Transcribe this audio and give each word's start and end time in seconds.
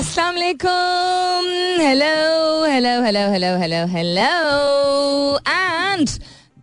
Assalamu 0.00 0.38
alaikum. 0.38 1.46
Hello, 1.78 2.64
hello, 2.64 3.02
hello, 3.02 3.24
hello, 3.32 3.58
hello, 3.58 3.86
hello. 3.86 5.38
And 5.44 6.08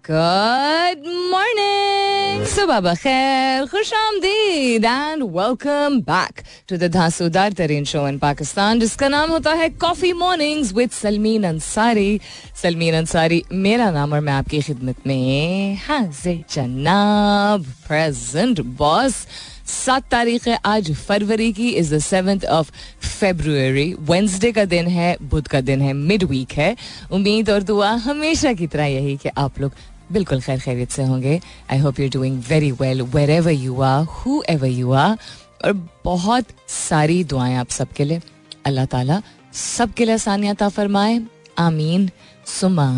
good 0.02 1.06
morning. 1.33 2.42
Subah 2.53 2.95
khair, 3.03 3.67
khush 3.69 3.92
आमदीद 3.93 4.85
and 4.85 5.31
welcome 5.31 6.00
back 6.01 6.43
to 6.67 6.79
the 6.79 6.89
धांसूदार 6.89 7.53
तरीन 7.53 7.83
show 7.85 8.07
in 8.09 8.18
Pakistan 8.20 8.79
जिसका 8.79 9.07
नाम 9.07 9.29
होता 9.31 9.54
है 9.54 9.69
coffee 9.85 10.13
mornings 10.13 10.73
with 10.73 10.91
Salmeen 10.91 11.43
Ansari 11.47 12.19
Salmeen 12.61 12.95
Ansari 12.95 13.43
मेरा 13.51 13.91
नाम 13.91 14.13
और 14.13 14.19
मैं 14.19 14.33
आपकी 14.33 14.61
खिदमत 14.61 15.07
में 15.07 15.77
हाजिर 15.88 16.43
जनाब 16.55 17.65
प्रेजेंट 17.88 18.61
बॉस 18.81 19.25
सात 19.68 20.04
तारीख 20.11 20.47
है 20.47 20.59
आज, 20.65 20.93
फरवरी 20.93 21.54
की 21.54 21.70
is 21.70 21.95
the 21.95 21.99
seventh 21.99 22.45
of 22.45 22.71
February 23.02 23.95
Wednesday 23.99 24.52
का 24.52 24.66
दिन 24.66 24.88
है, 24.88 25.17
बुध 25.21 25.48
का 25.48 25.62
दिन 25.62 25.81
है 25.81 25.93
मिड 25.93 26.23
वीक 26.23 26.52
है. 26.52 26.76
उम्मीद 27.12 27.49
और 27.49 27.63
दुआ 27.63 27.91
हमेशा 27.91 28.53
की 28.53 28.67
तरह 28.67 28.85
यही 28.85 29.17
कि 29.17 29.30
आप 29.38 29.59
लोग 29.59 29.71
बिल्कुल 30.12 30.41
खैर 30.41 30.59
खैरियत 30.59 30.91
से 30.91 31.03
होंगे. 31.03 31.40
I 31.71 31.77
hope 31.77 31.99
you 31.99 32.09
doing 32.09 32.43
very 32.49 32.71
well 32.71 33.02
wherever 33.30 33.52
you 33.52 33.81
are 33.81 34.03
whoever 34.49 34.67
you 34.67 34.91
are 34.91 35.17
और 35.66 35.90
बहुत 36.05 36.45
सारी 36.68 37.23
दुआएँ 37.23 37.55
आप 37.55 37.70
सबके 37.70 38.04
लिए. 38.04 38.21
अल्लाह 38.65 38.85
ताला 38.85 39.21
सबके 39.54 40.05
लिए 40.05 40.13
आसानियात 40.13 40.63
फरमाए. 40.63 41.21
आमीन. 41.59 42.09
सुमा 42.47 42.89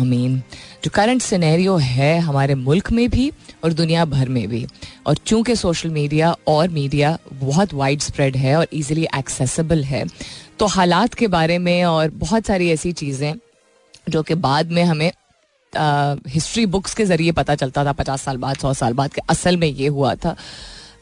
जो 0.84 0.90
करंट 0.94 1.22
सिनेरियो 1.22 1.76
है 1.76 2.18
हमारे 2.20 2.54
मुल्क 2.54 2.90
में 2.92 3.08
भी 3.10 3.30
और 3.64 3.72
दुनिया 3.72 4.04
भर 4.04 4.28
में 4.28 4.46
भी। 4.48 4.66
और 5.06 5.16
चूँकि 5.16 5.56
सोशल 5.56 5.90
मीडिया 5.90 6.34
और 6.48 6.68
मीडिया 6.68 7.16
बहुत 7.32 7.74
वाइड 7.74 8.00
स्प्रेड 8.00 8.36
है 8.36 8.56
और 8.56 8.66
इजीली 8.72 9.06
एक्सेसिबल 9.18 9.84
है 9.84 10.04
तो 10.58 10.66
हालात 10.68 11.14
के 11.14 11.26
बारे 11.28 11.58
में 11.58 11.84
और 11.84 12.10
बहुत 12.16 12.46
सारी 12.46 12.70
ऐसी 12.70 12.92
चीज़ें 12.94 13.34
जो 14.08 14.22
कि 14.22 14.34
बाद 14.36 14.70
में 14.72 14.82
हमें 14.84 15.10
हिस्ट्री 16.28 16.66
बुक्स 16.66 16.94
के 16.94 17.04
ज़रिए 17.04 17.32
पता 17.32 17.54
चलता 17.54 17.84
था, 17.84 17.92
पचास 17.92 18.22
साल 18.22 18.36
बाद, 18.36 18.56
सौ 18.56 18.72
साल 18.74 18.92
बाद 18.92 19.12
कि 19.12 19.20
असल 19.30 19.56
में 19.56 19.68
ये 19.68 19.88
हुआ 19.88 20.14
था। 20.14 20.36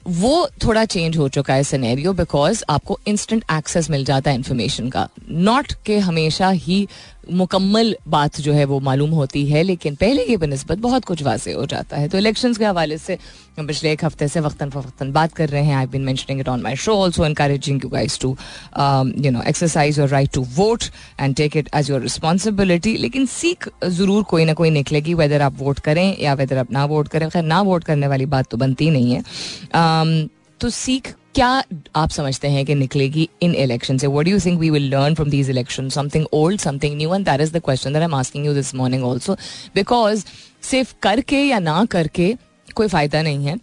वो 0.09 0.49
थोड़ा 0.65 0.85
चेंज 0.85 1.17
हो 1.17 1.29
चुका 1.29 1.55
है 1.55 1.63
सिनेरियो 1.65 2.13
बिकॉज़ 2.13 2.63
आपको 2.71 2.99
इंस्टेंट 3.07 3.45
एक्सेस 3.53 3.89
मिल 3.91 4.05
जाता 4.05 4.31
है 4.31 4.37
इन्फॉर्मेशन 4.37 4.89
का। 4.89 5.09
नॉट 5.31 5.73
के 5.87 5.99
हमेशा 5.99 6.49
ही 6.49 6.87
मुकम्मल 7.31 7.95
बात 8.09 8.41
जो 8.41 8.53
है 8.53 8.65
वो 8.65 8.79
मालूम 8.81 9.11
होती 9.11 9.45
है 9.47 9.63
लेकिन 9.63 9.95
पहले 9.95 10.25
की 10.25 10.37
बनस्बत 10.37 10.79
बहुत 10.79 11.05
कुछ 11.05 11.23
वाजे 11.23 11.53
हो 11.53 11.65
जाता 11.67 11.97
है। 11.97 12.09
तो 12.09 12.19
इलेक्शन 12.19 12.55
के 12.55 12.65
हवाले 12.65 12.99
से 12.99 13.19
हम 13.59 13.67
पिछले 13.67 13.93
एक 13.93 14.05
हफ़्ते 14.05 14.29
से 14.29 14.41
वक्ता 14.41 14.69
फ़वक्ता 14.69 15.05
बात 15.13 15.33
कर 15.33 15.49
रहे 15.49 15.63
हैं। 15.65 15.77
I 15.77 15.87
been 15.87 16.03
mentioning 16.05 16.41
it 16.41 16.49
on 16.49 16.63
my 16.63 16.77
show 16.77 16.95
also 16.95 17.27
encouraging 17.27 17.85
you 17.85 17.91
guys 17.91 18.19
to 18.21 18.31
you 19.25 19.31
know 19.31 19.43
exercise 19.49 19.99
your 19.99 20.09
right 20.09 20.33
to 20.35 20.47
vote 20.57 20.85
and 21.21 21.35
take 21.37 21.57
it 21.57 21.69
as 21.75 21.91
your 21.91 22.01
responsibility 22.03 22.97
लेकिन 22.97 23.27
सीख 23.27 23.69
ज़रूर 23.85 24.23
कोई 24.31 24.45
ना 24.45 24.55
कोई 24.55 24.71
निकलेगी 24.71 25.15
वेदर 25.15 25.43
आप 25.43 25.59
वोट 25.59 25.79
करें 25.81 26.17
या 26.21 26.35
वेदर 26.35 26.59
आप 26.59 26.73
ना 26.73 26.85
वोट 26.85 27.09
करें। 27.09 27.29
खैर 27.31 27.45
ना 27.45 27.61
वोट 27.63 27.85
करने 27.85 28.07
वाली 28.07 28.27
बात 28.27 28.51
तो 28.51 28.57
बनती 28.57 28.91
नहीं 28.91 29.13
है। 29.13 29.23
Um, 29.23 30.29
तो 30.61 30.69
सीख 30.71 31.15
क्या 31.35 31.49
आप 31.97 32.11
समझते 32.11 32.49
हैं 32.49 32.65
कि 32.67 32.75
निकलेगी 32.75 33.29
इन 33.43 33.55
इलेक्शन 33.55 33.99
से? 33.99 34.07
What 34.07 34.29
you 34.29 34.39
think 34.41 34.59
we 34.61 34.71
will 34.71 34.89
learn 34.91 35.15
from 35.15 35.31
these 35.31 35.51
election 35.51 35.89
something 35.89 36.27
old 36.33 36.61
something 36.61 36.97
new 36.97 37.15
and 37.15 37.25
that 37.27 37.41
is 37.41 37.53
the 37.53 37.61
question 37.65 37.93
that 37.93 38.03
I 38.03 38.05
am 38.05 38.15
asking 38.15 38.47
you 38.47 38.55
this 38.55 38.75
morning 38.75 39.05
also 39.05 39.37
because 39.75 40.25
सिर्फ़ 40.71 40.95
करके 41.03 41.43
या 41.43 41.59
ना 41.59 41.85
करके 41.91 42.35
कोई 42.75 42.89
फ़ायदा 42.89 43.23
नहीं 43.23 43.47
है। 43.47 43.57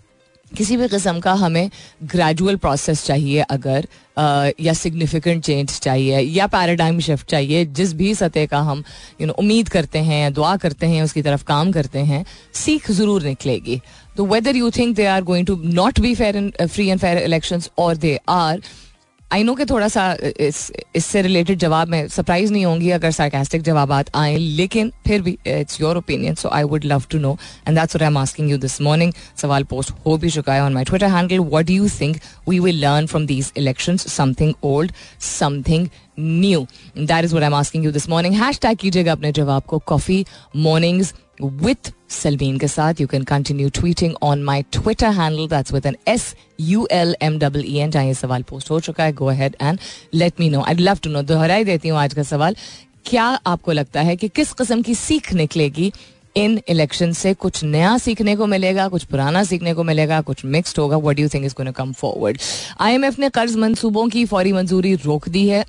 किसी 0.52 0.76
भी 0.78 0.88
किस्म 0.88 1.20
का 1.20 1.34
हमें 1.34 1.70
ग्रेजुअल 2.04 2.56
प्रोसेस 2.56 3.06
चाहिए 3.06 3.42
अगर 3.42 3.88
आ, 4.18 4.50
या 4.62 4.74
सिग्निफिकेंट 4.74 5.44
चेंज 5.44 5.80
चाहिए 5.80 6.20
या 6.20 6.46
पैराडाइम 6.48 7.00
शिफ्ट 7.00 7.30
चाहिए। 7.30 7.66
जिस 7.66 7.94
भी 7.94 8.14
सतह 8.16 8.46
का 8.46 8.60
हम 8.62 8.84
यू 9.22 9.28
नो 9.28 9.34
उम्मीद 9.34 9.70
करते 9.70 10.00
हैं 10.00 10.22
या 10.22 10.30
दुआ 10.30 10.56
करते 10.58 10.88
हैं 10.88 11.02
उसकी 11.04 11.22
तरफ़ 11.22 11.44
काम 11.46 11.72
करते 11.72 12.00
हैं 12.02 12.24
सीख 12.56 12.92
ज़रूर 12.92 13.24
निकलेगी। 13.24 13.80
तो 14.18 14.26
whether 14.26 14.56
you 14.56 14.70
think 14.72 14.96
they 14.96 15.06
are 15.06 15.22
going 15.24 15.48
to 15.48 15.56
not 15.64 16.00
be 16.00 16.16
fair 16.16 16.38
and 16.38 16.66
free 16.66 16.88
and 16.88 17.00
fair 17.00 17.18
election 17.18 17.62
और 17.78 17.96
दे 17.98 18.20
आर 18.30 18.62
आई 19.34 19.44
नो 19.44 19.54
कि 19.56 19.66
थोड़ा 19.66 19.88
सा 19.88 20.02
इससे 20.40 21.22
रिलेटेड 21.22 21.60
जवाब 21.60 21.88
में 21.90 22.08
सरप्राइज़ 22.08 22.52
नहीं 22.54 22.66
होंगी 22.66 22.90
अगर 22.92 23.12
सार्केस्टिक 23.12 23.62
जवाब 23.62 23.92
आए, 23.94 24.36
लेकिन 24.38 24.92
फिर 25.08 25.22
भी 25.22 25.38
it's 25.48 25.80
your 25.82 25.98
opinion 25.98 26.36
so 26.36 26.50
I 26.50 26.64
would 26.64 26.86
love 26.86 27.04
to 27.12 27.20
know 27.20 27.36
and 27.68 27.78
that's 27.78 27.96
I 27.96 28.08
am 28.08 28.18
asking 28.18 28.52
you 28.52 28.58
this 28.58 28.80
morning 28.82 29.14
सवाल 29.42 29.64
पोस्ट 29.72 29.92
हो 30.06 30.18
भी 30.18 30.30
चुका 30.30 30.54
है 30.54 30.62
on 30.64 30.74
my 30.74 30.84
Twitter 30.84 31.08
handle 31.16 31.40
what 31.40 31.66
do 31.66 31.74
you 31.74 31.90
think 32.00 32.18
we 32.50 32.60
will 32.60 32.80
learn 32.86 33.08
from 33.08 33.26
these 33.26 33.52
election 33.58 33.98
something 33.98 34.54
old 34.64 34.92
something 35.40 35.88
new 36.20 36.66
that 36.98 37.26
is 37.26 37.36
what 37.36 37.42
I 37.42 37.48
am 37.48 37.56
asking 37.56 37.86
you 37.86 37.92
this 37.92 38.10
morning 38.10 38.36
hashtag 38.60 38.78
कीजिएगा 38.78 39.12
अपने 39.12 39.32
जवाब 39.34 39.64
को 39.64 39.80
coffee 39.86 40.26
mornings 40.58 41.14
with 41.44 41.90
Salmeen 42.10 42.58
के 42.58 42.68
साथ 42.68 43.00
you 43.02 43.08
can 43.08 43.24
continue 43.24 43.70
tweeting 43.76 44.14
on 44.24 44.44
my 44.44 44.62
Twitter 44.72 45.10
handle 45.14 45.48
that's 45.50 45.74
with 45.74 45.86
N 45.86 45.96
S 46.08 46.34
U 46.60 46.88
L 46.92 47.16
M 47.22 47.38
double 47.40 47.64
E 47.68 47.76
N 47.78 47.92
जहाँ 47.92 48.06
ये 48.06 48.14
सवाल 48.14 48.44
post 48.50 48.72
हो 48.72 48.80
चुका 48.80 49.04
है. 49.04 49.14
Go 49.14 49.26
ahead 49.26 49.56
and 49.62 49.80
let 50.14 50.40
me 50.40 50.50
know 50.50 50.62
I 50.62 50.76
love 50.76 51.00
to 51.04 51.10
know 51.10 51.22
दोहराई 51.24 51.64
देती 51.64 51.90
हूँ 51.90 52.00
आज 52.00 52.14
का 52.14 52.24
सवाल. 52.24 52.56
क्या 53.06 53.26
आपको 53.48 53.72
लगता 53.72 54.02
है 54.02 54.16
कि 54.16 54.28
किस 54.30 54.54
किस्म 54.54 54.82
की 54.82 54.96
सीख 54.96 55.34
निकलेगी 55.34 55.92
इन 56.36 56.60
इलेक्शन 56.70 57.12
से? 57.14 57.34
कुछ 57.34 57.64
नया 57.64 57.98
सीखने 57.98 58.36
को 58.36 58.46
मिलेगा, 58.46 58.88
कुछ 58.88 59.04
पुराना 59.04 59.44
सीखने 59.44 59.74
को 59.74 59.84
मिलेगा, 59.84 60.22
कुछ 60.22 60.46
मिक्सड 60.46 60.80
होगा. 60.80 60.98
What 61.00 61.20
you 61.20 61.30
think 61.30 61.46
is 61.46 61.54
come 61.54 61.92
forward 61.94 62.38
IMF 62.80 63.20
ने 63.20 63.30
कर्ज 63.30 63.56
मंसूबों 63.58 64.08
की 64.10 64.26
फौरी 64.26 64.54
मंजूरी 64.54 64.96
रोक 64.96 65.30
दी 65.30 65.48
है. 65.48 65.64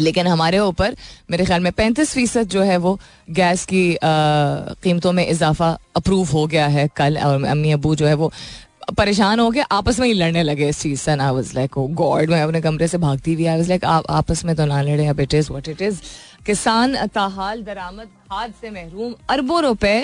लेकिन 0.00 0.26
हमारे 0.26 0.58
ऊपर, 0.60 0.96
मेरे 1.30 1.44
ख्याल 1.44 1.60
में 1.60 1.72
पैंतीस 1.72 2.12
फ़ीसद 2.14 2.48
जो 2.48 2.62
है 2.62 2.76
वो 2.78 2.98
गैस 3.30 3.64
की 3.66 3.98
कीमतों 4.02 5.12
में 5.12 5.26
इजाफा 5.26 5.70
अप्रूव 5.96 6.30
हो 6.30 6.46
गया 6.46 6.66
है 6.68 6.88
कल। 6.96 7.18
और 7.18 7.44
अम्मी 7.46 7.72
अबू 7.72 7.94
जो 7.94 8.06
है 8.06 8.14
वो 8.14 8.32
परेशान 8.96 9.40
हो 9.40 9.50
गए, 9.50 9.64
आपस 9.72 9.98
में 10.00 10.06
ही 10.06 10.12
लड़ने 10.14 10.42
लगे 10.42 10.68
इस 10.68 10.80
चीज़ 10.80 11.00
से। 11.00 11.10
आई 11.12 11.30
वाज 11.32 11.52
लाइक 11.54 11.78
गॉड 11.94 12.30
मैं 12.30 12.42
अपने 12.42 12.60
कमरे 12.60 12.88
से 12.88 12.98
भागती 12.98 13.34
हुई 13.34 13.46
आई 13.46 13.56
वाज 13.56 13.68
लाइक 13.68 13.84
आप 13.86 14.10
आपस 14.10 14.44
में 14.44 14.54
तो 14.56 14.64
ना 14.66 14.80
लड़े, 14.82 15.06
अब 15.06 15.20
it 15.20 15.34
is 15.34 15.50
what 15.50 15.68
it 15.68 15.82
is 15.82 16.00
किसान 16.46 17.06
ताहाल 17.14 17.62
दरामद 17.62 18.06
खाद 18.06 18.52
से 18.60 18.70
महरूम 18.70 19.14
अरबों 19.30 19.62
रुपए 19.62 19.98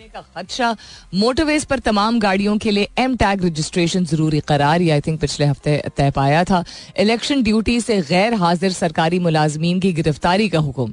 होने 0.00 0.08
का 0.10 0.20
खदशा 0.34 0.76
मोटरवेज 1.14 1.64
पर 1.64 1.78
तमाम 1.80 2.18
गाड़ियों 2.20 2.56
के 2.58 2.70
लिए 2.70 2.88
एम 2.98 3.16
टैग 3.16 3.44
रजिस्ट्रेशन 3.44 4.04
ज़रूरी 4.06 4.40
करार 4.48 4.82
आई 4.90 5.00
थिंक 5.00 5.20
पिछले 5.20 5.46
हफ़्ते 5.46 5.82
तय 5.96 6.10
पाया 6.10 6.44
था। 6.44 6.64
इलेक्शन 6.98 7.42
ड्यूटी 7.42 7.80
से 7.80 8.00
गैर 8.08 8.34
हाजिर 8.40 8.72
सरकारी 8.72 9.18
मुलाजमीन 9.20 9.80
की 9.80 9.92
गिरफ्तारी 9.92 10.48
का 10.48 10.58
हुक्म। 10.60 10.92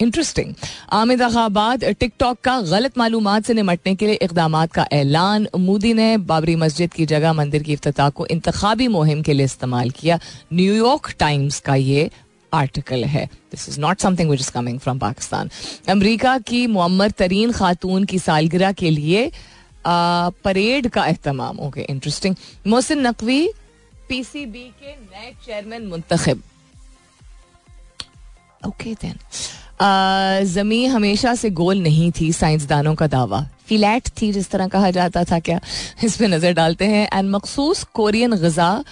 इंटरेस्टिंग 0.00 0.52
आमिद 0.92 1.22
अखाबाद 1.22 1.84
टिकटॉक 2.00 2.38
का 2.44 2.60
गलत 2.62 2.98
मालूम 2.98 3.28
से 3.40 3.54
निमटने 3.54 3.94
के 3.94 4.06
लिए 4.06 4.14
इकदाम 4.22 4.64
का 4.66 4.86
ऐलान। 4.92 5.46
मोदी 5.60 5.92
ने 5.94 6.16
बाबरी 6.24 6.54
मस्जिद 6.56 6.92
की 6.92 7.06
जगह 7.06 7.32
मंदिर 7.32 7.62
की 7.62 7.74
अफ्ताह 7.76 8.08
को 8.10 8.26
इंतबी 8.26 8.88
मुहिम 8.88 9.22
के 9.22 9.32
लिए 9.32 9.46
इस्तेमाल 9.46 9.90
किया। 9.90 10.18
न्यूयॉर्क 10.52 11.14
टाइम्स 11.18 11.60
का 11.60 11.74
ये 11.74 12.10
आर्टिकल 12.54 13.04
है. 13.06 13.24
This 13.52 13.68
is 13.68 13.80
not 13.80 14.00
something 14.00 14.30
which 14.30 14.40
is 14.40 14.50
coming 14.52 14.78
from 14.78 14.98
Pakistan 14.98 15.50
America 15.88 16.36
की 16.40 16.66
मुअमर 16.68 17.10
तरीन 17.18 17.52
खातून 17.52 18.04
की 18.04 18.18
सालगिरह 18.20 18.72
के 18.72 18.90
लिए 18.90 19.30
परेड 19.86 20.88
का 20.88 21.02
अहतमाम. 21.02 21.58
Okay 21.58 21.80
interesting 21.82 22.34
Mohsin 22.66 23.06
Naqvi 23.06 23.46
PCB 24.08 24.64
के 24.82 24.92
नए 24.92 25.32
चेयरमैन 25.46 25.86
मुंतखब. 25.86 26.42
ओके 28.62 28.94
देन 28.94 29.18
जमी 30.46 30.84
हमेशा 30.86 31.34
से 31.34 31.50
गोल 31.52 31.78
नहीं 31.78 32.10
थी, 32.12 32.32
साइंसदानों 32.32 32.94
का 32.94 33.06
दावा. 33.06 33.46
फिलैट 33.66 34.08
थी, 34.20 34.30
जिस 34.32 34.50
तरह 34.50 34.68
कहा 34.68 34.90
जाता 34.90 35.24
था 35.24 35.38
क्या? 35.40 35.60
इस 36.04 36.16
पर 36.16 36.28
नज़र 36.28 36.52
डालते 36.52 36.84
हैं. 36.86 37.08
एंड 37.08 37.30
मखसूस 37.30 37.82
कोरियन 37.94 38.34
गजा 38.34 38.84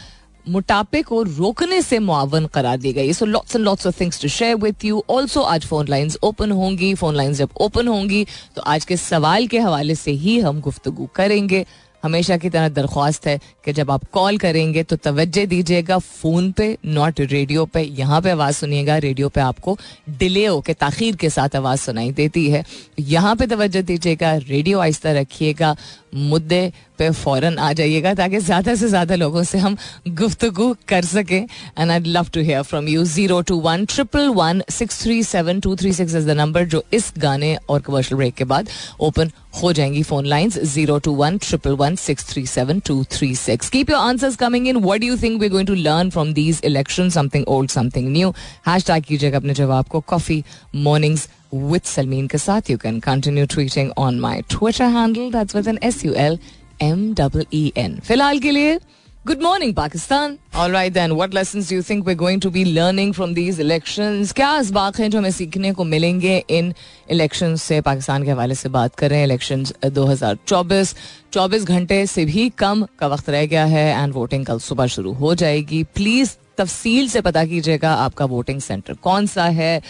मोटापे 0.47 1.03
को 1.03 1.23
रोकने 1.23 1.81
से 1.83 1.99
मुआवन 1.99 2.47
करार 2.47 2.77
दी 2.79 2.93
गई। 2.93 3.13
So 3.13 3.27
lots 3.27 3.57
and 3.57 3.65
lots 3.65 3.87
of 3.87 4.01
things 4.01 4.21
to 4.23 4.29
share 4.29 4.57
with 4.57 4.85
you 4.85 5.05
also 5.11 5.43
आज 5.43 5.67
फ़ोन 5.67 5.89
लाइंस 5.89 6.19
ओपन 6.23 6.51
होंगी। 6.53 6.95
फ़ोन 6.95 7.15
लाइंस 7.17 7.37
जब 7.37 7.51
ओपन 7.61 7.89
होंगी 7.89 8.27
तो 8.57 8.63
आज 8.63 8.85
के 8.85 8.97
सवाल 8.97 9.47
के 9.47 9.59
हवाले 9.59 9.95
से 9.95 10.11
ही 10.11 10.39
हम 10.41 10.61
गुफ्तगु 10.61 11.09
करेंगे। 11.15 11.65
हमेशा 12.03 12.37
की 12.37 12.49
तरह 12.51 12.69
दरख्वास्त 12.69 13.27
है 13.27 13.39
कि 13.65 13.73
जब 13.73 13.91
आप 13.91 14.05
कॉल 14.13 14.39
करेंगे 14.39 14.83
तो 14.83 14.97
तवज्जो 14.97 15.45
दीजिएगा 15.47 15.99
फ़ोन 15.99 16.51
पे 16.53 16.67
नॉट 16.87 17.21
रेडियो 17.21 17.65
पे। 17.67 17.83
यहाँ 17.99 18.21
पे 18.21 18.31
आवाज़ 18.31 18.57
सुनिएगा 18.57 18.97
रेडियो 18.99 19.29
पे 19.29 19.41
आपको 19.41 19.77
डिले 20.19 20.45
हो 20.47 20.61
के 20.61 20.75
ताखीर 20.75 21.17
के 21.17 21.31
साथ 21.31 21.57
आवाज़ 21.57 21.81
सुनाई 21.81 22.11
देती 22.13 22.49
है। 22.51 22.65
यहाँ 23.01 23.37
पे 23.37 23.47
तवज्जो 23.47 23.83
दीजिएगा 23.83 24.35
रेडियो 24.37 24.79
आहिस्ता 24.79 25.13
रखिएगा। 25.13 25.75
मुद्दे 26.15 26.73
पे 26.99 27.11
फ़ौरन 27.11 27.59
आ 27.59 27.73
जाइएगा 27.73 28.13
ताकि 28.15 28.39
ज़्यादा 28.39 28.75
से 28.75 28.89
ज़्यादा 28.89 29.15
लोगों 29.15 29.43
से 29.43 29.59
हम 29.59 29.77
गुफ्तगु 30.09 30.75
कर 30.89 31.05
सकें। 31.05 31.47
And 31.79 31.91
I 31.91 32.01
love 32.01 32.27
to 32.35 32.41
hear 32.41 32.63
from 32.63 32.89
you 32.89 33.05
zero 33.05 33.41
two 33.43 33.57
one 33.61 33.85
triple 33.85 34.29
one 34.37 34.63
six 34.71 35.03
three 35.03 35.23
seven 35.25 35.61
two 35.61 35.75
three 35.77 35.93
six 35.93 36.15
is 36.15 36.27
the 36.27 36.37
number 36.37 36.65
जो 36.65 36.85
इस 36.93 37.13
गाने 37.19 37.57
और 37.69 37.81
कमर्शियल 37.81 38.17
ब्रेक 38.19 38.35
के 38.35 38.45
बाद 38.45 38.69
ओपन 39.01 39.31
हो 39.63 39.73
जाएँगी 39.73 40.03
phone 40.03 40.27
lines 40.27 40.59
zero 40.75 40.99
two 40.99 41.13
one 41.15 41.39
triple 41.39 41.73
one 41.77 41.97
six 41.97 42.29
three 42.29 42.47
seven 42.47 42.81
two 42.87 43.03
three 43.13 43.35
six 43.37 43.69
keep 43.71 43.91
your 43.91 44.01
answers 44.01 44.37
coming 44.37 44.69
in 44.69 44.77
what 44.85 45.05
you 45.05 45.17
think 45.23 45.41
we 45.41 45.49
going 45.49 45.67
to 45.67 45.75
learn 45.75 46.11
from 46.11 46.33
these 46.35 46.61
election 46.65 47.11
something 47.11 47.45
old 47.49 47.71
something 47.71 48.13
new 48.13 48.31
hashtag 48.87 49.05
कीजिएगा 49.05 49.39
अपने 49.39 49.55
जवाब 49.55 49.89
को. 49.89 50.01
Coffee 50.01 50.43
mornings 50.77 51.29
with 51.55 51.83
Salmeen 51.85 52.27
के 52.27 52.39
साथ 52.39 52.71
you 52.71 52.79
can 52.79 53.01
continue 53.01 53.47
tweeting 53.47 53.91
on 53.99 54.21
my 54.21 54.41
Twitter 54.51 54.85
handle 54.97 55.31
that's 55.33 55.57
with 55.57 55.69
N 55.69 55.79
S 55.83 56.05
U 56.05 56.13
L 56.19 56.39
M 56.83 57.13
double 57.15 57.47
E 57.55 57.73
N 57.77 57.99
फ़िलहाल 58.01 58.39
के 58.39 58.51
लिए 58.51 58.79
good 59.27 59.43
morning 59.43 59.75
Pakistan 59.75 60.37
all 60.59 60.71
right 60.73 60.93
then 60.93 61.13
what 61.13 61.35
lessons 61.35 61.69
do 61.71 61.77
you 61.77 61.83
think 61.91 62.07
we 62.07 62.15
going 62.15 62.41
to 62.43 62.51
be 62.51 62.65
learning 62.65 63.13
from 63.15 63.35
these 63.35 63.61
elections 63.61 64.33
क्या 64.33 64.57
इसबाक 64.59 64.99
हैं 65.01 65.11
जो 65.11 65.19
हमें 65.19 65.31
सीखने 65.31 65.73
को 65.73 65.85
मिलेंगे 65.85 66.37
इन 66.51 66.73
इलेक्शन 67.11 67.55
से 67.57 67.81
पाकिस्तान 67.81 68.25
के 68.25 68.31
हवाले 68.31 68.55
से 68.55 68.69
बात 68.71 68.95
कर 68.95 69.11
रहे 69.11 69.19
हैं 69.19 69.27
इलेक्शन 69.27 69.65
2024 69.97 70.95
24 71.35 71.65
घंटे 71.67 72.05
से 72.07 72.25
भी 72.25 72.49
कम 72.59 72.87
का 72.99 73.07
वक्त 73.07 73.31
रह 73.31 73.47
गया 73.47 73.65
है 73.67 73.89
एंड 73.93 74.15
वोटिंग 74.15 74.47
कल 74.47 74.59
सुबह 74.61 74.87
शुरू 74.97 75.13
हो 75.13 75.35
जाएगी 75.35 75.83
प्लीज़ 75.95 76.37
तफसील 76.59 77.09
से 77.09 77.21
पता 77.21 77.45
कीजिएगा 77.45 77.95
आपका 77.97 78.25
वोटिंग 78.27 78.61
सेंटर 78.61 78.95
कौन 78.95 79.27
सा 79.27 79.45
है, 79.45 79.81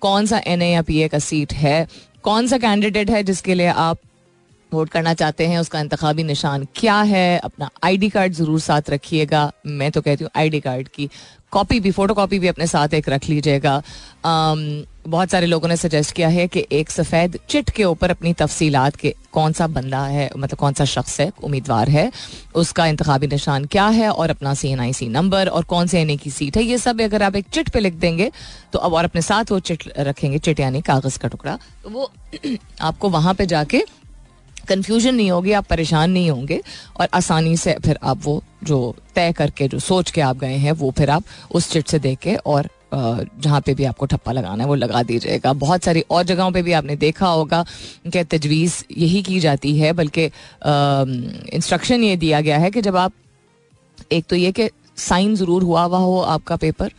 कौन 0.00 0.26
सा 0.26 0.40
एन 0.46 0.62
या 0.62 0.82
पी 0.82 1.08
का 1.08 1.18
सीट 1.20 1.52
है, 1.54 1.86
कौन 2.22 2.46
सा 2.46 2.58
कैंडिडेट 2.58 3.10
है 3.10 3.22
जिसके 3.22 3.54
लिए 3.54 3.66
आप 3.66 3.98
वोट 4.72 4.88
करना 4.88 5.12
चाहते 5.14 5.46
हैं, 5.46 5.58
उसका 5.58 5.80
इंतबी 5.80 6.22
निशान 6.22 6.66
क्या 6.76 7.00
है, 7.02 7.38
अपना 7.38 7.68
आईडी 7.84 8.08
कार्ड 8.08 8.32
ज़रूर 8.32 8.60
साथ 8.60 8.90
रखिएगा। 8.90 9.50
मैं 9.66 9.90
तो 9.90 10.00
कहती 10.00 10.24
हूँ 10.24 10.30
आईडी 10.36 10.60
कार्ड 10.60 10.88
की 10.88 11.08
कॉपी 11.52 11.78
भी 11.80 11.90
फ़ोटो 11.90 12.14
कॉपी 12.14 12.38
भी 12.38 12.48
अपने 12.48 12.66
साथ 12.66 12.94
एक 12.94 13.08
रख 13.08 13.28
लीजिएगा। 13.28 13.82
बहुत 15.08 15.30
सारे 15.30 15.46
लोगों 15.46 15.68
ने 15.68 15.76
सजेस्ट 15.76 16.12
किया 16.12 16.28
है 16.28 16.46
कि 16.48 16.66
एक 16.72 16.90
सफ़ेद 16.90 17.38
चिट 17.48 17.70
के 17.70 17.84
ऊपर 17.84 18.10
अपनी 18.10 18.32
तफसीलात 18.32 18.96
के 18.96 19.14
कौन 19.32 19.52
सा 19.52 19.66
बंदा 19.66 20.02
है 20.04 20.28
मतलब 20.36 20.58
कौन 20.58 20.72
सा 20.72 20.84
शख्स 20.84 21.20
है, 21.20 21.30
उम्मीदवार 21.42 21.88
है, 21.88 22.10
उसका 22.54 22.86
इंतबी 22.86 23.26
निशान 23.26 23.64
क्या 23.66 23.86
है 23.88 24.10
और 24.10 24.30
अपना 24.30 24.54
सी 24.54 24.68
एन 24.68 24.80
आई 24.80 24.92
सी 24.92 25.08
नंबर 25.08 25.48
और 25.48 25.64
कौन 25.64 25.86
से 25.86 26.00
एन 26.00 26.10
ए 26.10 26.16
की 26.16 26.30
सीट 26.30 26.56
है, 26.56 26.62
ये 26.62 26.78
सब 26.78 27.00
अगर 27.00 27.22
आप 27.22 27.36
एक 27.36 27.46
चिट 27.52 27.68
पे 27.68 27.80
लिख 27.80 27.94
देंगे 27.94 28.30
तो 28.72 28.78
अब 28.78 28.94
और 28.94 29.04
अपने 29.04 29.22
साथ 29.22 29.52
वो 29.52 29.58
चिट 29.60 29.88
रखेंगे, 29.98 30.38
चिट 30.38 30.60
यानी 30.60 30.80
कागज़ 30.82 31.18
का 31.18 31.28
टुकड़ा। 31.28 31.58
तो 31.84 31.90
वो 31.90 32.10
आपको 32.80 33.08
वहाँ 33.08 33.34
पे 33.34 33.46
जाके 33.46 33.84
कन्फ्यूज़न 34.68 35.14
नहीं 35.14 35.30
होगी, 35.30 35.52
आप 35.52 35.66
परेशान 35.66 36.10
नहीं 36.10 36.30
होंगे 36.30 36.60
और 37.00 37.08
आसानी 37.14 37.56
से 37.56 37.76
फिर 37.84 37.98
आप 38.02 38.18
वो 38.24 38.42
जो 38.64 38.94
तय 39.14 39.32
करके, 39.32 39.68
जो 39.68 39.78
सोच 39.80 40.10
के 40.10 40.20
आप 40.22 40.38
गए 40.38 40.56
हैं, 40.56 40.72
वो 40.72 40.90
फिर 40.98 41.10
आप 41.10 41.24
उस 41.50 41.70
चिट 41.72 41.88
से 41.88 41.98
देख 41.98 42.18
के 42.18 42.34
और 42.36 42.68
जहाँ 42.92 43.60
पे 43.60 43.74
भी 43.74 43.84
आपको 43.84 44.06
ठप्पा 44.06 44.32
लगाना 44.32 44.62
है, 44.62 44.68
वो 44.68 44.74
लगा 44.74 45.02
दीजिएगा। 45.02 45.52
बहुत 45.54 45.84
सारी 45.84 46.04
और 46.10 46.22
जगहों 46.24 46.50
पे 46.52 46.62
भी 46.62 46.72
आपने 46.72 46.96
देखा 46.96 47.28
होगा 47.28 47.64
कि 48.12 48.22
तजवीज़ 48.24 48.82
यही 48.92 49.22
की 49.22 49.40
जाती 49.40 49.76
है, 49.78 49.92
बल्कि 49.92 50.24
इंस्ट्रक्शन 51.56 52.04
ये 52.04 52.16
दिया 52.16 52.40
गया 52.40 52.58
है 52.58 52.70
कि 52.70 52.80
जब 52.82 52.96
आप, 52.96 53.12
एक 54.12 54.24
तो 54.24 54.36
ये 54.36 54.52
कि 54.52 54.68
साइन 54.98 55.34
ज़रूर 55.36 55.62
हुआ 55.62 55.82
हुआ 55.82 55.98
हो 55.98 56.20
आपका 56.28 56.56
पेपर 56.56 56.90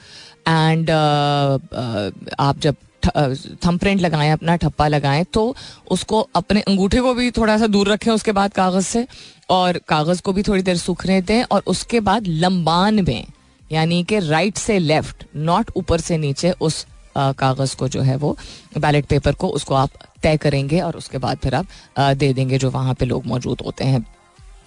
एंड 0.47 0.89
आप 0.91 2.59
जब 2.59 2.75
थम 3.05 3.77
प्रिंट 3.77 4.01
लगाएँ, 4.01 4.31
अपना 4.31 4.55
ठप्पा 4.55 4.87
लगाएँ 4.87 5.23
तो 5.33 5.55
उसको 5.91 6.21
अपने 6.35 6.61
अंगूठे 6.61 7.01
को 7.01 7.13
भी 7.13 7.31
थोड़ा 7.31 7.57
सा 7.57 7.67
दूर 7.67 7.89
रखें 7.89 8.11
उसके 8.11 8.31
बाद 8.31 8.53
कागज़ 8.53 8.85
से 8.85 9.05
और 9.49 9.77
कागज़ 9.87 10.21
को 10.21 10.33
भी 10.33 10.43
थोड़ी 10.43 10.61
देर 10.61 10.77
सूखने 10.77 11.21
दें 11.21 11.43
और 11.43 11.63
उसके 11.67 11.99
बाद 11.99 12.27
लंबान 12.27 13.03
में, 13.05 13.25
यानी 13.71 14.03
कि 14.03 14.19
राइट 14.19 14.57
से 14.57 14.77
लेफ़्ट 14.79 15.25
नॉट 15.35 15.71
ऊपर 15.75 16.01
से 16.01 16.17
नीचे 16.17 16.51
उस 16.61 16.85
कागज़ 17.17 17.75
को 17.75 17.87
जो 17.87 18.01
है 18.01 18.15
वो 18.15 18.37
बैलेट 18.77 19.05
पेपर 19.05 19.33
को 19.33 19.47
उसको 19.49 19.75
आप 19.75 19.89
तय 20.23 20.37
करेंगे 20.37 20.79
और 20.81 20.95
उसके 20.97 21.17
बाद 21.17 21.37
फिर 21.37 21.55
आप 21.55 21.67
दे 21.99 22.33
देंगे 22.33 22.57
जो 22.57 22.69
वहाँ 22.71 22.93
पे 22.93 23.05
लोग 23.05 23.25
मौजूद 23.25 23.61
होते 23.65 23.85
हैं। 23.85 24.05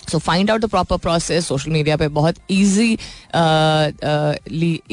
So 0.08 0.18
find 0.18 0.50
out 0.50 0.60
the 0.60 0.68
proper 0.68 0.96
process 0.96 1.46
social 1.46 1.70
media 1.70 1.96
पे 1.96 2.08
बहुत 2.08 2.36
ईजी 2.50 2.92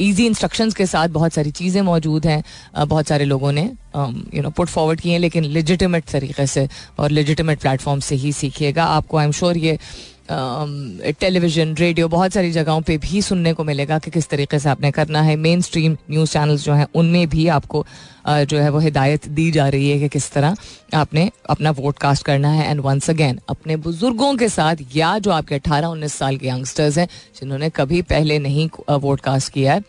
ईजी 0.00 0.26
इंस्ट्रक्शंस 0.26 0.74
के 0.74 0.86
साथ 0.86 1.08
बहुत 1.08 1.32
सारी 1.32 1.50
चीज़ें 1.50 1.80
मौजूद 1.82 2.26
हैं 2.26 2.42
uh, 2.42 2.86
बहुत 2.88 3.08
सारे 3.08 3.24
लोगों 3.24 3.52
ने 3.52 3.62
यू 4.34 4.42
नो 4.42 4.50
पुट 4.50 4.68
फॉरवर्ड 4.68 5.00
किए 5.00 5.12
हैं 5.12 5.18
लेकिन 5.20 5.44
लेजिटिमेट 5.44 6.04
तरीके 6.04 6.46
से 6.46 6.68
और 6.98 7.10
लेजिटिमेट 7.10 7.60
प्लेटफॉर्म 7.60 8.00
से 8.00 8.14
ही 8.14 8.32
सीखिएगा। 8.32 8.84
आपको 8.84 9.16
आई 9.16 9.24
एम 9.24 9.32
श्योर 9.32 9.56
ये 9.56 9.78
टेलीविज़न, 10.30 11.74
रेडियो, 11.76 12.08
बहुत 12.08 12.32
सारी 12.32 12.50
जगहों 12.52 12.80
पे 12.80 12.96
भी 12.98 13.22
सुनने 13.22 13.52
को 13.52 13.64
मिलेगा 13.64 13.98
कि 13.98 14.10
किस 14.10 14.28
तरीके 14.28 14.58
से 14.58 14.68
आपने 14.68 14.90
करना 14.90 15.22
है। 15.22 15.36
मेन 15.38 15.60
स्ट्रीम 15.60 15.96
न्यूज़ 16.10 16.32
चैनल्स 16.32 16.64
जो 16.64 16.72
हैं, 16.72 16.86
उनमें 16.94 17.28
भी 17.28 17.46
आपको 17.48 17.84
जो 18.28 18.58
है 18.58 18.70
वो 18.70 18.78
हिदायत 18.78 19.28
दी 19.28 19.50
जा 19.50 19.68
रही 19.68 19.90
है 19.90 19.98
कि 19.98 20.08
किस 20.08 20.30
तरह 20.32 20.56
आपने 20.94 21.30
अपना 21.50 21.70
वोट 21.72 21.98
कास्ट 21.98 22.24
करना 22.24 22.50
है। 22.50 22.70
एंड 22.70 22.80
वंस 22.80 23.10
अगेन 23.10 23.38
अपने 23.48 23.76
बुज़ुर्गों 23.78 24.34
के 24.36 24.48
साथ 24.48 24.76
या 24.96 25.18
जो 25.18 25.30
आपके 25.32 25.54
अठारह 25.54 25.86
उन्नीस 25.88 26.14
साल 26.14 26.36
के 26.36 26.48
यंगस्टर्स 26.48 26.98
हैं, 26.98 27.08
जिन्होंने 27.40 27.70
कभी 27.70 28.02
पहले 28.04 28.38
नहीं 28.38 28.68
वोट 28.90 29.20
कास्ट 29.20 29.52
किया 29.52 29.74
है 29.74 29.82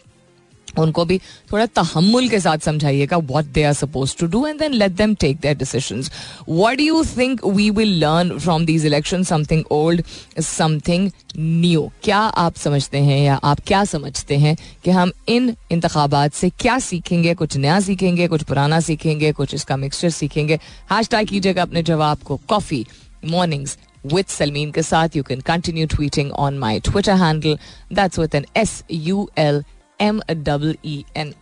उनको 0.79 1.05
भी 1.05 1.17
थोड़ा 1.51 1.65
तहमुल 1.65 2.29
के 2.29 2.39
साथ 2.39 2.57
समझाइएगा 2.57 3.17
what 3.17 3.45
they 3.45 3.63
are 3.63 3.73
suppose 3.73 4.15
to 4.19 4.27
do 4.27 4.45
and 4.47 4.59
then 4.59 4.73
let 4.73 4.91
them 4.91 5.15
take 5.15 5.39
their 5.39 5.57
decision 5.57 6.03
what 6.49 6.77
do 6.77 6.83
you 6.83 7.03
think 7.17 7.45
we 7.45 7.69
will 7.69 7.99
learn 7.99 8.37
from 8.39 8.65
these 8.65 8.85
election 8.85 9.23
something 9.23 9.63
old 9.71 10.03
something 10.41 11.11
new 11.37 11.91
क्या 12.03 12.17
आप 12.17 12.55
समझते 12.55 12.97
हैं 12.97 13.21
या 13.21 13.35
आप 13.35 13.59
क्या 13.67 13.83
समझते 13.85 14.37
हैं 14.37 14.57
कि 14.83 14.91
हम 14.91 15.11
इन 15.29 15.55
इंतबात 15.71 16.33
से 16.33 16.49
क्या 16.49 16.79
सीखेंगे? 16.79 17.33
कुछ 17.33 17.57
नया 17.57 17.79
सीखेंगे, 17.79 18.27
कुछ 18.27 18.43
पुराना 18.43 18.79
सीखेंगे, 18.79 19.31
कुछ 19.31 19.53
इसका 19.53 19.77
मिक्सचर 19.77 20.09
सीखेंगे? 20.09 20.59
हैश 20.91 21.09
टैग 21.09 21.27
कीजिएगा 21.27 21.61
अपने 21.61 21.83
जवाब 21.83 22.17
को. 22.17 22.39
कॉफ़ी 22.49 22.85
मॉर्निंग्स 23.25 23.77
with 24.05 24.29
Salmeen 24.29 24.73
के 24.73 24.81
साथ. 24.81 25.09
You 25.09 25.23
can 25.23 25.41
continue 25.41 25.87
tweeting 25.87 26.31
on 26.45 26.55
my 26.59 26.79
Twitter 26.79 27.15
handle. 27.15 27.57
That's 27.91 28.17
with 28.17 28.33
an 28.39 28.45
S 28.55 28.83
U 28.89 29.27
L 29.37 29.63
M 30.01 30.21
double 30.31 30.75
E 30.85 31.03
N 31.17 31.33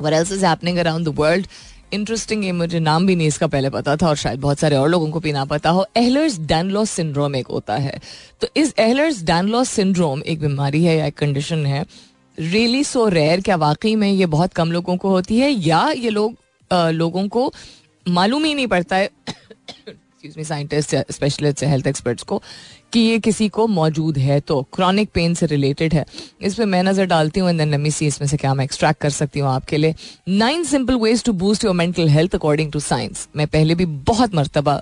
what 0.00 0.12
else 0.12 0.32
is 0.32 0.46
happening 0.46 0.78
around 0.78 1.08
the 1.08 1.14
world 1.18 1.46
interesting 1.92 2.44
ये 2.44 2.52
मुझे 2.52 2.78
नाम 2.80 3.06
भी 3.06 3.16
नहीं 3.16 3.26
इसका 3.26 3.46
पहले 3.46 3.70
पता 3.70 3.96
था 3.96 4.08
और 4.08 4.16
शायद 4.16 4.40
बहुत 4.40 4.58
सारे 4.58 4.76
और 4.76 4.88
लोगों 4.88 5.10
को 5.10 5.20
भी 5.20 5.32
ना 5.32 5.44
पता 5.44 5.70
हो। 5.70 5.84
एहलर्स 5.96 6.38
डैनलॉस 6.40 6.90
सिंड्रोम 6.90 7.36
एक 7.36 7.46
होता 7.46 7.74
है। 7.76 8.00
तो 8.40 8.48
इस 8.56 8.74
एहलर्स 8.78 9.22
डैनलॉस 9.22 9.70
सिंड्रोम 9.70 10.22
एक 10.22 10.40
बीमारी 10.40 10.84
है 10.84 10.96
या 10.96 11.06
एक 11.06 11.16
कंडीशन 11.18 11.66
है 11.66 11.84
रियली 12.38 12.82
सो 12.84 13.08
रेयर 13.08 13.40
क्या 13.40 13.56
वाकई 13.56 13.94
में 13.96 14.10
ये 14.12 14.26
बहुत 14.26 14.52
कम 14.52 14.72
लोगों 14.72 14.96
को 14.96 15.08
होती 15.08 15.38
है? 15.38 15.50
या 15.50 15.88
ये 15.90 16.10
लोग 16.10 16.36
आ, 16.72 16.90
लोगों 16.90 17.28
को 17.28 17.52
मालूम 18.08 18.44
ही 18.44 18.54
नहीं 18.54 18.66
पड़ता 18.66 18.96
है 18.96 19.10
साइंटिस्ट 20.24 20.94
स्पेशलिस्ट 21.10 21.62
हेल्थ 21.64 21.86
एक्सपर्ट्स 21.86 22.22
को 22.22 22.42
कि 22.92 23.00
ये 23.00 23.18
किसी 23.18 23.48
को 23.48 23.66
मौजूद 23.68 24.18
है 24.18 24.38
तो 24.40 24.60
क्रॉनिक 24.74 25.10
पेन 25.14 25.34
से 25.34 25.46
रिलेटेड 25.46 25.94
है। 25.94 26.04
इस 26.40 26.54
पर 26.54 26.66
मैं 26.66 26.82
नज़र 26.82 27.06
डालती 27.06 27.40
हूँ 27.40 27.50
एंड 27.50 27.88
सी 27.88 28.06
इसमें 28.06 28.28
से 28.28 28.36
क्या 28.36 28.54
मैं 28.54 28.64
एक्सट्रैक्ट 28.64 29.00
कर 29.00 29.10
सकती 29.10 29.40
हूँ 29.40 29.48
आपके 29.50 29.76
लिए। 29.76 29.94
Nine 30.28 30.64
simple 30.64 30.96
ways 30.96 31.24
to 31.24 31.32
boost 31.34 31.64
your 31.64 31.74
mental 31.74 32.08
health 32.08 32.34
according 32.34 32.72
to 32.72 32.80
science 32.80 33.28
मैं 33.36 33.46
पहले 33.46 33.74
भी 33.74 33.86
बहुत 33.86 34.34
मरतबा, 34.34 34.80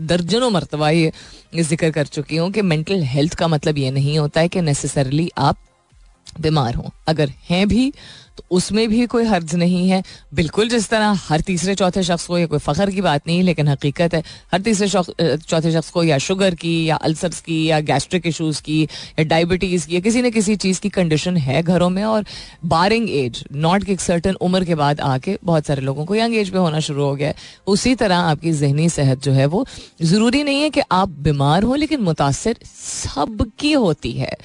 दर्जनों 0.00 0.50
मरतबा 0.50 0.90
ये 0.90 1.12
ज़िक्र 1.54 1.90
कर 1.90 2.06
चुकी 2.06 2.36
हूँ 2.36 2.50
कि 2.52 2.62
मेंटल 2.64 3.02
हेल्थ 3.04 3.34
का 3.34 3.48
मतलब 3.48 3.78
ये 3.78 3.90
नहीं 3.90 4.18
होता 4.18 4.40
है 4.40 4.48
कि 4.48 4.60
नेसेसरली 4.60 5.30
आप 5.38 5.56
बीमार 6.40 6.74
हों। 6.74 6.90
अगर 7.08 7.32
हैं 7.50 7.66
भी 7.68 7.92
तो 8.38 8.44
उसमें 8.50 8.88
भी 8.88 9.06
कोई 9.06 9.24
हर्ज 9.24 9.54
नहीं 9.54 9.88
है। 9.88 10.02
बिल्कुल 10.34 10.68
जिस 10.68 10.88
तरह 10.88 11.18
हर 11.22 11.40
तीसरे 11.40 11.74
चौथे 11.74 12.02
शख्स 12.02 12.26
को 12.26 12.38
ये 12.38 12.46
कोई 12.46 12.58
फ़ख्र 12.60 12.90
की 12.90 13.00
बात 13.00 13.26
नहीं, 13.26 13.42
लेकिन 13.42 13.68
हकीकत 13.68 14.14
है, 14.14 14.22
हर 14.52 14.60
तीसरे 14.60 14.88
चौथे 14.88 15.72
शख्स 15.72 15.90
को 15.90 16.04
या 16.04 16.18
शुगर 16.18 16.54
की, 16.54 16.74
या 16.84 16.96
अल्सर्स 16.98 17.40
की, 17.40 17.64
या 17.66 17.80
गैस्ट्रिक 17.82 18.26
इशूज़ 18.26 18.62
की, 18.62 18.82
या 18.82 19.24
डायबिटीज़ 19.24 19.86
की, 19.86 19.94
या 19.94 20.00
किसी 20.00 20.22
न 20.22 20.30
किसी 20.30 20.56
चीज़ 20.58 20.80
की 20.80 20.88
कंडीशन 20.90 21.36
है 21.38 21.62
घरों 21.62 21.90
में 21.90 22.02
और 22.04 22.24
बारिंग 22.66 23.10
एज, 23.10 23.42
नॉट 23.56 23.84
कि 23.84 23.92
एक 23.92 24.00
सर्टन 24.00 24.34
उम्र 24.40 24.64
के 24.64 24.74
बाद 24.74 25.00
आके 25.02 25.38
बहुत 25.44 25.66
सारे 25.66 25.82
लोगों 25.82 26.04
को 26.04 26.14
यंग 26.14 26.36
एज 26.36 26.50
पे 26.50 26.58
होना 26.58 26.80
शुरू 26.80 27.04
हो 27.04 27.14
गया 27.14 27.28
है। 27.28 27.34
उसी 27.66 27.94
तरह 27.96 28.16
आपकी 28.30 28.52
जहनी 28.54 28.88
सेहत 28.90 29.22
जो 29.22 29.32
है 29.32 29.46
वो 29.48 29.66
ज़रूरी 30.02 30.42
नहीं 30.42 30.62
है 30.62 30.70
कि 30.70 30.80
आप 30.92 31.08
बीमार 31.20 31.62
हो, 31.62 31.74
लेकिन 31.74 32.00
मुतासर 32.00 32.56
सबकी 32.64 33.72
होती 33.74 34.12
है। 34.12 34.36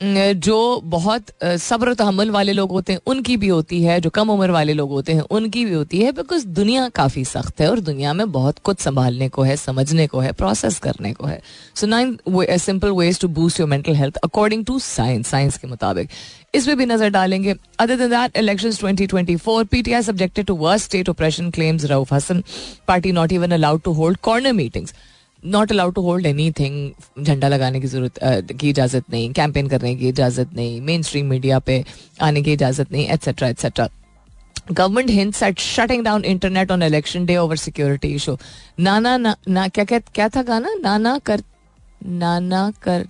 जो 0.00 0.80
बहुत 0.84 1.30
सब्र 1.60 1.92
तहमल 1.94 2.30
वाले 2.30 2.52
लोग 2.52 2.70
होते 2.70 2.92
हैं, 2.92 3.00
उनकी 3.06 3.36
भी 3.36 3.48
होती 3.48 3.82
है, 3.82 3.98
जो 4.00 4.10
कम 4.10 4.30
उम्र 4.30 4.50
वाले 4.50 4.72
लोग 4.72 4.90
होते 4.90 5.12
हैं, 5.12 5.20
उनकी 5.20 5.64
भी 5.64 5.72
होती 5.72 6.00
है 6.00 6.12
बिकॉज़ 6.12 6.46
दुनिया 6.48 6.88
काफ़ी 6.94 7.24
सख्त 7.24 7.60
है 7.60 7.70
और 7.70 7.80
दुनिया 7.80 8.12
में 8.12 8.30
बहुत 8.32 8.58
कुछ 8.58 8.80
संभालने 8.80 9.28
को 9.28 9.42
है, 9.42 9.56
समझने 9.56 10.06
को 10.06 10.20
है 10.20 10.32
प्रोसेस 10.32 10.78
करने 10.78 11.12
को 11.12 11.26
है। 11.26 11.40
So 11.74 11.86
nine 11.86 12.18
simple 12.58 12.90
ways 12.92 13.20
to 13.20 13.28
boost 13.30 13.60
your 13.60 13.68
mental 13.68 13.94
health 13.94 14.16
according 14.24 14.64
to 14.66 14.78
science 14.78 15.26
science 15.28 15.58
के 15.58 15.68
मुताबिक। 15.68 16.10
इसमें 16.54 16.76
भी 16.76 16.86
नज़र 16.86 17.08
डालेंगे। 17.10 17.54
Other 17.80 17.96
than 17.96 18.10
that 18.10 18.36
elections 18.36 18.80
2024 18.82 19.64
PTI 19.70 20.02
subjected 20.02 20.46
to 20.46 20.54
worst 20.56 20.84
state 20.84 21.08
operation 21.08 21.50
claims 21.50 21.84
Rauf 21.84 22.12
Hasan 22.12 22.42
party 22.88 23.12
not 23.12 23.32
even 23.32 23.50
allowed 23.52 23.82
to 23.82 23.92
hold 23.92 24.18
corner 24.22 24.52
meetings 24.52 24.94
not 25.46 25.72
allowed 25.72 25.94
to 25.94 26.00
hold 26.00 26.26
anything 26.50 26.90
झंडा 27.24 27.48
लगाने 27.48 27.80
की 27.80 27.86
ज़रूरत 27.86 28.52
की 28.52 28.70
इजाज़त 28.70 29.04
नहीं 29.10 29.32
कैंपेन 29.32 29.68
करने 29.68 29.94
की 29.94 30.08
इजाज़त 30.08 30.50
नहीं 30.56 30.80
मेन 30.80 31.02
स्ट्रीम 31.02 31.26
मीडिया 31.26 31.58
पे 31.58 31.84
आने 32.22 32.42
की 32.42 32.52
इजाज़त 32.52 32.92
नहीं 32.92 33.06
etcetera 33.08 33.48
etcetera 33.48 33.88
government 34.72 35.10
hints 35.10 35.42
at 35.42 35.58
shutting 35.58 36.04
down 36.04 36.24
internet 36.24 36.70
on 36.70 36.82
election 36.82 37.26
day 37.26 37.36
over 37.36 37.56
security 37.56 38.08
issue 38.08 38.38
नाना 38.80 39.16
ना, 39.16 39.36
ना 39.48 39.68
क्या 39.68 39.84
क्या 39.84 39.98
क्या 39.98 40.28
था 40.28 40.42
गाना? 40.42 40.74
नाना 40.74 41.18
कर 41.18 41.42
नाना 42.06 42.72
कर 42.82 43.06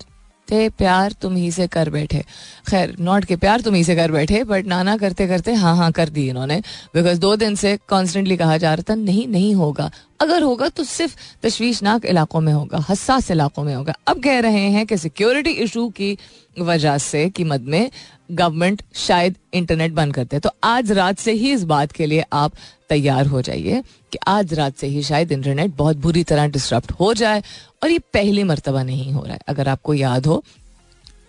करते 0.49 0.69
प्यार 0.69 1.13
तुम 1.13 1.37
ही 1.37 1.51
से 1.51 1.67
कर 1.67 1.91
बैठे। 1.91 2.25
खैर 2.71 2.95
नॉट 3.01 3.25
के 3.25 3.37
प्यार 3.37 3.61
तुम 3.61 3.75
ही 3.75 3.85
से 3.85 3.97
कर 3.97 4.13
बैठे 4.13 4.43
बट 4.45 4.67
नाना 4.67 4.97
करते 4.97 5.27
करते 5.29 5.55
हाँ 5.55 5.77
हाँ 5.77 5.91
कर 5.93 6.09
दी 6.09 6.29
इन्होंने। 6.29 6.61
बिकॉज़ 6.95 7.21
दो 7.21 7.35
दिन 7.37 7.55
से 7.55 7.77
कॉन्स्टेंटली 7.89 8.37
कहा 8.37 8.57
जा 8.57 8.75
रहा 8.75 8.85
था, 8.91 8.95
नहीं 8.95 9.27
नहीं 9.29 9.55
होगा। 9.55 9.91
अगर 10.21 10.43
होगा 10.43 10.69
तो 10.69 10.85
सिर्फ़ 10.85 11.17
तशवीशनाक 11.43 12.05
इलाकों 12.05 12.41
में 12.41 12.53
होगा, 12.53 12.85
हसास 12.89 13.31
इलाकों 13.31 13.65
में 13.65 13.75
होगा। 13.75 13.95
अब 14.07 14.23
कह 14.23 14.39
रहे 14.41 14.69
हैं 14.71 14.87
कि 14.87 14.97
सिक्योरिटी 14.97 15.51
इशू 15.51 15.89
की 15.89 16.17
वजह 16.61 16.99
से 16.99 17.29
की 17.31 17.45
मद 17.45 17.63
में 17.63 17.91
गवर्नमेंट 18.33 18.83
शायद 18.95 19.37
इंटरनेट 19.55 19.93
बंद 19.93 20.15
करते 20.15 20.37
हैं 20.37 20.41
तो 20.41 20.51
आज 20.65 20.93
रात 20.93 21.19
से 21.19 21.33
ही 21.33 21.53
इस 21.53 21.65
बात 21.65 21.93
के 21.93 22.07
लिए 22.07 22.25
आप 22.33 22.53
तैयार 22.89 23.27
हो 23.27 23.43
जाइए 23.43 23.83
कि 24.13 24.19
आज 24.27 24.55
रात 24.55 24.77
से 24.77 24.87
ही 24.87 25.03
शायद 25.03 25.33
इंटरनेट 25.33 25.75
बहुत 25.77 25.97
बुरी 25.97 26.25
तरह 26.25 26.47
डिस्टर्ब 26.49 26.95
हो 27.01 27.13
जाए 27.15 27.43
और 27.83 27.91
ये 27.91 27.99
पहली 28.13 28.43
मरतबा 28.43 28.83
नहीं 28.83 29.13
हो 29.13 29.25
रहा 29.25 29.35
है। 29.35 29.41
अगर 29.49 29.69
आपको 29.69 29.95
याद 29.95 30.27
हो 30.27 30.43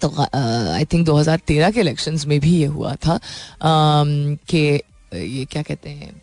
तो 0.02 0.14
आई 0.18 0.86
थिंक 0.86 1.06
2013 1.08 1.72
के 1.72 1.80
इलेक्शंस 1.80 2.26
में 2.26 2.40
भी 2.40 2.56
ये 2.58 2.66
हुआ 2.66 2.94
था। 2.96 3.20
कि, 3.64 4.60
ये 5.14 5.46
क्या 5.46 5.62
कहते 5.62 5.90
हैं, 5.90 6.22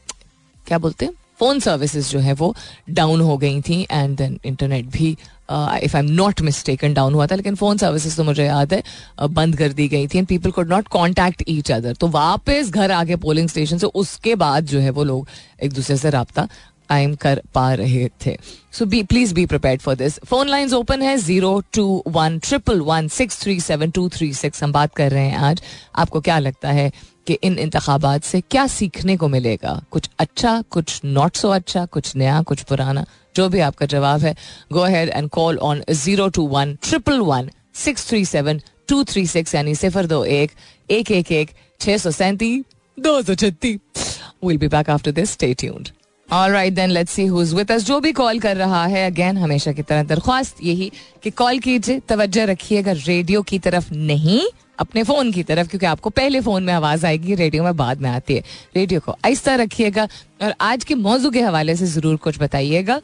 क्या 0.67 0.79
बोलते 0.79 1.05
हैं? 1.05 1.13
फ़ोन 1.39 1.61
सर्विसेज़ 1.61 2.11
जो 2.11 2.19
है 2.19 2.33
वो 2.35 2.55
डाउन 2.91 3.21
हो 3.21 3.37
गई 3.39 3.61
थी 3.61 3.81
एंड 3.91 4.17
देन 4.17 4.39
इंटरनेट 4.45 4.87
भी 4.87 5.11
if 5.11 5.97
I 5.97 5.99
am 5.99 6.11
not 6.13 6.41
mistaken 6.41 6.95
down 6.95 7.15
हुआ 7.15 7.27
था 7.27 7.35
लेकिन 7.35 7.55
फ़ोन 7.55 7.77
सर्विसेज़ 7.77 8.17
तो 8.17 8.25
मुझे 8.25 8.45
याद 8.45 8.73
है 8.75 8.83
uh, 8.83 9.31
बंद 9.31 9.57
कर 9.57 9.73
दी 9.73 9.89
गई 9.89 10.07
थी 10.07 10.19
and 10.19 10.27
people 10.27 10.51
could 10.51 10.69
not 10.69 10.89
contact 10.89 11.43
each 11.49 11.73
other 11.73 11.95
तो 11.95 12.09
वापस 12.11 12.71
घर 12.71 12.91
आके 12.91 13.17
पोलिंग 13.17 13.49
स्टेशन 13.49 13.79
से 13.79 13.87
उसके 13.95 14.35
बाद 14.37 14.67
जो 14.67 14.81
है 14.81 14.91
वो 14.91 15.05
लोग 15.05 15.29
एक 15.63 15.73
दूसरे 15.73 15.97
से 15.97 16.11
रबता 16.11 16.49
कायम 16.95 17.15
कर 17.17 17.41
पा 17.55 17.73
रहे 17.75 18.09
थे 18.27 18.37
so 18.73 18.85
be 18.87 19.03
please 19.05 19.35
be 19.35 19.45
prepare 19.47 19.79
for 19.79 19.95
this 19.97 20.19
phone 20.27 20.49
lines 20.49 20.73
open 20.75 21.03
है 21.03 21.17
zero 21.19 21.61
two 21.73 21.87
one 22.09 22.39
triple 22.41 22.81
one 22.83 23.09
six 23.11 23.41
three 23.41 23.59
seven 23.61 23.91
two 23.91 24.09
three 24.09 24.33
six 24.35 24.63
हम 24.63 24.73
बात 24.73 24.95
कर 24.95 25.11
रहे 25.11 25.25
हैं 25.25 25.39
आज 25.41 25.63
आपको 25.97 26.21
क्या 26.21 26.39
लगता 26.39 26.71
है 26.73 26.91
कि 27.27 27.39
इन 27.43 27.59
इंतबात 27.59 28.25
से 28.25 28.41
क्या 28.43 28.67
सीखने 28.67 29.17
को 29.17 29.29
मिलेगा 29.29 29.81
कुछ 29.91 30.09
अच्छा 30.19 30.61
कुछ 30.71 31.01
नॉट 31.07 31.37
सो 31.37 31.49
अच्छा 31.51 31.85
कुछ 31.89 32.15
नया 32.17 32.41
कुछ 32.43 32.63
पुराना 32.63 33.05
जो 33.37 33.49
भी 33.49 33.61
आपका 33.61 33.87
जवाब 33.87 34.21
है 34.21 34.35
go 34.73 34.85
ahead 34.87 35.09
and 35.09 35.29
call 35.31 35.59
on 35.63 35.83
zero 35.95 36.29
two 36.31 36.47
one 36.49 36.77
triple 36.83 37.21
one 37.23 37.51
six 37.77 38.09
three 38.09 38.25
seven 38.27 38.61
two 38.89 39.03
three 39.05 39.27
six 39.27 39.55
यानी 39.55 39.75
सिफर 39.77 40.07
दो 40.07 40.25
एक 40.35 40.51
एक 40.91 41.33
एक 41.33 41.51
छह 41.81 41.97
सौ 41.99 42.11
सैंतीस 42.13 42.65
दो 42.99 43.21
सौ 43.23 43.35
छत्तीस 43.37 44.17
will 44.45 44.59
be 44.59 44.69
back 44.71 44.91
after 44.91 45.13
this 45.13 45.33
stay 45.33 45.53
tuned 45.55 45.89
all 46.29 46.51
right 46.51 46.73
then 46.73 46.91
let's 46.91 47.13
see 47.13 47.25
who's 47.27 47.53
with 47.55 47.71
us 47.73 47.85
जो 47.85 47.99
भी 48.01 48.13
कॉल 48.13 48.39
कर 48.41 48.57
रहा 48.57 48.85
है 48.87 49.07
अगेन 49.07 49.37
हमेशा 49.39 49.73
की 49.73 49.83
तरह 49.83 50.03
दरख्वास्त 50.03 50.63
यही 50.63 50.91
कि 51.23 51.31
कॉल 51.31 51.59
कीजिए, 51.59 52.01
तवज्जो 52.01 52.45
रखिएगा 52.45 52.93
रेडियो 52.93 53.43
की 53.43 53.59
तरफ़ 53.59 53.93
नहीं, 53.95 54.41
अपने 54.79 55.03
फ़ोन 55.03 55.33
की 55.33 55.43
तरफ़, 55.43 55.69
क्योंकि 55.69 55.87
आपको 55.87 56.11
पहले 56.11 56.41
फ़ोन 56.41 56.63
में 56.63 56.73
आवाज़ 56.75 57.07
आएगी 57.07 57.35
रेडियो 57.35 57.65
में 57.65 57.77
बाद 57.77 58.01
में 58.01 58.11
आती 58.11 58.35
है। 58.35 58.43
रेडियो 58.77 59.01
को 59.01 59.13
आहिस्ता 59.25 59.55
रखिएगा। 59.55 60.09
और 60.43 60.55
आज 60.61 60.85
के 60.85 60.95
मौजू 60.95 61.31
के 61.31 61.41
हवाले 61.41 61.77
से 61.77 61.87
ज़रूर 61.87 62.17
कुछ 62.17 62.41
बताइएगा। 62.41 63.01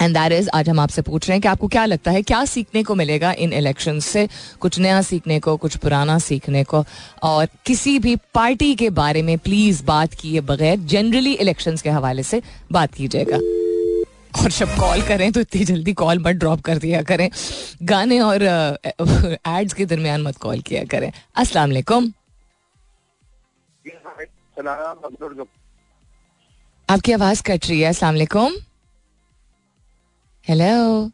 एंड 0.00 0.14
दैट 0.14 0.32
इज़ 0.32 0.48
आज 0.54 0.68
हम 0.68 0.80
आपसे 0.80 1.02
पूछ 1.02 1.28
रहे 1.28 1.34
हैं 1.34 1.42
कि 1.42 1.48
आपको 1.48 1.68
क्या 1.68 1.84
लगता 1.84 2.10
है 2.10 2.22
क्या 2.22 2.44
सीखने 2.44 2.82
को 2.82 2.94
मिलेगा 2.94 3.32
इन 3.32 3.52
इलेक्शन 3.52 4.00
से? 4.00 4.28
कुछ 4.60 4.78
नया 4.78 5.00
सीखने 5.02 5.38
को 5.40 5.56
कुछ 5.56 5.76
पुराना 5.76 6.18
सीखने 6.18 6.64
को? 6.64 6.84
और 7.22 7.48
किसी 7.66 7.98
भी 7.98 8.16
पार्टी 8.34 8.74
के 8.74 8.90
बारे 8.92 9.22
में 9.22 9.38
प्लीज़ 9.38 9.84
बात 9.84 10.14
किए 10.14 10.40
बगैर 10.42 10.78
जनरली 10.78 11.32
इलेक्शंस 11.34 11.82
के 11.82 11.90
हवाले 11.90 12.22
से 12.22 12.42
बात 12.72 12.94
कीजिएगा। 12.94 13.36
और 14.36 14.50
जब 14.50 14.74
कॉल 14.78 15.02
करें 15.02 15.30
तो 15.32 15.40
इतनी 15.40 15.64
जल्दी 15.64 15.92
कॉल 15.94 16.18
मत 16.18 16.36
ड्रॉप 16.36 16.60
कर 16.60 16.78
दिया 16.78 17.02
करें। 17.02 17.28
गाने 17.82 18.20
और 18.20 18.42
एड्स 18.42 19.72
के 19.72 19.84
दरमियान 19.86 20.22
मत 20.22 20.36
कॉल 20.36 20.60
किया 20.60 20.84
करें। 20.84 21.10
अस्सलाम 21.36 21.68
वालेकुम। 21.68 22.12
आपकी 26.88 27.12
आवाज़ 27.12 27.42
कट 27.42 27.66
रही 27.66 27.80
है 27.80 27.88
अस्सलाम 27.88 28.14
वालेकुम। 28.14 28.56
हेलो 30.48 31.10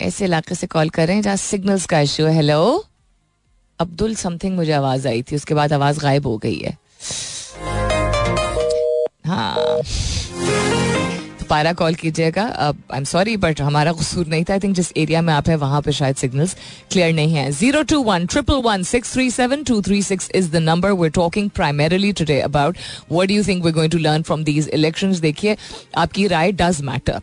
ऐसे 0.00 0.24
इलाके 0.24 0.54
से 0.54 0.66
कॉल 0.66 0.88
कर 0.88 1.06
रहे 1.06 1.14
हैं 1.16 1.22
जहाँ 1.22 1.36
सिग्नल्स 1.36 1.86
का 1.86 2.00
इशू 2.00 2.24
है। 2.24 2.34
हेलो 2.34 2.84
अब्दुल 3.78 4.14
समथिंग 4.14 4.54
मुझे 4.56 4.72
आवाज़ 4.72 5.08
आई 5.08 5.22
थी, 5.22 5.36
उसके 5.36 5.54
बाद 5.54 5.72
आवाज़ 5.72 5.98
गायब 6.00 6.26
हो 6.26 6.36
गई 6.38 6.58
है। 6.58 6.76
हाँ। 9.26 9.54
दोबारा 11.40 11.72
कॉल 11.72 11.94
कीजिएगा। 11.94 12.42
आई 12.42 12.98
एम 12.98 13.04
सॉरी 13.04 13.36
बट 13.36 13.60
हमारा 13.60 13.92
कसूर 13.92 14.26
नहीं 14.26 14.44
था। 14.44 14.52
आई 14.52 14.60
थिंक 14.60 14.74
जिस 14.76 14.92
एरिया 14.96 15.22
में 15.22 15.32
आप 15.34 15.48
है, 15.48 15.56
वहाँ 15.56 15.80
पे 15.82 15.92
शायद 15.92 16.16
सिग्नल्स 16.16 16.54
क्लियर 16.92 17.12
नहीं 17.14 17.34
है। 17.34 17.50
Zero 17.52 17.82
two 17.82 18.02
one 18.02 18.26
triple 18.26 18.60
one 18.64 18.82
six 18.92 19.12
three 19.12 19.30
seven 19.30 19.64
two 19.64 19.80
three 19.82 20.02
six 20.02 20.30
is 20.34 20.50
the 20.52 20.56
number 20.62 20.92
we 20.92 21.08
talking 21.10 21.50
primarily 21.50 22.12
today 22.12 22.40
about 22.40 22.78
what 23.12 23.30
you 23.30 23.42
think 23.44 23.64
we 23.64 23.72
going 23.72 23.92
to 23.92 23.98
learn 23.98 24.22
from 24.22 24.44
these 24.44 24.68
election 24.68 25.18
देखिए, 25.20 25.56
आपकी 25.96 26.26
राय 26.26 26.52
does 26.52 26.80
matter 26.82 27.20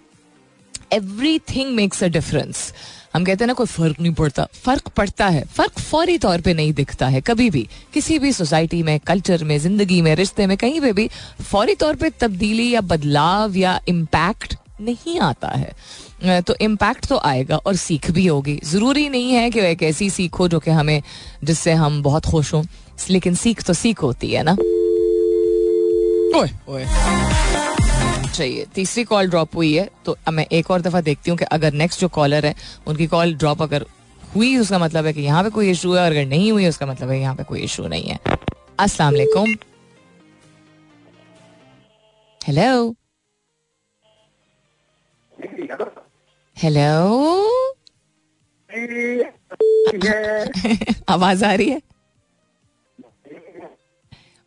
everything 1.39 1.75
makes 1.75 2.03
a 2.03 2.07
difference 2.07 2.73
हम 3.13 3.23
कहते 3.23 3.43
हैं 3.43 3.47
ना, 3.47 3.53
कोई 3.53 3.67
फ़र्क 3.67 3.99
नहीं 4.01 4.13
पड़ता। 4.13 4.47
फ़र्क 4.53 4.87
पड़ता 4.87 5.27
है। 5.27 5.43
फ़र्क 5.45 5.79
फौरी 5.79 6.17
तौर 6.17 6.41
पे 6.41 6.53
नहीं 6.53 6.73
दिखता 6.73 7.07
है, 7.07 7.21
कभी 7.21 7.49
भी। 7.49 7.67
किसी 7.93 8.19
भी 8.19 8.31
सोसाइटी 8.33 8.83
में, 8.83 8.99
कल्चर 8.99 9.43
में, 9.43 9.57
ज़िंदगी 9.57 10.01
में, 10.01 10.15
रिश्ते 10.15 10.47
में, 10.47 10.57
कहीं 10.57 10.81
पे 10.81 10.93
भी, 10.93 11.09
फौरी 11.41 11.75
तौर 11.75 11.95
पे 11.95 12.09
तब्दीली 12.09 12.69
या 12.73 12.81
बदलाव 12.81 13.55
या 13.55 13.81
इम्पैक्ट 13.87 14.55
नहीं 14.81 15.19
आता 15.19 15.47
है। 15.47 16.41
तो 16.41 16.55
इम्पैक्ट 16.61 17.05
तो 17.05 17.17
आएगा 17.17 17.57
और 17.57 17.75
सीख 17.75 18.11
भी 18.11 18.27
होगी। 18.27 18.59
ज़रूरी 18.65 19.09
नहीं 19.09 19.31
है 19.31 19.49
कि 19.49 19.59
एक 19.59 19.83
ऐसी 19.83 20.09
सीख 20.09 20.33
हो 20.33 20.47
जो 20.47 20.59
कि 20.59 20.71
हमें, 20.71 21.01
जिससे 21.43 21.71
हम 21.73 22.03
बहुत 22.03 22.25
खुश 22.25 22.53
हों। 22.53 22.63
लेकिन 23.09 23.35
सीख 23.35 23.63
तो 23.63 23.73
सीख 23.73 24.01
होती 24.01 24.31
है 24.31 24.43
ना। 24.43 24.51
ओए 26.39 26.49
ओए। 26.69 26.85
चाहिए। 28.35 28.65
तीसरी 28.75 29.03
कॉल 29.03 29.29
ड्रॉप 29.29 29.55
हुई 29.55 29.73
है 29.73 29.89
तो 30.05 30.17
मैं 30.31 30.45
एक 30.51 30.71
और 30.71 30.81
दफ़ा 30.81 31.01
देखती 31.01 31.31
हूँ 31.31 31.37
कि 31.37 31.45
अगर 31.51 31.73
नेक्स्ट 31.73 32.01
जो 32.01 32.07
कॉलर 32.09 32.45
है, 32.45 32.55
उनकी 32.87 33.07
कॉल 33.07 33.33
ड्रॉप 33.35 33.61
अगर 33.61 33.85
हुई, 34.35 34.55
उसका 34.57 34.79
मतलब 34.79 35.05
है 35.05 35.13
कि 35.13 35.21
यहाँ 35.21 35.43
पे 35.43 35.49
कोई 35.49 35.69
इशू 35.71 35.93
है, 35.93 36.03
और 36.03 36.11
अगर 36.11 36.25
नहीं 36.25 36.51
हुई, 36.51 36.67
उसका 36.67 36.85
मतलब 36.85 37.09
है 37.09 37.19
यहाँ 37.19 37.35
पे 37.35 37.43
कोई 37.43 37.61
इशू 37.61 37.87
नहीं 37.87 38.03
है। 38.03 38.19
अस्सलाम 38.79 39.13
वालेकुम। 39.13 39.53
हेलो 42.41 42.95
हेलो 46.57 47.51
आवाज़ 51.09 51.43
आ 51.45 51.53
रही 51.53 51.69
है? 51.69 51.81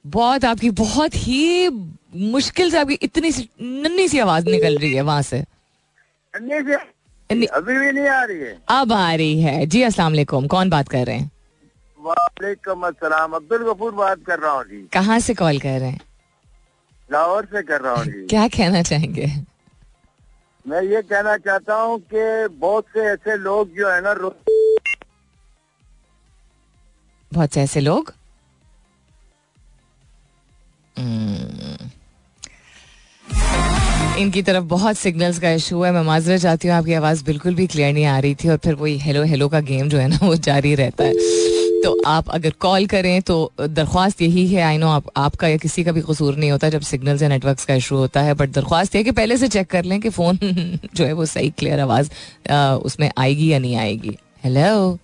बहुत, 0.04 0.44
आपकी 0.44 0.70
बहुत 0.70 1.16
ही 1.16 1.68
मुश्किल 2.12 2.70
से 2.70 2.78
आपकी 2.78 2.94
इतनी 3.02 3.32
सी 3.32 3.48
नन्नी 3.60 4.08
सी 4.08 4.18
आवाज़ 4.18 4.48
निकल 4.50 4.78
रही 4.78 4.92
है 4.94 5.02
वहाँ 5.02 5.22
से। 5.22 5.38
अभी 6.34 7.78
भी 7.78 7.92
नहीं 7.92 8.08
आ 8.08 8.22
रही 8.24 8.38
है। 8.38 8.58
अब 8.68 8.92
आ 8.92 9.14
रही 9.14 9.40
है। 9.42 9.66
जी 9.66 9.82
अस्सलाम 9.82 10.12
वालेकुम। 10.12 10.46
कौन 10.46 10.70
बात 10.70 10.88
कर 10.88 11.06
रहे 11.06 11.16
हैं? 11.16 11.30
वालेकुम 12.00 12.86
अस्सलाम। 12.86 13.32
अब्दुल 13.32 13.72
गफूर 13.72 13.92
बात 13.94 14.18
कर 14.26 14.38
रहा 14.38 14.52
हूँ 14.52 14.64
जी। 14.64 14.88
कहाँ 14.92 15.18
से 15.20 15.34
कॉल 15.34 15.58
कर 15.58 15.78
रहे 15.80 15.90
हैं? 15.90 16.00
लाहौर 17.12 17.44
से 17.44 17.62
कर 17.62 17.80
रहा 17.80 17.94
हूँ 17.94 18.04
जी। 18.04 18.26
क्या 18.26 18.48
कहना 18.48 18.82
चाहेंगे? 18.82 19.26
मैं 20.66 20.82
ये 20.82 21.02
कहना 21.02 21.36
चाहता 21.36 21.74
हूँ 21.74 21.98
कि 22.14 22.48
बहुत 22.54 22.84
से 22.84 23.00
ऐसे 23.12 23.36
लोग 23.36 23.74
जो 23.74 23.90
है 23.90 24.00
ना 24.00 24.14
बहुत 27.32 27.52
से 27.52 27.60
ऐसे 27.60 27.80
लोग? 27.80 28.12
हम्म। 30.96 31.87
इनकी 34.18 34.40
तरफ़ 34.42 34.64
बहुत 34.64 34.96
सिग्नल्स 34.98 35.38
का 35.38 35.50
इशू 35.52 35.82
है। 35.82 35.90
मैं 35.92 36.02
माजरा 36.02 36.36
चाहती 36.36 36.68
हूँ 36.68 36.74
आपकी 36.76 36.92
आवाज़ 36.92 37.24
बिल्कुल 37.24 37.54
भी 37.54 37.66
क्लियर 37.66 37.92
नहीं 37.92 38.04
आ 38.04 38.18
रही 38.18 38.34
थी 38.34 38.48
और 38.48 38.56
फिर 38.64 38.74
वही 38.74 38.96
हेलो 38.98 39.22
हेलो 39.24 39.48
का 39.48 39.60
गेम 39.68 39.88
जो 39.88 39.98
है 39.98 40.06
ना 40.08 40.18
वो 40.22 40.34
जारी 40.36 40.74
रहता 40.74 41.04
है। 41.04 41.12
तो 41.82 41.94
आप 42.06 42.28
अगर 42.30 42.52
कॉल 42.60 42.86
करें 42.86 43.20
तो 43.22 43.36
दरख्वास्त 43.60 44.22
यही 44.22 44.46
है 44.48 44.62
आई 44.62 44.78
नो 44.78 44.88
आप 44.88 45.10
आपका 45.16 45.48
या 45.48 45.56
किसी 45.56 45.84
का 45.84 45.92
भी 45.92 46.00
कसूर 46.08 46.36
नहीं 46.36 46.50
होता 46.50 46.68
जब 46.70 46.80
सिग्नल्स 46.80 47.22
या 47.22 47.28
नेटवर्क्स 47.28 47.64
का 47.64 47.74
इशू 47.74 47.96
होता 47.96 48.20
है 48.20 48.34
बट 48.34 48.50
दरख्वास्त 48.50 48.94
है 48.94 49.02
कि 49.04 49.10
पहले 49.10 49.36
से 49.36 49.48
चेक 49.48 49.70
कर 49.70 49.84
लें 49.84 50.00
कि 50.00 50.10
फ़ोन 50.10 50.38
जो 50.94 51.04
है 51.04 51.12
वो 51.12 51.26
सही 51.26 51.50
क्लियर 51.58 51.80
आवाज़ 51.80 52.10
उसमें 52.84 53.10
आएगी 53.18 53.52
या 53.52 53.58
नहीं 53.58 53.76
आएगी। 53.76 54.16
हेलो 54.44 54.98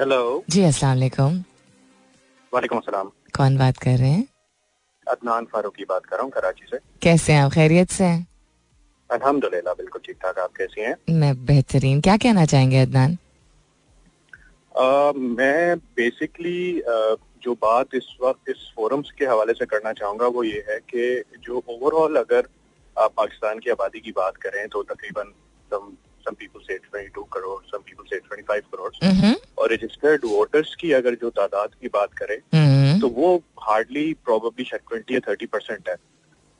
हेलो 0.00 0.44
जी 0.50 0.62
अस्सलाम 0.62 0.94
वालेकुम। 0.94 1.42
वालेकुम 2.52 2.78
अस्सलाम। 2.78 3.10
कौन 3.36 3.56
बात 3.58 3.78
कर 3.78 3.98
रहे 3.98 4.10
हैं? 4.10 4.26
अदनान 5.10 5.44
फारूकी 5.52 5.84
बात 5.88 6.06
कर 6.06 6.16
रहा 6.16 6.22
हूँ 6.22 6.30
कराची 6.32 6.66
से। 6.70 6.78
कैसे 7.02 7.32
हैं 7.32 7.42
आप? 7.42 7.52
खैरियत 7.52 7.90
से 7.90 8.04
हैं? 8.04 8.26
अल्हम्दुलिल्लाह 9.10 9.74
बिल्कुल 9.74 10.00
ठीक 10.06 10.16
ठाक। 10.22 10.38
आप 10.38 10.52
कैसी 10.56 10.80
हैं? 10.80 10.94
मैं 11.10 11.34
बेहतरीन। 11.46 12.00
क्या 12.00 12.16
कहना 12.16 12.44
चाहेंगे 12.46 12.80
अदनान? 12.82 13.16
मैं 15.38 15.76
बेसिकली 15.96 16.82
जो 17.44 17.52
बात 17.62 17.94
इस 17.94 18.06
वक्त 18.22 18.50
इस 18.50 18.60
फोरम्स 18.76 19.10
के 19.18 19.24
हवाले 19.26 19.52
से 19.52 19.66
करना 19.66 19.92
चाहूँगा 19.92 20.26
वो 20.36 20.42
ये 20.44 20.64
है 20.68 20.78
कि 20.90 21.22
जो 21.44 21.62
ओवरऑल 21.68 22.16
अगर 22.16 22.48
आप 22.96 23.12
पाकिस्तान 23.16 23.58
की 23.58 23.70
आबादी 23.70 24.00
की 24.00 24.12
बात 24.16 24.36
करें 24.36 24.66
तो 24.68 24.82
तकरीबन 24.82 25.32
सम 26.24 26.30
सम 26.30 26.34
पीपल 26.34 26.60
से 26.60 26.76
22 26.76 27.24
करोड़ 27.32 27.62
सम 27.64 27.78
पीपल 27.78 28.04
से 28.04 28.18
25 28.18 28.60
करोड़ 28.60 29.04
हम्म 29.04 29.34
और 29.58 29.72
रजिस्टर्ड 29.72 30.24
वोटर्स 30.24 30.74
की 30.74 30.92
अगर 30.92 31.14
जो 31.14 31.30
तादाद 31.30 31.70
की 31.82 31.88
बात 31.88 32.14
करें 32.14 32.36
हम्म 32.54 33.00
तो 33.00 33.08
वो 33.08 33.42
हार्डली 33.62 34.12
प्रोबेबली 34.14 34.64
शायद 34.64 34.88
ट्वेंटी 34.88 35.14
या 35.14 35.20
थर्टी 35.20 35.46
परसेंट 35.46 35.88
है। 35.88 35.96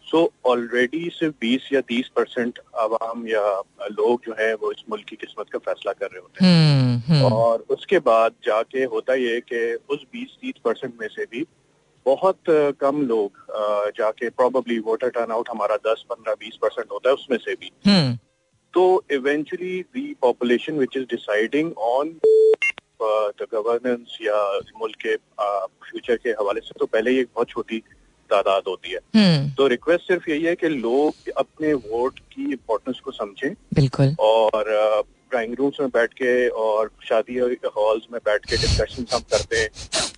सो 0.07 0.33
ऑलरेडी 0.47 1.11
सिर्फ़ 1.11 1.35
बीस 1.41 1.69
या 1.73 1.81
तीस 1.81 2.09
परसेंट 2.09 2.59
आवाम 2.79 3.27
या 3.29 3.63
लोग 3.93 4.21
जो 4.27 4.35
है 4.41 4.55
वो 4.55 4.73
इस 4.73 4.83
मुल्क 4.91 5.05
की 5.05 5.17
किस्मत 5.17 5.47
का 5.53 5.59
फैसला 5.59 5.93
कर 5.93 6.07
रहे 6.07 6.21
होते 6.21 6.45
हैं। 6.45 7.03
हम्म 7.09 7.25
और 7.25 7.65
उसके 7.71 7.99
बाद 7.99 8.33
जाके 8.45 8.85
होता 8.85 9.15
ये 9.15 9.41
कि 9.41 9.79
उस 9.91 10.05
बीस 10.13 10.37
तीस 10.41 10.55
परसेंट 10.65 10.95
में 11.01 11.09
से 11.09 11.25
भी 11.25 11.47
बहुत 12.07 12.39
कम 12.81 13.03
लोग 13.03 13.47
जाके 13.99 14.29
प्रोबेबली 14.31 14.79
वोटर 14.79 15.09
टर्न 15.09 15.33
आउट 15.33 15.49
हमारा 15.51 15.77
दस 15.77 16.05
पंद्रह 16.11 16.35
बीस 16.35 16.59
परसेंट 16.63 16.93
होता 16.93 17.09
है 17.09 17.15
उसमें 17.15 17.39
से 17.39 17.55
भी। 17.55 17.71
तो 18.75 19.05
eventually 19.13 19.81
the 19.97 20.15
population 20.23 20.73
which 20.73 20.97
is 20.97 21.05
deciding 21.05 21.73
on 21.79 22.09
the 23.03 23.47
governance 23.53 24.19
या 24.23 24.59
मुल्क 24.59 24.97
के 25.07 25.17
फ्यूचर 25.17 26.17
के 26.17 26.31
हवाले 26.31 26.61
से 26.61 26.73
तो 26.79 26.87
पहले 26.87 27.11
ही 27.11 27.19
एक 27.19 27.29
बहुत 27.35 27.49
छोटी 27.49 27.79
तादाद 28.31 28.63
होती 28.69 28.91
है। 28.91 28.99
हम्म। 29.17 29.51
तो 29.51 29.67
रिक्वेस्ट 29.67 30.05
सिर्फ़ 30.05 30.31
यही 30.31 30.43
है 30.43 30.55
कि 30.55 30.69
लोग 30.69 31.29
अपने 31.37 31.73
वोट 31.73 32.19
की 32.19 32.45
इम्पोर्टेंस 32.45 33.01
को 33.01 33.11
समझें। 33.11 33.55
बिल्कुल। 33.75 34.15
और 34.19 34.65
ड्राइंग 35.31 35.55
रूम्स 35.55 35.81
में 35.81 35.89
बैठ 35.89 36.13
के 36.13 36.49
और 36.49 36.91
शादी 37.09 37.39
हॉल्स 37.67 38.03
में 38.13 38.21
बैठ 38.25 38.45
के 38.45 38.57
डिस्कशन 38.57 39.07
हम 39.13 39.21
करते 39.21 39.57
हैं। 39.57 39.71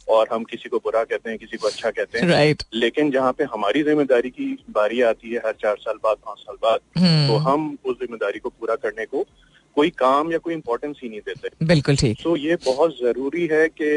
और 0.08 0.28
हम 0.32 0.44
किसी 0.44 0.68
को 0.68 0.78
बुरा 0.78 1.02
कहते 1.04 1.30
हैं 1.30 1.38
किसी 1.38 1.56
को 1.56 1.66
अच्छा 1.66 1.90
कहते 1.90 2.18
हैं। 2.18 2.28
राइट 2.28 2.62
लेकिन 2.74 3.10
जहाँ 3.10 3.32
पे 3.32 3.44
हमारी 3.44 3.82
ज़िम्मेदारी 3.82 4.30
की 4.30 4.46
बारी 4.70 5.00
आती 5.02 5.30
है 5.30 5.38
हर 5.46 5.52
चार 5.62 5.76
साल 5.76 5.96
बाद 6.04 6.16
पाँच 6.26 6.38
साल 6.38 6.56
बाद 6.62 6.80
hmm. 6.98 7.28
तो 7.28 7.36
हम 7.48 7.76
उस 7.84 7.96
ज़िम्मेदारी 7.96 8.38
को 8.38 8.48
पूरा 8.50 8.74
करने 8.76 9.06
को 9.06 9.26
कोई 9.76 9.90
काम 9.98 10.32
या 10.32 10.38
कोई 10.38 10.54
इम्पोर्टेंस 10.54 11.00
ही 11.02 11.08
नहीं 11.08 11.20
देते। 11.20 11.66
बिल्कुल 11.66 11.96
ठीक। 11.96 12.18
तो 12.22 12.36
ये 12.36 12.56
बहुत 12.66 12.96
ज़रूरी 12.98 13.46
है 13.46 13.66
कि 13.70 13.90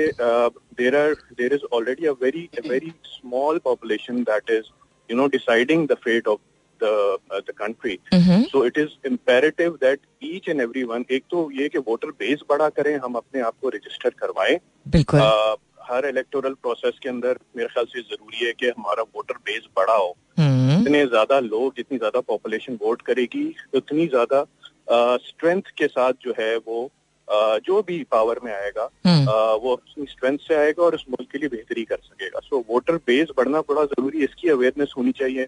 there 0.79 0.95
are 0.95 1.13
there 1.37 1.53
is 1.53 1.61
already 1.73 2.05
a 2.05 2.11
very 2.21 2.49
very 2.67 2.91
small 3.05 3.59
population 3.63 4.23
that 4.23 4.49
is 4.49 4.65
you 5.09 5.17
know 5.17 5.27
deciding 5.27 5.87
the 5.87 5.93
fate 6.03 6.27
of 6.27 6.39
the 6.81 7.17
the 7.47 7.53
country 7.57 7.97
so 8.13 8.65
it 8.65 8.77
is 8.77 9.07
imperative 9.07 9.77
that 9.81 9.99
each 10.23 10.49
and 10.49 10.61
every 10.61 10.83
one 10.83 11.05
एक 11.11 11.23
तो 11.31 11.49
ये 11.51 11.69
कि 11.69 11.77
वोटर 11.87 12.11
बेस 12.19 12.43
बड़ा 12.49 12.69
करें 12.69 12.95
हम 12.97 13.13
अपने 13.13 13.41
आप 13.41 13.55
को 13.61 13.69
रजिस्टर 13.69 14.09
करवाएँ। 14.19 14.59
बिल्कुल। 14.87 15.19
अ, 15.19 15.55
हर 15.89 16.05
इलेक्टोरल 16.05 16.53
प्रोसेस 16.61 16.99
के 17.03 17.09
अंदर 17.09 17.37
मेरे 17.57 17.69
ख्याल 17.69 17.85
से 17.87 18.01
ज़रूरी 18.01 18.45
है 18.45 18.51
कि 18.53 18.67
हमारा 18.67 19.03
वोटर 19.05 19.37
बेस 19.45 19.67
बड़ा 19.77 19.95
हो। 19.95 20.15
हम्म। 20.39 20.77
जितने 20.77 21.05
ज़्यादा 21.07 21.39
लोग 21.41 21.73
जितनी 21.77 21.97
ज़्यादा 21.97 22.19
पॉपुलेशन 22.27 22.77
वोट 22.81 23.01
करेगी 23.01 23.53
उतनी 23.75 24.07
ज़्यादा 24.07 24.45
स्ट्रेंथ 25.23 25.61
के 25.77 25.87
साथ 25.87 26.13
जो 26.23 26.33
है 26.39 26.55
वो 26.57 26.89
जो 27.65 27.81
भी 27.87 27.97
पावर 28.11 28.39
में 28.43 28.51
आएगा 28.53 28.87
हम्म। 29.05 29.31
वो 29.63 29.73
अपनी 29.73 30.05
स्ट्रेंथ 30.05 30.37
से 30.37 30.55
आएगा 30.55 30.83
और 30.83 30.95
इस 30.95 31.03
मुल्क 31.09 31.29
के 31.31 31.37
लिए 31.37 31.49
बेहतरी 31.49 31.83
कर 31.85 31.97
सकेगा। 31.97 32.39
सो 32.39 32.63
वोटर 32.69 32.95
बेस 33.07 33.27
बढ़ना 33.37 33.59
बड़ा 33.69 33.83
ज़रूरी 33.83 34.17
है। 34.17 34.23
इसकी 34.23 34.49
अवेयरनेस 34.49 34.93
होनी 34.97 35.11
चाहिए। 35.11 35.43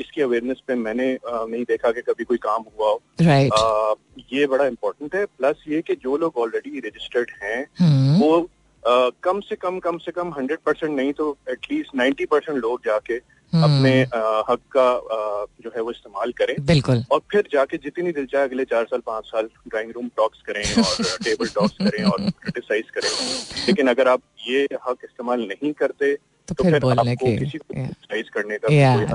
इसकी 0.00 0.22
अवेयरनेस 0.22 0.62
पे 0.68 0.74
मैंने 0.76 1.06
नहीं 1.26 1.62
देखा 1.64 1.92
कि 1.92 2.00
कभी 2.02 2.24
कोई 2.24 2.36
काम 2.42 2.64
हुआ 2.70 2.88
हो। 2.88 3.98
ये 4.32 4.46
बड़ा 4.46 4.66
इम्पोर्टेंट 4.66 5.14
है। 5.14 5.24
प्लस 5.26 5.62
ये 5.68 5.80
कि 5.82 5.94
जो 6.02 6.16
लोग 6.16 6.38
ऑलरेडी 6.38 6.78
रजिस्टर्ड 6.78 7.30
हैं 7.42 7.64
हम्म। 7.78 8.18
वो 8.20 8.40
कम 8.88 9.40
से 9.40 9.56
कम 9.56 9.78
कम 9.78 9.98
से 9.98 10.12
कम 10.12 10.32
हंड्रेड 10.38 10.58
परसेंट 10.66 10.96
नहीं 10.96 11.12
तो 11.12 11.36
एटलीस्ट 11.50 11.94
नाइन्टी 11.94 12.24
परसेंट 12.24 12.58
लोग 12.58 12.80
जाके 12.84 13.16
अपने 13.16 13.90
हम्म, 14.02 14.42
हक 14.48 14.60
का 14.76 14.86
जो 15.64 15.70
है 15.76 15.82
वो 15.82 15.90
इस्तेमाल 15.90 16.32
करें। 16.32 16.54
बिल्कुल। 16.66 17.02
और 17.12 17.20
फिर 17.30 17.48
जाके 17.52 17.76
जितनी 17.76 18.12
दिल 18.12 18.26
चाहे 18.26 18.44
अगले 18.44 18.64
चार 18.64 18.84
साल 18.84 19.00
पाँच 19.06 19.24
साल 19.24 19.48
ड्राइंग 19.68 19.90
रूम 19.90 20.08
टॉक्स 20.16 20.42
करें 20.46 20.62
और 20.82 21.04
टेबल 21.24 21.48
टॉक्स 21.48 21.76
करें 21.82 22.04
और 22.04 22.30
क्रिटिसाइज 22.42 22.90
करें। 22.90 23.10
लेकिन 23.66 23.88
अगर 23.88 24.08
आप 24.08 24.22
ये 24.48 24.64
हक 24.88 25.04
इस्तेमाल 25.04 25.40
नहीं 25.40 25.72
करते 25.72 26.12
तो 26.48 26.54
तो 26.54 26.64
फिर 26.64 26.78
बोलने 26.80 27.16
की 27.16 27.36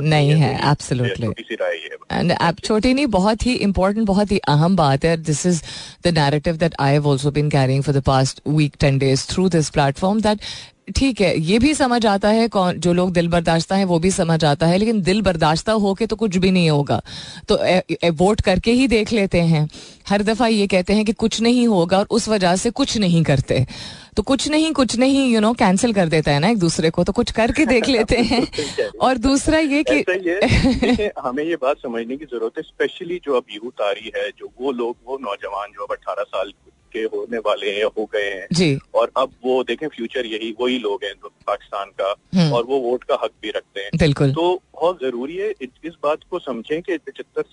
नहीं 0.01 0.31
है, 0.31 0.53
ये 1.79 1.89
है। 1.89 2.19
एंड 2.19 2.31
आप 2.31 2.59
छोटी 2.59 2.93
नहीं 2.93 3.07
बहुत 3.07 3.45
ही 3.45 3.53
इंपॉर्टेंट 3.53 4.07
बहुत 4.07 4.31
ही 4.31 4.37
अहम 4.47 4.75
बात 4.75 5.05
है। 5.05 5.15
This 5.17 5.45
is 5.45 5.61
the 6.03 6.07
narrative 6.07 6.57
that 6.57 6.75
I 6.79 6.91
have 6.93 7.09
also 7.11 7.31
been 7.31 7.49
carrying 7.49 7.83
for 7.83 7.95
the 7.95 8.01
past 8.01 8.41
week 8.47 8.75
ten 8.79 8.97
days 8.97 9.27
through 9.27 9.49
this 9.49 9.69
platform 9.69 10.21
that 10.21 10.39
ठीक 10.95 11.21
है 11.21 11.39
ये 11.39 11.59
भी 11.59 11.73
समझ 11.73 12.05
आता 12.05 12.29
है 12.29 12.47
कौन 12.47 12.79
जो 12.79 12.93
लोग 12.93 13.11
दिल 13.13 13.27
बर्दाश्ता 13.27 13.75
है 13.75 13.85
वो 13.85 13.99
भी 13.99 14.11
समझ 14.11 14.45
आता 14.45 14.67
है। 14.67 14.77
लेकिन 14.77 15.01
दिल 15.01 15.21
बर्दाश्ता 15.21 15.73
होके 15.73 16.05
तो 16.05 16.15
कुछ 16.15 16.37
भी 16.37 16.51
नहीं 16.51 16.69
होगा। 16.69 17.01
तो 17.47 17.57
ए, 17.57 17.83
ए, 18.03 18.09
वोट 18.09 18.41
करके 18.41 18.71
ही 18.71 18.87
देख 18.87 19.11
लेते 19.11 19.41
हैं। 19.41 19.69
हर 20.09 20.23
दफ़ा 20.23 20.47
ये 20.47 20.67
कहते 20.67 20.93
हैं 20.93 21.05
कि 21.05 21.13
कुछ 21.13 21.41
नहीं 21.41 21.67
होगा 21.67 21.97
और 21.99 22.07
उस 22.09 22.27
वजह 22.29 22.55
से 22.55 22.69
कुछ 22.71 22.97
नहीं 22.97 23.23
करते। 23.23 23.65
तो 24.17 24.23
कुछ 24.23 24.47
नहीं 24.49 24.71
कुछ 24.73 24.97
नहीं 24.97 25.33
यू 25.33 25.39
नो 25.39 25.53
कैंसिल 25.53 25.93
कर 25.93 26.07
देता 26.09 26.31
है 26.31 26.39
ना 26.39 26.49
एक 26.49 26.57
दूसरे 26.57 26.89
को 26.89 27.03
तो 27.03 27.11
कुछ 27.11 27.31
करके 27.31 27.65
देख 27.65 27.87
लेते 27.89 28.15
हैं। 28.31 28.47
और 29.01 29.17
दूसरा 29.17 29.59
ये 29.59 29.83
कि 29.91 30.03
है 30.09 31.11
हमें 31.19 31.43
ये 31.43 31.55
बात 31.55 31.77
समझने 31.77 32.17
की 32.17 32.25
ज़रूरत 32.25 32.51
है 32.57 32.63
स्पेशली 32.63 33.21
जो 33.25 33.33
अब 33.33 33.43
यूथ 33.51 33.81
आ 33.81 33.91
रही 33.91 34.11
है 34.17 34.29
जो 34.29 34.51
वो 34.61 34.71
लोग 34.71 34.95
वो 35.05 35.17
नौजवान 35.21 35.71
जो 35.71 35.85
अब 35.85 35.91
अठारह 35.91 36.23
साल 36.23 36.51
के 36.93 36.99
होने 36.99 37.37
वाले 37.37 37.71
हैं 37.71 37.85
हो 37.85 38.05
गए 38.05 38.29
हैं। 38.29 38.47
जी। 38.53 38.79
और 38.95 39.11
अब 39.17 39.31
वो 39.45 39.63
देखें 39.63 39.87
फ्यूचर 39.87 40.25
यही 40.25 40.55
वही 40.61 40.79
लोग 40.79 41.03
हैं 41.03 41.13
पाकिस्तान 41.25 41.85
का 42.01 42.15
हम्म। 42.35 42.53
और 42.53 42.63
वो 42.63 42.79
वोट 42.79 43.03
का 43.03 43.17
हक 43.23 43.31
भी 43.41 43.49
रखते 43.49 43.79
हैं। 43.79 43.89
बिल्कुल। 43.95 44.33
तो 44.33 44.61
बहुत 44.73 44.99
ज़रूरी 45.01 45.35
है 45.35 45.49
इस 45.61 45.93
बात 46.03 46.19
को 46.31 46.39
समझें 46.39 46.81
कि 46.81 46.97
पचहत्तर 46.97 47.43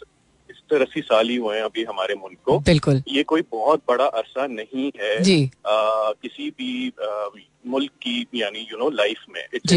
सत्तर 0.69 0.83
अस्सी 0.83 1.01
साल 1.01 1.29
ही 1.29 1.37
हुए 1.37 1.57
हैं 1.57 1.63
अभी 1.65 1.85
हमारे 1.85 2.15
मुल्क 2.15 2.39
को। 2.45 2.59
बिल्कुल। 2.61 3.03
ये 3.09 3.23
कोई 3.23 3.43
बहुत 3.53 3.83
बड़ा 3.89 4.05
अरसा 4.21 4.47
नहीं 4.47 4.91
है 5.01 5.21
जी। 5.23 5.45
आ, 5.67 6.13
किसी 6.23 6.51
भी 6.51 6.93
आ, 7.03 7.29
मुल्क 7.67 7.91
की 8.03 8.27
यानी 8.35 8.67
यू 8.73 8.79
नो 8.79 8.89
लाइफ 8.91 9.25
में। 9.31 9.43
It's 9.55 9.73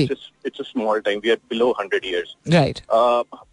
it's 0.45 0.61
small 0.61 0.99
time 0.99 1.19
we 1.19 1.29
are 1.29 1.37
below 1.49 1.69
hundred 1.79 2.05
years 2.05 2.35
right 2.47 2.81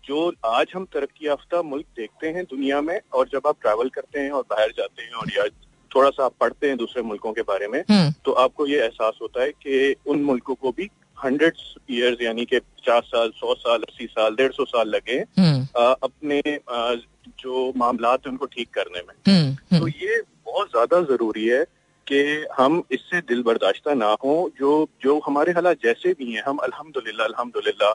जो 0.07 0.33
आज 0.46 0.66
हम 0.74 0.85
तरक्की 0.85 1.27
याफ्ता 1.27 1.62
मुल्क 1.62 1.87
देखते 1.96 2.29
हैं 2.29 2.44
दुनिया 2.44 2.81
में 2.81 2.98
और 3.12 3.29
जब 3.33 3.46
आप 3.46 3.57
ट्रैवल 3.62 3.88
करते 3.88 4.20
हैं 4.20 4.31
और 4.31 4.42
बाहर 4.51 4.72
जाते 4.77 5.03
हैं 5.03 5.12
और 5.12 5.33
या 5.37 5.44
थोड़ा 5.90 6.11
सा 6.11 6.24
आप 6.24 6.35
पढ़ते 6.40 6.68
हैं 6.68 6.77
दूसरे 6.77 7.03
मुल्कों 7.03 7.33
के 7.33 7.42
बारे 7.42 7.68
में 7.68 7.81
हम्म। 7.81 8.12
तो 8.24 8.33
आपको 8.42 8.66
ये 8.66 8.81
एहसास 8.83 9.18
होता 9.22 9.42
है 9.42 9.51
कि 9.62 9.94
उन 10.07 10.22
मुल्कों 10.22 10.55
को 10.55 10.70
भी 10.70 10.88
हंड्रेड 11.25 11.55
इयर्स 11.91 12.23
यानी 12.23 12.45
कि 12.45 12.59
पचास 12.59 13.05
साल 13.05 13.31
सौ 13.37 13.55
साल 13.55 13.83
अस्सी 13.89 14.07
साल 14.07 14.35
डेढ़ 14.37 14.53
सौ 14.53 14.65
साल 14.65 14.89
लगे 14.89 15.17
हम्म। 15.39 15.67
आ, 15.77 15.93
अपने 15.93 16.41
आ, 16.71 16.95
जो 17.41 17.73
मामला 17.77 18.11
है 18.13 18.31
उनको 18.31 18.47
ठीक 18.47 18.69
करने 18.75 19.01
में। 19.09 19.15
हम्म 19.29 19.55
तो 19.55 19.77
हम्म, 19.77 19.89
ये 20.03 20.21
बहुत 20.47 20.71
ज़्यादा 20.71 21.01
ज़रूरी 21.11 21.47
है 21.47 21.65
कि 22.07 22.21
हम 22.59 22.83
इससे 22.93 23.21
दिल 23.29 23.43
बर्दाश्ता 23.43 23.95
ना 23.95 24.17
हो 24.25 24.35
जो 24.59 24.71
जो 25.03 25.19
हमारे 25.27 25.53
हालात 25.53 25.83
जैसे 25.83 26.13
भी 26.19 26.33
हैं 26.33 26.43
हम 26.47 26.57
अल्हम्दुलिल्लाह 26.69 27.27
अल्हम्दुलिल्लाह 27.27 27.93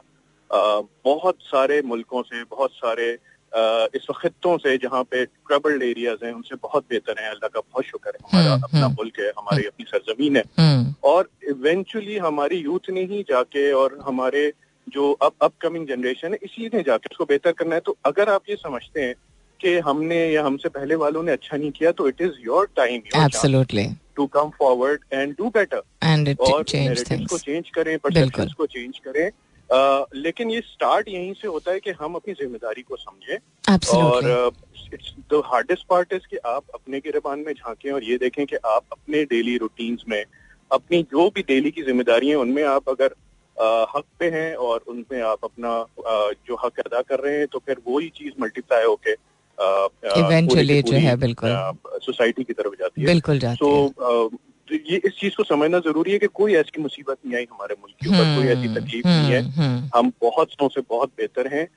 बहुत 1.04 1.36
सारे 1.42 1.80
मुल्कों 1.82 2.22
से 2.22 2.42
बहुत 2.50 2.70
सारे 2.72 3.06
इस 3.56 4.06
खत्तों 4.16 4.56
से 4.58 4.76
जहाँ 4.78 5.02
पे 5.04 5.24
ट्रबल्ड 5.24 5.82
एरियाज़ 5.82 6.24
हैं 6.24 6.32
उनसे 6.32 6.56
बहुत 6.62 6.84
बेहतर 6.90 7.20
हैं। 7.20 7.28
अल्लाह 7.30 7.48
का 7.48 7.60
बहुत 7.60 7.84
शुक्र 7.84 8.12
है। 8.14 8.18
हमारा 8.32 8.52
हम्म, 8.52 8.62
अपना 8.62 8.84
हम्म। 8.84 8.94
मुल्क 8.94 9.20
है 9.20 9.28
हमारी 9.38 9.64
अपनी 9.64 9.84
सरजमीन 9.88 10.36
है। 10.36 10.42
हम्म। 10.58 10.94
और 11.04 11.28
इवेंचुअली 11.50 12.16
हमारी 12.18 12.56
यूथ 12.56 12.90
ने 12.90 13.04
ही 13.12 13.22
जाके 13.28 13.70
और 13.72 13.98
हमारे 14.06 14.52
जो 14.86 15.12
अब 15.22 15.32
अपकमिंग 15.42 15.86
जनरेशन 15.88 16.32
है 16.32 16.38
इसी 16.42 16.70
ने 16.74 16.82
जाके 16.82 17.08
उसको 17.12 17.24
बेहतर 17.24 17.52
करना 17.52 17.74
है। 17.74 17.80
तो 17.80 17.96
अगर 18.04 18.28
आप 18.28 18.50
ये 18.50 18.56
समझते 18.56 19.02
हैं 19.02 19.14
कि 19.60 19.78
हमने 19.78 20.18
या 20.32 20.44
हमसे 20.44 20.68
पहले 20.68 20.94
वालों 20.94 21.22
ने 21.22 21.32
अच्छा 21.32 21.56
नहीं 21.56 21.70
किया 21.70 21.92
तो 21.92 22.08
it 22.08 22.20
is 22.20 22.40
your 22.46 22.68
time 22.76 23.02
absolutely 23.16 23.86
to 24.16 24.26
come 24.34 24.50
forward 24.58 25.00
and 25.12 25.34
do 25.38 25.48
better 25.50 25.82
and 26.02 26.36
और 26.40 26.62
चेंज 26.64 26.88
narratives 26.88 27.30
को 27.30 27.38
चेंज 27.38 27.70
करें 27.70 27.96
बिल्कुल। 27.96 28.10
परसेप्शंस 28.10 28.52
को 28.52 28.66
चेंज 28.66 28.98
करें। 28.98 29.30
लेकिन 30.16 30.50
ये 30.50 30.60
स्टार्ट 30.60 31.08
यहीं 31.08 31.34
से 31.34 31.48
होता 31.48 31.72
है 31.72 31.80
कि 31.80 31.90
हम 31.90 32.14
अपनी 32.14 32.34
ज़िम्मेदारी 32.34 32.82
को 32.82 32.96
समझें। 32.96 33.38
और 33.96 34.24
it's 34.94 35.14
the 35.32 35.42
hardest 35.44 35.86
part 35.88 36.12
is 36.12 36.22
कि 36.30 36.36
आप 36.36 36.64
अपने 36.74 36.98
गिरबान 36.98 37.38
में 37.38 37.52
झांकें 37.52 37.92
और 37.92 38.04
ये 38.04 38.16
देखें 38.16 38.46
कि 38.46 38.56
आप 38.56 38.82
अपने 38.92 39.24
डेली 39.24 39.56
रूटीन्स 39.56 40.02
में 40.08 40.24
अपनी 40.72 41.02
जो 41.02 41.30
भी 41.30 41.42
डेली 41.42 41.70
की 41.70 41.82
ज़िम्मेदारी 41.82 42.28
है 42.28 42.34
उनमें 42.36 42.64
आप 42.64 42.88
अगर 42.88 43.14
अ, 43.60 43.86
हक 43.96 44.04
पे 44.18 44.30
हैं 44.30 44.54
और 44.54 44.84
उनमें 44.88 45.22
आप 45.22 45.38
अपना 45.44 45.70
अ, 45.80 46.30
जो 46.46 46.54
हक 46.64 46.80
अदा 46.80 47.02
कर 47.02 47.20
रहे 47.20 47.38
हैं 47.38 47.46
तो 47.46 47.58
फिर 47.58 47.76
वही 47.88 48.08
चीज़ 48.08 48.32
मल्टीप्लाई 48.40 48.84
होके 48.84 49.12
Eventually 50.14 50.82
जो 50.82 50.96
है, 50.96 51.16
बिल्कुल। 51.16 51.50
सोसाइटी 51.98 52.44
की 52.44 52.52
तरफ़ 52.52 52.74
जाती 52.74 53.00
है। 53.00 53.06
बिल्कुल 53.06 53.38
जाती 53.38 53.56
सो 53.56 53.76
है। 53.76 54.53
तो 54.68 54.74
ये 54.74 55.00
इस 55.04 55.12
चीज़ 55.20 55.34
को 55.36 55.44
समझना 55.44 55.78
ज़रूरी 55.78 56.12
है 56.12 56.18
कि 56.18 56.26
कोई 56.26 56.54
ऐसी 56.54 56.82
मुसीबत 56.82 57.16
नहीं 57.26 57.36
आई 57.36 57.46
हमारे 57.52 57.74
मुल्क 57.80 57.94
के 58.02 58.08
ऊपर 58.08 58.36
कोई 58.36 58.46
ऐसी 58.52 58.68
तकलीफ़ 58.74 59.06
नहीं 59.06 59.32
है। 59.32 59.42
हम 59.96 60.12
बहुत 60.22 60.52
सौ 60.52 60.68
से 60.68 60.80
बहुत 60.80 61.10
बेहतर 61.18 61.54
हैं। 61.54 61.68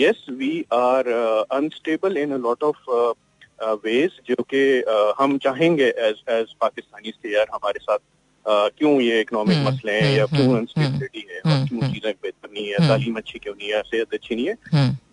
Yes 0.00 0.26
we 0.30 0.64
are 0.72 1.08
unstable 1.52 2.16
in 2.16 2.32
a 2.32 2.36
lot 2.36 2.62
of 2.62 3.14
ways 3.62 4.10
जो 4.28 4.42
कि 4.42 4.60
uh, 4.80 5.12
हम 5.18 5.38
चाहेंगे 5.38 5.84
एज 5.84 6.22
एज 6.30 6.54
पाकिस्तानी 6.60 7.10
से 7.10 7.34
यार 7.34 7.46
हमारे 7.54 7.78
साथ 7.82 7.98
uh, 7.98 8.70
क्यों 8.78 9.00
ये 9.00 9.20
इकोनॉमिक 9.20 9.58
मसले 9.66 9.92
हैं? 9.92 10.16
या 10.16 10.26
क्यों 10.26 10.56
अनस्टेबिलिटी 10.58 11.26
है? 11.30 11.40
और 11.40 11.68
क्यों 11.68 11.92
चीज़ें 11.92 12.12
बेहतर 12.12 12.48
नहीं 12.54 12.66
है? 12.66 12.88
तालीम 12.88 13.16
अच्छी 13.16 13.38
क्यों 13.38 13.54
नहीं 13.54 13.72
है? 13.72 13.82
सेहत 13.82 14.14
अच्छी 14.14 14.34
नहीं 14.34 14.46
है? 14.46 14.54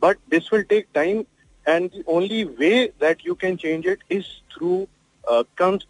But 0.03 0.17
this 0.31 0.53
will 0.53 0.61
take 0.61 0.87
time 0.93 1.23
and 1.69 2.03
only 2.07 2.43
way 2.43 2.71
that 3.01 3.27
you 3.27 3.33
can 3.33 3.55
change 3.55 3.87
it 3.87 4.03
is 4.11 4.25
through 4.53 4.87
uh, 5.31 5.43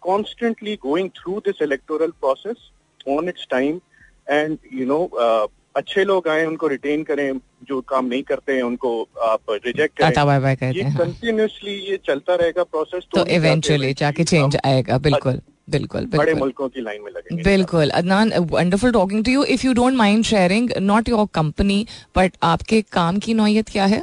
constantly 0.06 0.76
going 0.88 1.10
through 1.20 1.40
this 1.46 1.60
electoral 1.60 2.12
process 2.24 2.58
on 3.06 3.28
its 3.28 3.46
time. 3.46 3.80
And 4.26 4.58
you 4.80 4.86
know 4.86 5.04
uh, 5.26 5.46
अच्छे 5.76 6.04
लोग 6.04 6.28
आए 6.28 6.44
उनको 6.46 6.66
रिटेन 6.68 7.02
करें 7.04 7.40
जो 7.68 7.80
काम 7.88 8.04
नहीं 8.06 8.22
करते 8.22 8.52
हैं 8.52 8.62
उनको 8.62 8.90
आप 9.22 9.50
रिजेक्ट 9.66 9.98
करें। 9.98 10.24
बाय 10.26 10.40
बाय 10.40 10.56
कहते 10.56 10.78
ये 10.78 10.84
कंटिन्यूसली 10.98 11.74
ये 11.90 11.96
चलता 12.06 12.34
रहेगा 12.34 12.62
प्रोसेस 12.64 13.04
तो 13.14 13.24
इवेंचुअली 13.36 13.92
जाके 14.00 14.24
चेंज 14.24 14.56
आएगा 14.64 14.98
बिल्कुल 15.06 15.40
बिल्कुल 15.70 16.06
बड़े 16.16 16.34
मुल्कों 16.34 16.68
की 16.68 16.80
लाइन 16.80 17.02
में 17.02 17.10
लगेंगे। 17.12 17.42
बिल्कुल। 17.42 17.90
Adnan 17.90 18.32
wonderful 18.50 18.92
talking 18.92 19.24
to 19.24 19.32
you 19.32 19.44
if 19.54 19.66
you 19.66 19.72
don't 19.74 19.94
mind 19.96 20.24
sharing 20.24 20.70
not 20.82 21.08
your 21.08 21.26
company 21.34 21.86
but 22.16 22.36
आपके 22.42 22.80
काम 22.92 23.18
की 23.18 23.34
नोयत 23.34 23.68
क्या 23.68 23.86
है? 23.86 24.02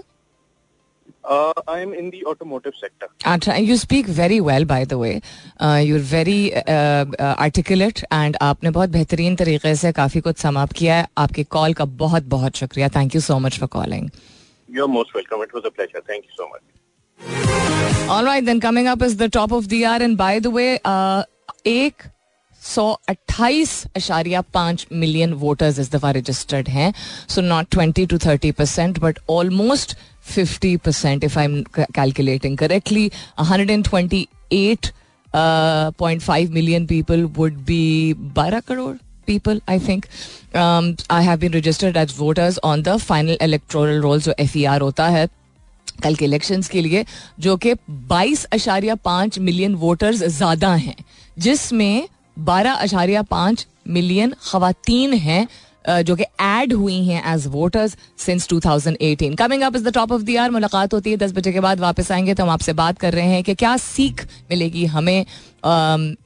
Uh, 1.24 1.52
I 1.68 1.80
am 1.80 1.92
in 1.92 2.10
the 2.10 2.24
automotive 2.24 2.74
sector. 2.74 3.08
अच्छा, 3.26 3.56
you 3.60 3.76
speak 3.76 4.06
very 4.06 4.40
well, 4.40 4.64
by 4.64 4.84
the 4.84 4.98
way. 4.98 5.20
Uh, 5.60 5.80
you're 5.84 6.04
very 6.12 6.54
uh, 6.54 6.62
uh, 7.18 7.34
articulate 7.46 8.02
and 8.10 8.36
आपने 8.42 8.70
बहुत 8.70 8.90
बेहतरीन 8.90 9.36
तरीके 9.36 9.74
से 9.74 9.92
काफी 9.92 10.20
कुछ 10.20 10.38
समाप्त 10.38 10.76
किया 10.76 10.96
है 10.96 11.06
आपके 11.18 11.44
कॉल 11.56 11.74
का 11.74 11.84
बहुत 12.04 12.24
बहुत 12.36 12.56
शुक्रिया 12.56 12.88
thank 12.96 13.14
you 13.14 13.20
so 13.20 13.38
much 13.46 13.58
for 13.58 13.68
calling 13.78 14.08
You're 14.68 14.88
most 14.88 15.14
welcome. 15.14 15.42
It 15.42 15.52
was 15.54 15.64
a 15.68 15.70
pleasure. 15.76 16.00
Thank 16.08 16.26
you 16.26 16.34
so 16.40 16.48
much. 16.48 18.08
All 18.08 18.24
right, 18.24 18.44
then 18.48 18.60
coming 18.60 18.86
up 18.86 19.02
is 19.02 19.16
the 19.16 19.28
top 19.36 19.52
of 19.52 19.68
the 19.68 19.84
hour, 19.84 20.02
and 20.08 20.16
by 20.16 20.32
the 20.46 20.52
way, 20.56 20.68
uh, 20.84 21.22
एक 21.66 22.02
सौ 22.62 22.90
अट्ठाईस 23.08 23.70
अशारिया 23.96 24.40
पांच 24.54 24.86
million 24.92 25.32
voters 25.42 25.78
इस 25.78 25.90
दफा 25.92 26.10
registered 26.10 26.68
हैं 26.68 26.92
so 27.28 27.40
not 27.42 27.66
twenty 27.70 28.06
two 28.06 28.18
thirty 28.24 28.50
percent 28.58 28.98
but 28.98 29.18
almost 29.30 29.96
fifty 30.25 30.75
percent 30.77 31.23
if 31.23 31.39
I 31.39 31.45
am 31.45 31.61
calculating 31.77 32.57
correctly 32.57 33.09
hundred 33.39 33.69
and 33.69 33.87
twenty 33.89 34.27
eight 34.53 34.91
point 35.33 36.21
five 36.21 36.51
million 36.53 36.85
people 36.85 37.23
would 37.37 37.53
be 37.65 38.13
बारह 38.35 38.59
crore 38.67 38.95
people 39.27 39.61
I 39.69 39.79
think 39.79 40.05
I 40.55 41.25
have 41.25 41.39
been 41.39 41.53
registered 41.53 41.97
as 41.97 42.15
voters 42.17 42.59
on 42.63 42.81
the 42.83 42.97
final 42.97 43.37
electoral 43.41 44.01
roll 44.01 44.21
जो 44.21 44.33
F 44.39 44.57
E 44.57 44.63
R 44.65 44.81
होता 44.81 45.07
है, 45.07 45.27
कल 46.03 46.15
के 46.15 46.25
election 46.25 46.61
के 46.71 46.81
लिए, 46.81 47.05
जो 47.39 47.55
कि 47.57 47.73
बाईस 47.89 48.43
अशारिया 48.53 48.95
पाँच 48.95 49.39
मिलियन 49.39 49.75
वोटर्स 49.75 50.23
ज़्यादा 50.23 50.73
हैं, 50.75 50.95
जिसमें 51.37 52.07
बारह 52.39 52.73
अशारिया 52.73 53.21
पाँच 53.21 53.65
मिलियन 53.87 54.33
खातन 54.41 55.13
हैं 55.13 55.47
जो 55.89 56.15
कि 56.15 56.23
एड 56.41 56.73
हुई 56.73 57.03
हैं 57.05 57.33
as 57.33 57.47
voters 57.47 57.95
since 58.17 58.47
2018 58.49 59.35
coming 59.35 59.61
up 59.61 59.75
is 59.75 59.83
the 59.83 59.93
top 59.93 60.11
of 60.11 60.21
the 60.21 60.35
hour 60.37 60.51
मुलाकात 60.51 60.93
होती 60.93 61.11
है 61.11 61.17
दस 61.17 61.33
बजे 61.33 61.51
के 61.51 61.59
बाद 61.59 61.79
वापस 61.79 62.11
आएँगे 62.11 62.33
तो 62.33 62.43
हम 62.43 62.49
आपसे 62.49 62.73
बात 62.73 62.99
कर 62.99 63.13
रहे 63.13 63.25
हैं 63.25 63.43
कि 63.43 63.55
क्या 63.55 63.75
सीख 63.77 64.25
मिलेगी 64.51 64.85
हमें 64.85 65.25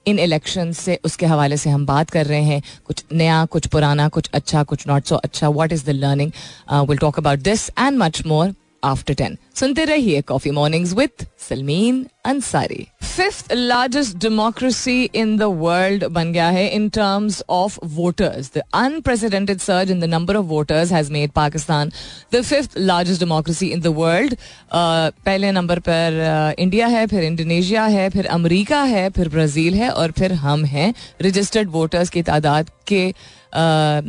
इन 0.08 0.20
इलेक्शन 0.20 0.72
से, 0.72 1.00
उसके 1.06 1.26
हवाले 1.26 1.58
से 1.58 1.70
हम 1.70 1.86
बात 1.86 2.10
कर 2.10 2.26
रहे 2.26 2.42
हैं। 2.44 2.62
कुछ 2.86 3.04
नया, 3.14 3.46
कुछ 3.46 3.68
पुराना, 3.68 4.08
कुछ 4.10 4.30
अच्छा 4.34 4.64
कुछ 4.64 4.88
नॉट 4.88 5.06
सो 5.06 5.16
अच्छा. 5.16 5.48
What 5.48 5.74
is 5.74 5.86
the 5.86 5.90
learning 5.90 6.32
will 6.90 6.98
talk 6.98 7.20
about 7.20 7.40
this 7.40 7.70
and 7.70 7.98
much 7.98 8.26
more 8.28 8.54
after 8.84 9.14
ten 9.14 9.38
सुनते 9.56 9.86
रहिए 9.86 10.22
coffee 10.22 10.52
mornings 10.52 10.94
with 10.94 11.26
Salmeen 11.50 12.06
Ansari 12.26 12.88
fifth 13.04 13.52
largest 13.54 14.18
democracy 14.18 15.04
in 15.16 15.36
the 15.38 15.44
world 15.60 16.06
बन 16.08 16.32
गया 16.34 16.50
है 16.50 16.68
in 16.70 16.88
terms 16.90 17.42
of 17.50 17.78
voters 17.96 18.52
the 18.56 18.62
unprecedented 18.76 19.60
surge 19.60 19.92
in 19.92 20.00
the 20.00 20.04
number 20.06 20.36
of 20.36 20.46
voters 20.46 20.92
has 20.92 21.12
made 21.14 21.32
Pakistan 21.32 21.92
the 22.34 22.42
fifth 22.42 22.78
largest 22.80 23.20
democracy 23.20 23.68
in 23.68 23.82
the 23.82 23.94
world 23.98 24.36
पहले 24.74 25.52
नंबर 25.52 25.80
पर 25.80 26.56
India 26.60 26.88
uh, 26.88 26.94
है 26.94 27.06
फिर 27.08 27.24
Indonesia 27.24 27.86
है 27.88 28.10
फिर 28.10 28.26
अमरीका 28.30 28.82
है 28.86 29.10
फिर 29.10 29.30
ब्राज़ील 29.30 29.74
है 29.74 29.90
और 29.92 30.12
फिर 30.12 30.34
हम 30.46 30.66
हैं 30.68 30.94
रजिस्टर्ड 31.22 31.70
वोटर्स 31.72 32.10
की 32.10 32.24
तादाद 32.24 32.70
के 32.88 33.10
uh, 33.10 34.04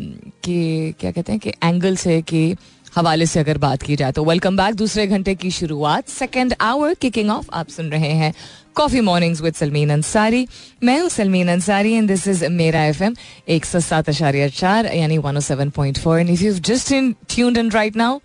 के 0.44 0.92
क्या 0.92 1.10
कहते 1.10 1.32
हैं 1.32 1.40
कि 1.40 1.52
एंगल 1.64 1.96
से 1.96 2.20
कि 2.22 2.54
हवाले 2.96 3.26
से 3.26 3.40
अगर 3.40 3.58
बात 3.58 3.82
की 3.82 3.96
जाए 3.96 4.12
तो 4.12 4.24
वेलकम 4.24 4.56
बैक 4.56 4.74
दूसरे 4.74 5.06
घंटे 5.06 5.34
की 5.34 5.50
शुरुआत 5.50 6.08
सेकेंड 6.08 6.54
आवर 6.60 6.94
किकिंग 6.94 7.30
ऑफ़ 7.30 7.48
आप 7.52 7.68
सुन 7.68 7.90
रहे 7.90 8.12
हैं 8.22 8.32
coffee 8.74 9.00
mornings 9.00 9.40
with 9.40 9.54
Salmeen 9.54 9.90
Ansari 9.90 10.46
मैं 10.84 11.00
हूँ 11.00 11.08
Salmeen 11.08 11.48
Ansari 11.48 11.92
and 11.92 12.08
this 12.08 12.26
is 12.28 12.44
मेरा 12.52 12.84
एफ़ 12.84 13.02
एम 13.02 13.14
एक 13.48 13.64
सौ 13.64 13.80
सात 13.80 14.08
अशारिया 14.08 14.48
चार, 14.48 14.86
यानी 14.86 15.18
one 15.18 15.36
O 15.36 15.40
seven 15.40 15.70
point 15.70 15.98
four 15.98 16.20
and 16.20 16.30
if 16.30 16.44
you 16.44 16.52
just 16.52 16.92
in 16.92 17.14
tuned 17.28 17.58
and 17.58 17.74
right 17.74 17.96
now 17.96 18.18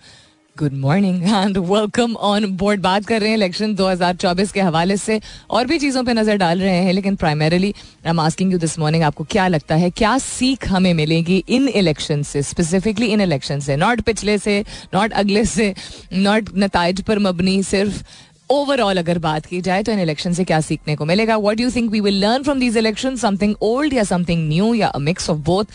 good 0.60 0.74
morning 0.74 1.24
and 1.24 1.58
welcome 1.58 2.14
on 2.16 2.46
board 2.58 2.82
बात 2.82 3.06
कर 3.06 3.20
रहे 3.20 3.30
हैं 3.30 3.38
इलेक्शन 3.38 3.76
2024 3.76 4.52
के 4.52 4.62
हवाले 4.62 4.96
से 4.98 5.20
और 5.50 5.66
भी 5.68 5.80
चीज़ों 5.80 6.04
पे 6.04 6.14
नज़र 6.14 6.38
डाल 6.38 6.62
रहे 6.62 6.76
हैं 6.84 6.94
लेकिन 6.94 7.16
primarily 7.16 7.74
I 8.06 8.10
am 8.10 8.20
asking 8.20 8.52
you 8.52 8.60
this 8.60 8.78
morning 8.80 9.04
आपको 9.04 9.24
क्या 9.24 9.48
लगता 9.48 9.76
है 9.76 9.90
क्या 9.90 10.18
सीख 10.18 10.68
हमें 10.68 10.94
मिलेगी 10.94 11.44
इन 11.50 11.68
इलेक्शन 11.68 12.24
से 12.24 12.42
स्पेसिफिकली 12.42 13.08
इन 13.08 13.22
इलेक्शन 13.22 13.60
से? 13.60 13.76
नॉट 13.76 14.02
पिछले 14.02 14.38
से 14.38 14.64
नॉट 14.94 15.14
अगले 15.14 15.46
से 15.46 15.74
नॉट 16.14 16.50
नतज 16.58 17.02
पर 17.02 17.20
मबनी 17.20 17.62
सिर्फ़ 17.64 18.04
ओवरऑल 18.50 18.98
अगर 18.98 19.20
बात 19.20 19.46
की 19.46 19.62
जाए 19.62 19.84
तो 19.84 19.92
इन 19.92 20.00
इलेक्शन 20.00 20.34
से 20.34 20.44
क्या 20.44 20.60
सीखने 20.62 20.96
को 20.96 21.06
मिलेगा? 21.06 21.38
What 21.38 21.60
you 21.60 21.70
think 21.72 21.92
we 21.92 22.00
will 22.00 22.20
learn 22.26 22.44
from 22.44 22.60
these 22.60 22.78
election 22.78 23.16
something 23.16 23.56
old 23.62 23.94
या 23.94 24.04
समथिंग 24.04 24.50
न्यू 24.50 24.74
या 24.74 24.92
मिक्स 25.00 25.30
ऑफ़ 25.30 25.38
बोथ 25.38 25.66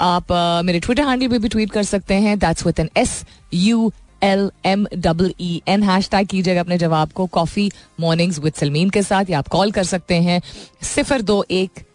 आप 0.00 0.26
uh, 0.26 0.66
मेरे 0.66 0.80
ट्विटर 0.80 1.08
हैंडल 1.08 1.28
पे 1.28 1.38
भी 1.38 1.48
ट्वीट 1.48 1.70
कर 1.70 1.82
सकते 1.82 2.14
हैं. 2.14 2.38
That's 2.38 2.66
with 2.66 2.80
N 2.80 2.88
S 2.96 3.22
U 3.54 3.90
L 4.22 4.50
M 4.66 4.86
double 4.96 5.32
E 5.40 5.60
N 5.68 5.82
hashtag 6.10 6.26
कीजिएगा 6.28 6.60
अपने 6.60 6.78
जवाब 6.78 7.12
को 7.12 7.26
कॉफ़ी 7.28 7.70
मॉर्निंग्स 8.00 8.38
विद 8.38 8.54
सलमीन 8.54 8.90
के 8.90 9.02
साथ, 9.02 9.30
या 9.30 9.38
आप 9.38 9.48
कॉल 9.48 9.70
कर 9.72 9.84
सकते 9.84 10.14
हैं। 10.22 10.40
सिफर 10.84 11.22
दो 11.22 11.44
एक 11.50 11.86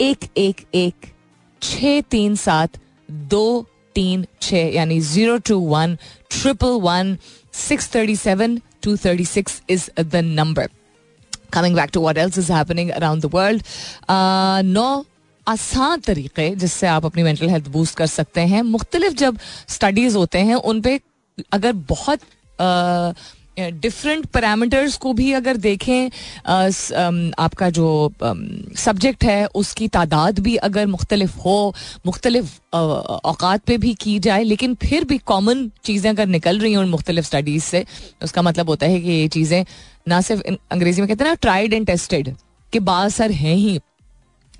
एक 0.00 0.24
एक 0.38 0.64
एक 0.74 1.06
छ 1.62 2.02
तीन, 2.10 2.34
सात, 2.36 2.78
दो, 3.08 3.66
तीन 3.94 4.26
छ 4.42 4.52
यानी 4.52 5.00
zero 5.02 5.36
two 5.38 5.58
one 5.60 5.96
triple 6.30 6.78
one 6.82 7.16
six 7.52 7.94
thirty 7.94 8.16
seven 8.16 8.60
two 8.82 8.96
thirty 8.96 9.24
six 9.24 9.62
is 9.70 9.88
the 10.00 10.16
number 10.16 10.68
coming 11.52 11.74
back 11.76 11.90
to 11.92 12.00
what 12.00 12.18
else 12.18 12.38
is 12.38 12.52
happening 12.52 12.90
around 12.90 13.22
the 13.22 13.30
world 13.34 13.62
नौ 14.66 15.04
आसान 15.46 16.00
तरीके 16.00 16.48
जिससे 16.56 16.86
आप 16.86 17.06
अपनी 17.06 17.22
मेंटल 17.22 17.48
हेल्थ 17.50 17.68
बूस्ट 17.68 17.96
कर 17.96 18.06
सकते 18.06 18.40
हैं। 18.40 18.62
मुख्तलिफ़ 18.64 19.14
जब 19.14 19.38
स्टडीज़ 19.68 20.16
होते 20.16 20.38
हैं, 20.38 20.54
उन 20.54 20.80
पे 20.80 21.00
अगर 21.52 21.72
बहुत 21.88 22.20
डिफरेंट 23.58 24.26
पैरामीटर्स 24.26 24.96
को 24.96 25.12
भी 25.12 25.32
अगर 25.32 25.56
देखें 25.56 26.06
आपका 27.38 27.68
जो 27.70 28.12
सब्जेक्ट 28.76 29.24
है, 29.24 29.44
उसकी 29.46 29.88
तादाद 29.88 30.38
भी 30.38 30.54
अगर 30.58 30.86
मुख्तलिफ़ 30.86 31.36
हो, 31.38 31.74
मुख्तलिफ़ 32.06 32.58
अवकात 32.74 33.64
पे 33.66 33.76
भी 33.78 33.94
की 33.94 34.18
जाए, 34.18 34.42
लेकिन 34.44 34.74
फिर 34.82 35.04
भी 35.04 35.18
कॉमन 35.26 35.70
चीज़ें 35.84 36.10
अगर 36.10 36.26
निकल 36.28 36.58
रही 36.58 36.72
हैं 36.72 36.78
उन 36.78 36.88
मुख्तलिफ़ 36.88 37.26
स्टडीज़ 37.26 37.64
से, 37.64 37.84
उसका 38.22 38.42
मतलब 38.42 38.68
होता 38.68 38.86
है 38.86 39.00
कि 39.00 39.10
ये 39.10 39.28
चीज़ें 39.28 39.64
ना 40.08 40.20
सिर्फ़ 40.20 40.42
अंग्रेज़ी 40.70 41.02
में 41.02 41.08
कहते 41.08 41.24
हैं 41.24 41.30
ना 41.30 41.34
ट्राइड 41.42 41.74
एंड 41.74 41.86
टेस्टेड 41.86 42.34
के 42.72 42.80
बासर 42.82 43.30
हैं 43.32 43.54
ही 43.56 43.78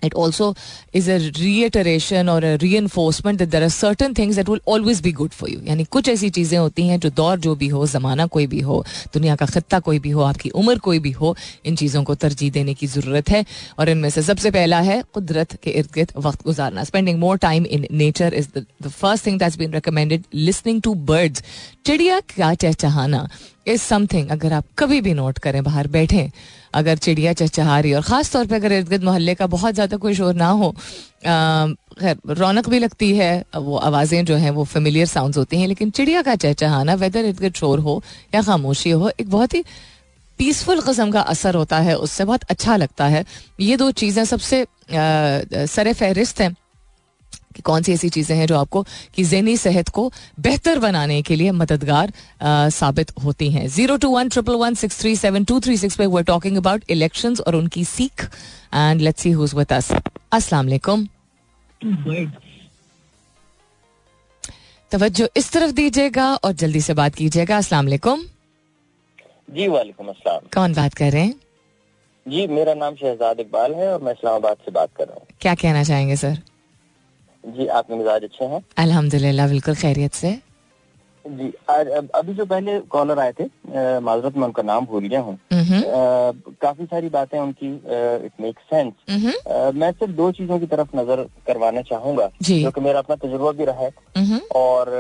it 0.03 0.15
also 0.15 0.55
is 0.93 1.09
a 1.09 1.19
reiteration 1.39 2.29
or 2.29 2.39
a 2.39 2.57
reinforcement 2.59 3.39
that 3.39 3.51
there 3.51 3.63
are 3.63 3.71
certain 3.71 4.15
things 4.15 4.37
that 4.37 4.49
will 4.49 4.61
always 4.67 5.01
be 5.01 5.13
good 5.13 5.33
for 5.33 5.49
you. 5.49 5.61
यानी 5.63 5.85
कुछ 5.91 6.09
ऐसी 6.09 6.31
चीज़ें 6.31 6.59
होती 6.59 6.87
हैं 6.89 6.99
जो 7.01 7.11
दौर 7.13 7.39
जो 7.41 7.55
भी 7.57 7.69
हो 7.69 7.87
ज़माना 7.87 8.27
कोई 8.27 8.47
भी 8.47 8.61
हो 8.61 8.85
दुनिया 9.15 9.37
का 9.37 9.47
खत्ता 9.47 9.81
कोई 9.81 9.99
भी 9.99 10.11
हो 10.11 10.23
आपकी 10.23 10.51
उम्र 10.63 10.79
कोई 10.79 10.99
भी 10.99 11.11
हो 11.13 11.35
इन 11.67 11.77
चीज़ों 11.77 12.03
को 12.05 12.15
तरजीह 12.17 12.51
देने 12.53 12.75
की 12.75 12.87
ज़रूरत 12.87 13.31
है 13.31 13.45
और 13.79 13.89
इनमें 13.89 14.09
से 14.11 14.23
सबसे 14.23 14.51
पहला 14.51 14.81
है 14.81 15.03
कुदरत 15.15 15.57
के 15.63 15.71
इर्द 15.71 15.91
गिर्द 15.95 16.13
वक्त 16.19 16.45
गुजारना 16.45 16.85
spending 16.85 17.19
more 17.21 17.39
time 17.39 17.67
in 17.69 17.87
nature 17.93 18.35
is 18.35 18.49
the 18.59 18.89
first 18.89 19.27
thing 19.27 19.39
that's 19.39 19.59
been 19.59 19.73
recommended 19.73 20.25
listening 20.35 20.83
to 20.83 20.95
birds 21.13 21.43
चिड़िया 21.87 22.21
क्या 22.35 22.53
चहचहाना 22.57 23.27
इज़ 23.67 23.81
समथिंग 23.81 24.31
अगर 24.31 24.53
आप 24.53 24.65
कभी 24.79 25.01
भी 25.01 25.15
नोट 25.15 25.39
करें 25.39 25.63
बाहर 25.65 25.89
बैठे 25.89 26.31
अगर 26.75 26.97
चिड़िया 26.99 27.33
चहचहा 27.33 27.79
रही 27.81 27.93
और 27.95 28.03
ख़ास 28.03 28.33
तौर 28.33 28.47
पे 28.47 28.55
अगर 28.57 28.73
इर्द 28.73 28.89
गिर्द 28.89 29.05
मोहल्ले 29.05 29.35
का 29.35 29.47
बहुत 29.49 29.75
ज़्यादा 29.75 29.97
कोई 29.97 30.15
शोर 30.15 30.35
ना 30.35 30.49
हो 30.49 30.71
खैर, 31.21 32.17
रौनक 32.29 32.69
भी 32.69 32.79
लगती 32.79 33.17
है, 33.17 33.45
वो 33.57 33.77
आवाज़ें 33.79 34.25
जो 34.25 34.37
हैं 34.37 34.51
वो 34.51 34.65
फेमिलियर 34.65 35.07
साउंड्स 35.07 35.39
होती 35.39 35.61
हैं, 35.61 35.67
लेकिन 35.69 35.91
चिड़िया 35.91 36.23
का 36.23 36.35
चहचहाना 36.37 36.95
वेदर 36.97 37.25
इर्द 37.25 37.41
गिर्द 37.41 37.55
शोर 37.55 37.79
हो 37.81 38.03
या 38.35 38.43
खामोशी 38.43 38.91
हो, 38.91 39.11
एक 39.11 39.31
बहुत 39.31 39.55
ही 39.55 39.65
पीसफुल 40.39 40.81
कस्म 40.81 41.11
का 41.11 41.21
असर 41.23 41.55
होता 41.55 41.79
है, 41.79 41.95
उससे 41.97 42.25
बहुत 42.25 42.45
अच्छा 42.51 42.77
लगता 42.77 43.07
है। 43.07 43.25
ये 43.61 43.77
दो 43.77 43.91
चीज़ें 43.93 44.25
सबसे 44.25 44.65
सर 44.91 45.93
फहरिस्त 45.93 46.41
हैं। 46.41 46.55
कि 47.53 47.63
कौन 47.63 47.83
सी 47.83 47.93
ऐसी 47.93 48.09
चीज़ें 48.11 48.37
हैं 48.37 48.47
जो 48.47 48.57
आपको 48.59 48.83
कि 49.15 49.25
जहनी 49.25 49.57
सेहत 49.59 49.89
को 49.91 50.11
बेहतर 50.41 50.79
बनाने 50.79 51.21
के 51.23 51.37
लिए 51.37 51.51
मददगार 51.53 52.13
साबित 52.73 53.13
होती 53.25 53.51
हैं। 53.53 53.67
Zero 53.69 53.97
two 53.97 54.09
one 54.11 54.29
triple 54.29 54.55
one 54.57 54.75
six 54.75 55.01
three 55.01 55.15
seven 55.17 55.45
two 55.45 55.61
three 55.61 55.77
six 55.77 55.97
पे 55.97 56.07
वर 56.09 56.23
टॉकिंग 56.25 56.57
अबाउट 56.57 56.91
इलेक्शंस 56.91 57.41
और 57.41 57.57
उनकी 57.57 57.85
सीख। 57.87 58.29
And 58.75 59.01
let's 59.01 59.23
see 59.23 59.31
who's 59.33 59.55
with 59.55 59.73
us 59.73 59.93
अस्सलाम 59.93 60.67
वालेकुम। 60.67 61.07
तवज्जो 64.93 65.27
इस 65.37 65.51
तरफ़ 65.53 65.71
दीजिएगा 65.73 66.35
और 66.35 66.53
जल्दी 66.55 66.81
से 66.81 66.95
बात 66.95 67.15
कीजिएगा। 67.15 67.57
अस्सलाम 67.57 67.85
वालेकुम। 67.85 68.25
जी 69.49 69.69
वालेकुम 69.69 70.09
अस्सलाम। 70.09 70.49
कौन 70.55 70.75
बात 70.75 70.95
कर 70.95 71.11
रहे 71.13 71.23
हैं? 71.23 71.35
जी 72.27 72.47
मेरा 72.49 72.75
नाम 72.75 72.95
शहजाद 72.95 73.41
इकबाल 73.41 73.75
है 73.75 73.93
और 73.93 74.03
मैं 74.03 74.13
इस्लामाबाद 74.13 74.57
से 74.65 74.71
बात 74.71 74.89
कर 74.97 75.05
रहा 75.05 75.15
हूँ। 75.15 75.27
क्या 75.41 75.55
कहना 75.55 75.83
चाहेंगे 75.85 76.17
सर? 76.17 76.37
जी 77.45 77.67
आपके 77.69 77.95
मिजाज 77.95 78.25
अच्छे 78.25 78.45
हैं? 78.45 78.63
अल्हम्दुलिल्लाह 78.79 79.49
बिल्कुल 79.49 79.75
खैरियत 79.77 80.15
से। 80.15 80.39
जी 81.25 81.53
आज 81.71 81.89
अभी 82.15 82.33
जो 82.35 82.45
पहले 82.47 82.79
कॉलर 82.93 83.19
आए 83.19 83.33
थे 83.33 83.45
माजरत 84.01 84.37
में 84.37 84.45
उनका 84.45 84.63
नाम 84.63 84.87
भूल 84.87 85.05
गया 85.05 85.21
हूँ। 85.21 85.39
काफ़ी 86.63 86.85
सारी 86.85 87.09
बातें 87.09 87.39
उनकी 87.39 87.69
इट 88.27 88.41
मेक 88.41 88.59
सेंस 88.71 88.93
मैं 89.75 89.91
सिर्फ़ 89.93 90.13
दो 90.13 90.31
चीज़ों 90.33 90.59
की 90.59 90.67
तरफ़ 90.67 90.97
नज़र 90.97 91.23
करवाना 91.47 91.83
चाहूँगा 91.83 92.29
जो। 92.43 92.71
कि 92.71 92.81
मेरा 92.81 92.99
अपना 92.99 93.17
तजुर्बा 93.17 93.53
भी 93.53 93.65
रहा 93.65 93.81
है। 93.81 94.41
और 94.57 94.91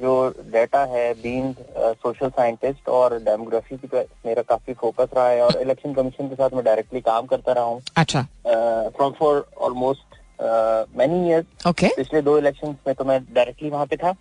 जो 0.00 0.12
डेटा 0.52 0.84
है 0.92 1.12
बीइंग 1.22 1.54
सोशल 1.96 2.28
साइंटिस्ट 2.30 2.88
और 2.88 3.18
डेमोग्राफी 3.24 3.76
की 3.76 3.88
मेरा 4.26 4.42
काफ़ी 4.48 4.74
फोकस 4.74 5.08
रहा 5.16 5.28
है। 5.28 5.40
और 5.42 5.60
इलेक्शन 5.62 5.94
कमीशन 5.94 6.28
के 6.28 6.34
साथ 6.34 6.54
मैं 6.54 6.64
डायरेक्टली 6.64 7.00
काम 7.00 7.26
करता 7.26 7.52
रहा 7.52 7.64
हूँ। 7.64 7.80
अच्छा। 7.96 8.26
From 8.46 9.12
for 9.18 9.44
almost 9.60 10.07
many 10.40 11.28
years 11.28 11.46
पिछले 11.66 12.22
दो 12.22 12.38
इलेक्शन 12.38 12.76
में 12.86 12.94
तो 12.94 13.04
मैं 13.04 13.20
डायरेक्टली 13.34 13.70
वहाँ 13.70 13.86
पे 13.86 13.96
था। 13.96 14.12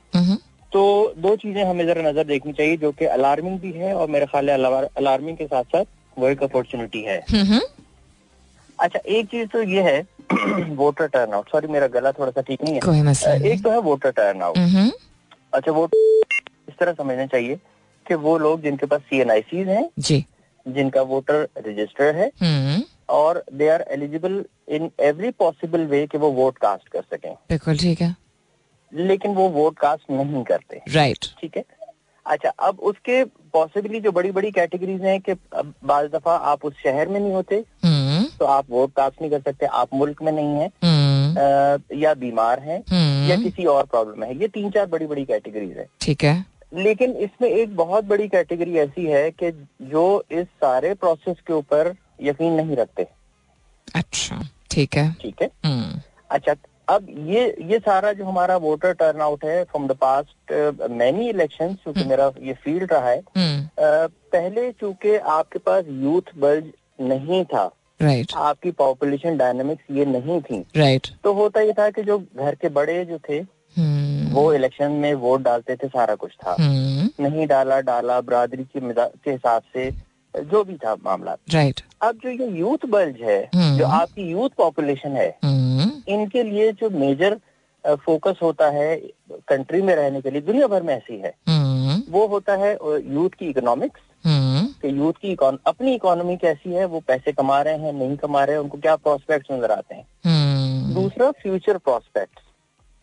तो 0.71 1.13
दो 1.17 1.35
चीज़ें 1.35 1.63
हमें 1.63 1.85
जरा 1.87 2.01
नज़र 2.09 2.23
देखनी 2.27 2.53
चाहिए 2.53 2.77
जो 2.77 2.91
कि 2.91 3.05
अलार्मिंग 3.07 3.59
भी 3.59 3.71
है 3.71 3.93
और 3.95 4.09
मेरे 4.09 4.25
ख्याल 4.25 4.49
अलार्मिंग 4.49 5.37
के 5.37 5.45
साथ 5.45 5.63
साथ 5.75 5.85
वो 6.17 6.27
एक 6.29 6.43
अपॉर्चुनिटी 6.43 7.01
है। 7.03 7.19
अच्छा 8.79 8.99
एक 8.99 9.27
चीज़ 9.27 9.47
तो 9.49 9.61
ये 9.63 9.81
है 9.81 9.99
वोटर 10.75 11.07
टर्न 11.07 11.33
आउट 11.33 11.49
सॉरी 11.51 11.67
मेरा 11.67 11.87
गला 11.87 12.11
थोड़ा 12.11 12.31
सा 12.31 12.41
ठीक 12.41 12.63
नहीं 12.63 12.73
है। 12.73 12.79
कोई 12.81 13.01
मसला 13.01 13.33
एक 13.51 13.63
तो 13.63 13.71
है 13.71 13.79
वोटर 13.81 14.11
टर्न 14.11 14.41
आउट 14.41 14.57
अच्छा 15.53 15.71
वो 15.71 15.87
इस 15.93 16.77
तरह 16.79 16.93
समझना 16.93 17.25
चाहिए 17.25 17.55
कि 18.05 18.15
वो 18.15 18.37
लोग 18.37 18.61
जिनके 18.61 18.85
पास 18.85 19.01
सी 19.01 19.19
एन 19.21 19.31
आई 19.31 19.41
सी 19.43 19.63
है 19.69 19.89
जी। 19.99 20.25
जिनका 20.65 21.01
वोटर 21.03 21.47
रजिस्टर 21.57 22.15
है 22.15 22.29
और 23.09 23.43
they 23.53 23.69
are 23.69 23.85
eligible 23.91 24.43
in 24.69 24.89
every 24.99 25.31
possible 25.31 25.85
way 25.85 26.05
कि 26.07 26.17
वो 26.17 26.31
वोट 26.31 26.57
कास्ट 26.57 26.87
कर 26.87 27.01
सकें 27.01 27.33
बिल्कुल 27.33 27.77
ठीक 27.77 28.01
है 28.01 28.15
लेकिन 28.93 29.33
वो 29.33 29.49
वोट 29.49 29.77
कास्ट 29.79 30.11
नहीं 30.11 30.43
करते 30.43 30.81
राइट 30.89 31.17
right. 31.17 31.41
ठीक 31.41 31.57
है 31.57 31.63
अच्छा 32.25 32.49
अब 32.49 32.79
उसके 32.79 33.23
पॉसिबली 33.53 33.99
जो 33.99 34.11
बड़ी 34.11 34.31
बड़ी 34.31 34.51
कैटेगरीज 34.51 35.01
हैं 35.01 35.19
कि 35.21 35.33
बाज 35.85 36.09
दफ़ा 36.11 36.35
आप 36.51 36.65
उस 36.65 36.73
शहर 36.73 37.07
में 37.07 37.19
नहीं 37.19 37.33
होते 37.33 37.63
hmm. 37.85 38.39
तो 38.39 38.45
आप 38.45 38.65
वोट 38.69 38.93
कास्ट 38.93 39.21
नहीं 39.21 39.31
कर 39.31 39.39
सकते 39.39 39.65
आप 39.65 39.93
मुल्क 39.93 40.21
में 40.21 40.31
नहीं 40.31 40.55
है. 40.55 40.67
आ, 40.67 41.77
या 41.93 42.13
बीमार 42.13 42.59
हैं. 42.59 42.83
या 43.29 43.35
किसी 43.35 43.65
और 43.65 43.85
प्रॉब्लम 43.85 44.23
है 44.23 44.39
ये 44.41 44.47
तीन 44.47 44.69
चार 44.71 44.85
बड़ी 44.85 45.07
बड़ी 45.07 45.25
कैटेगरीज 45.25 45.77
है 45.77 45.87
ठीक 46.01 46.23
है 46.23 46.45
लेकिन 46.73 47.11
इसमें 47.11 47.49
एक 47.49 47.75
बहुत 47.75 48.03
बड़ी 48.03 48.27
कैटेगरी 48.27 48.77
ऐसी 48.77 49.05
है 49.05 49.31
कि 49.31 49.51
जो 49.81 50.23
इस 50.31 50.45
सारे 50.63 50.93
प्रोसेस 50.93 51.35
के 51.47 51.53
ऊपर 51.53 51.93
यकीन 52.21 52.53
नहीं 52.53 52.75
रखते 52.75 53.07
अच्छा 53.95 54.41
ठीक 54.71 54.97
है 54.97 55.11
ठीक 55.21 55.41
है 55.41 55.51
अच्छा 56.29 56.55
अब 56.89 57.07
ये 57.27 57.55
ये 57.61 57.79
सारा 57.79 58.11
जो 58.13 58.25
हमारा 58.25 58.55
वोटर 58.57 58.93
टर्न 58.93 59.21
आउट 59.21 59.45
है 59.45 59.63
from 59.63 59.87
the 59.87 59.91
past 59.91 60.51
many 60.91 61.29
election 61.29 61.73
क्योंकि 61.73 62.03
मेरा 62.03 62.31
ये 62.41 62.53
फ़ील्ड 62.53 62.93
रहा 62.93 63.09
है 63.09 63.21
uh, 63.21 64.11
पहले 64.31 64.71
चूँकि 64.71 65.15
आपके 65.15 65.59
पास 65.59 65.85
यूथ 65.87 66.37
बल्ज 66.37 66.71
नहीं 67.01 67.43
था 67.45 67.71
राइट 68.01 68.25
right. 68.25 68.37
आपकी 68.41 68.71
पॉपुलेशन 68.71 69.37
डायनेमिक्स 69.37 69.83
ये 69.91 70.05
नहीं 70.05 70.41
थी 70.41 70.63
राइट 70.75 71.07
right. 71.07 71.23
तो 71.23 71.33
होता 71.33 71.61
ये 71.61 71.73
था 71.73 71.89
कि 71.89 72.03
जो 72.03 72.17
घर 72.35 72.55
के 72.55 72.69
बड़े 72.69 73.05
जो 73.05 73.17
थे 73.29 73.41
hmm. 73.41 74.33
वो 74.33 74.53
इलेक्शन 74.53 74.91
में 74.91 75.13
वोट 75.13 75.41
डालते 75.41 75.75
थे 75.75 75.87
सारा 75.87 76.15
कुछ 76.15 76.31
था 76.31 76.55
hmm. 76.55 77.19
नहीं 77.19 77.47
डाला 77.47 77.79
डाला 77.81 78.21
बरादरी 78.21 78.63
के 78.75 79.31
हिसाब 79.31 79.61
से 79.73 79.91
जो 80.41 80.63
भी 80.63 80.75
था 80.75 80.95
मामला। 81.05 81.35
राइट 81.53 81.81
अब 82.01 82.19
जो 82.23 82.29
ये 82.29 82.47
यूथ 82.59 82.85
बल्ज 82.89 83.21
है 83.21 83.49
जो 83.77 83.85
आपकी 83.87 84.29
यूथ 84.31 84.49
पॉपुलेशन 84.57 85.15
है 85.17 85.27
इनके 85.43 86.43
लिए 86.43 86.71
जो 86.73 86.89
मेजर 86.89 87.39
फोकस 87.85 88.39
होता 88.41 88.69
है 88.69 88.95
कंट्री 89.49 89.81
में 89.81 89.95
रहने 89.95 90.21
के 90.21 90.31
लिए 90.31 90.41
दुनिया 90.41 90.67
भर 90.67 90.83
में 90.83 90.93
ऐसी 90.95 91.17
है। 91.17 91.33
वो 92.09 92.25
होता 92.27 92.55
है 92.55 92.71
यूथ 92.73 93.29
की 93.29 93.49
इकोनॉमिक्स 93.49 94.01
कि 94.25 94.97
यूथ 94.97 95.13
की 95.21 95.35
अपनी 95.43 95.93
इकोनॉमी 95.95 96.35
कैसी 96.37 96.73
है 96.73 96.85
वो 96.85 96.99
पैसे 97.07 97.31
कमा 97.33 97.61
रहे 97.61 97.77
हैं 97.77 97.93
नहीं 97.93 98.17
कमा 98.17 98.43
रहे 98.43 98.55
हैं 98.55 98.63
उनको 98.63 98.77
क्या 98.77 98.95
प्रोस्पेक्ट 98.97 99.51
नज़र 99.51 99.71
आते 99.71 99.95
हैं। 99.95 100.93
दूसरा 100.93 101.31
फ्यूचर 101.33 101.77
प्रोस्पेक्ट 101.79 102.39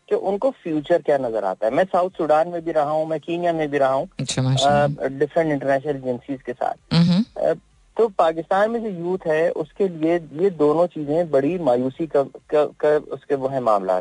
कि 0.08 0.14
उनको 0.14 0.50
फ्यूचर 0.52 1.02
क्या 1.02 1.18
नज़र 1.18 1.44
आता 1.44 1.66
है? 1.66 1.72
मैं 1.72 1.84
साउथ 1.84 2.10
सुडान 2.18 2.48
में 2.48 2.60
भी 2.64 2.72
रहा 2.72 2.90
हूँ 2.90 3.06
मैं 3.08 3.20
कीनिया 3.20 3.52
में 3.52 3.68
भी 3.70 3.78
रहा 3.78 3.92
हूँ 3.92 4.08
डिफरेंट 4.20 5.52
इंटरनेशनल 5.52 5.96
एजेंसीज 5.96 6.42
के 6.42 6.52
साथ। 6.52 7.54
तो 7.96 8.06
पाकिस्तान 8.18 8.70
में 8.70 8.82
जो 8.82 8.88
यूथ 8.90 9.26
है 9.26 9.50
उसके 9.52 9.88
लिए 9.88 10.14
ये 10.42 10.50
दोनों 10.52 10.86
चीज़ें 10.86 11.30
बड़ी 11.30 11.58
मायूसी 11.60 12.06
का, 12.06 12.22
का, 12.22 12.64
का 12.64 12.96
उसके 13.14 13.34
वो 13.34 13.48
है 13.48 13.60
मामला 13.62 14.00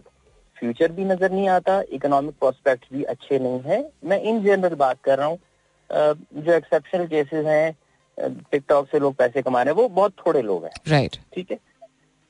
फ्यूचर 0.57 0.91
भी 0.91 1.05
नज़र 1.05 1.31
नहीं 1.31 1.47
आता 1.49 1.81
इकोनॉमिक 1.91 2.35
प्रोस्पेक्ट 2.39 2.85
भी 2.93 3.03
अच्छे 3.05 3.39
नहीं 3.39 3.59
है। 3.61 3.77
मैं 4.05 4.19
इन 4.21 4.43
जनरल 4.43 4.75
बात 4.75 4.97
कर 5.03 5.17
रहा 5.17 5.27
हूँ 5.27 5.37
जो 5.89 6.53
एक्सेप्शनल 6.53 7.05
केसेस 7.07 7.45
हैं 7.45 7.75
टिकटॉक 8.51 8.87
से 8.87 8.99
लोग 8.99 9.15
पैसे 9.15 9.41
कमा 9.41 9.61
रहे 9.61 9.73
हैं 9.73 9.81
वो 9.81 9.87
बहुत 9.91 10.13
थोड़े 10.25 10.41
लोग 10.41 10.63
हैं। 10.63 10.71
राइट 10.87 11.17
ठीक 11.35 11.51
है? 11.51 11.57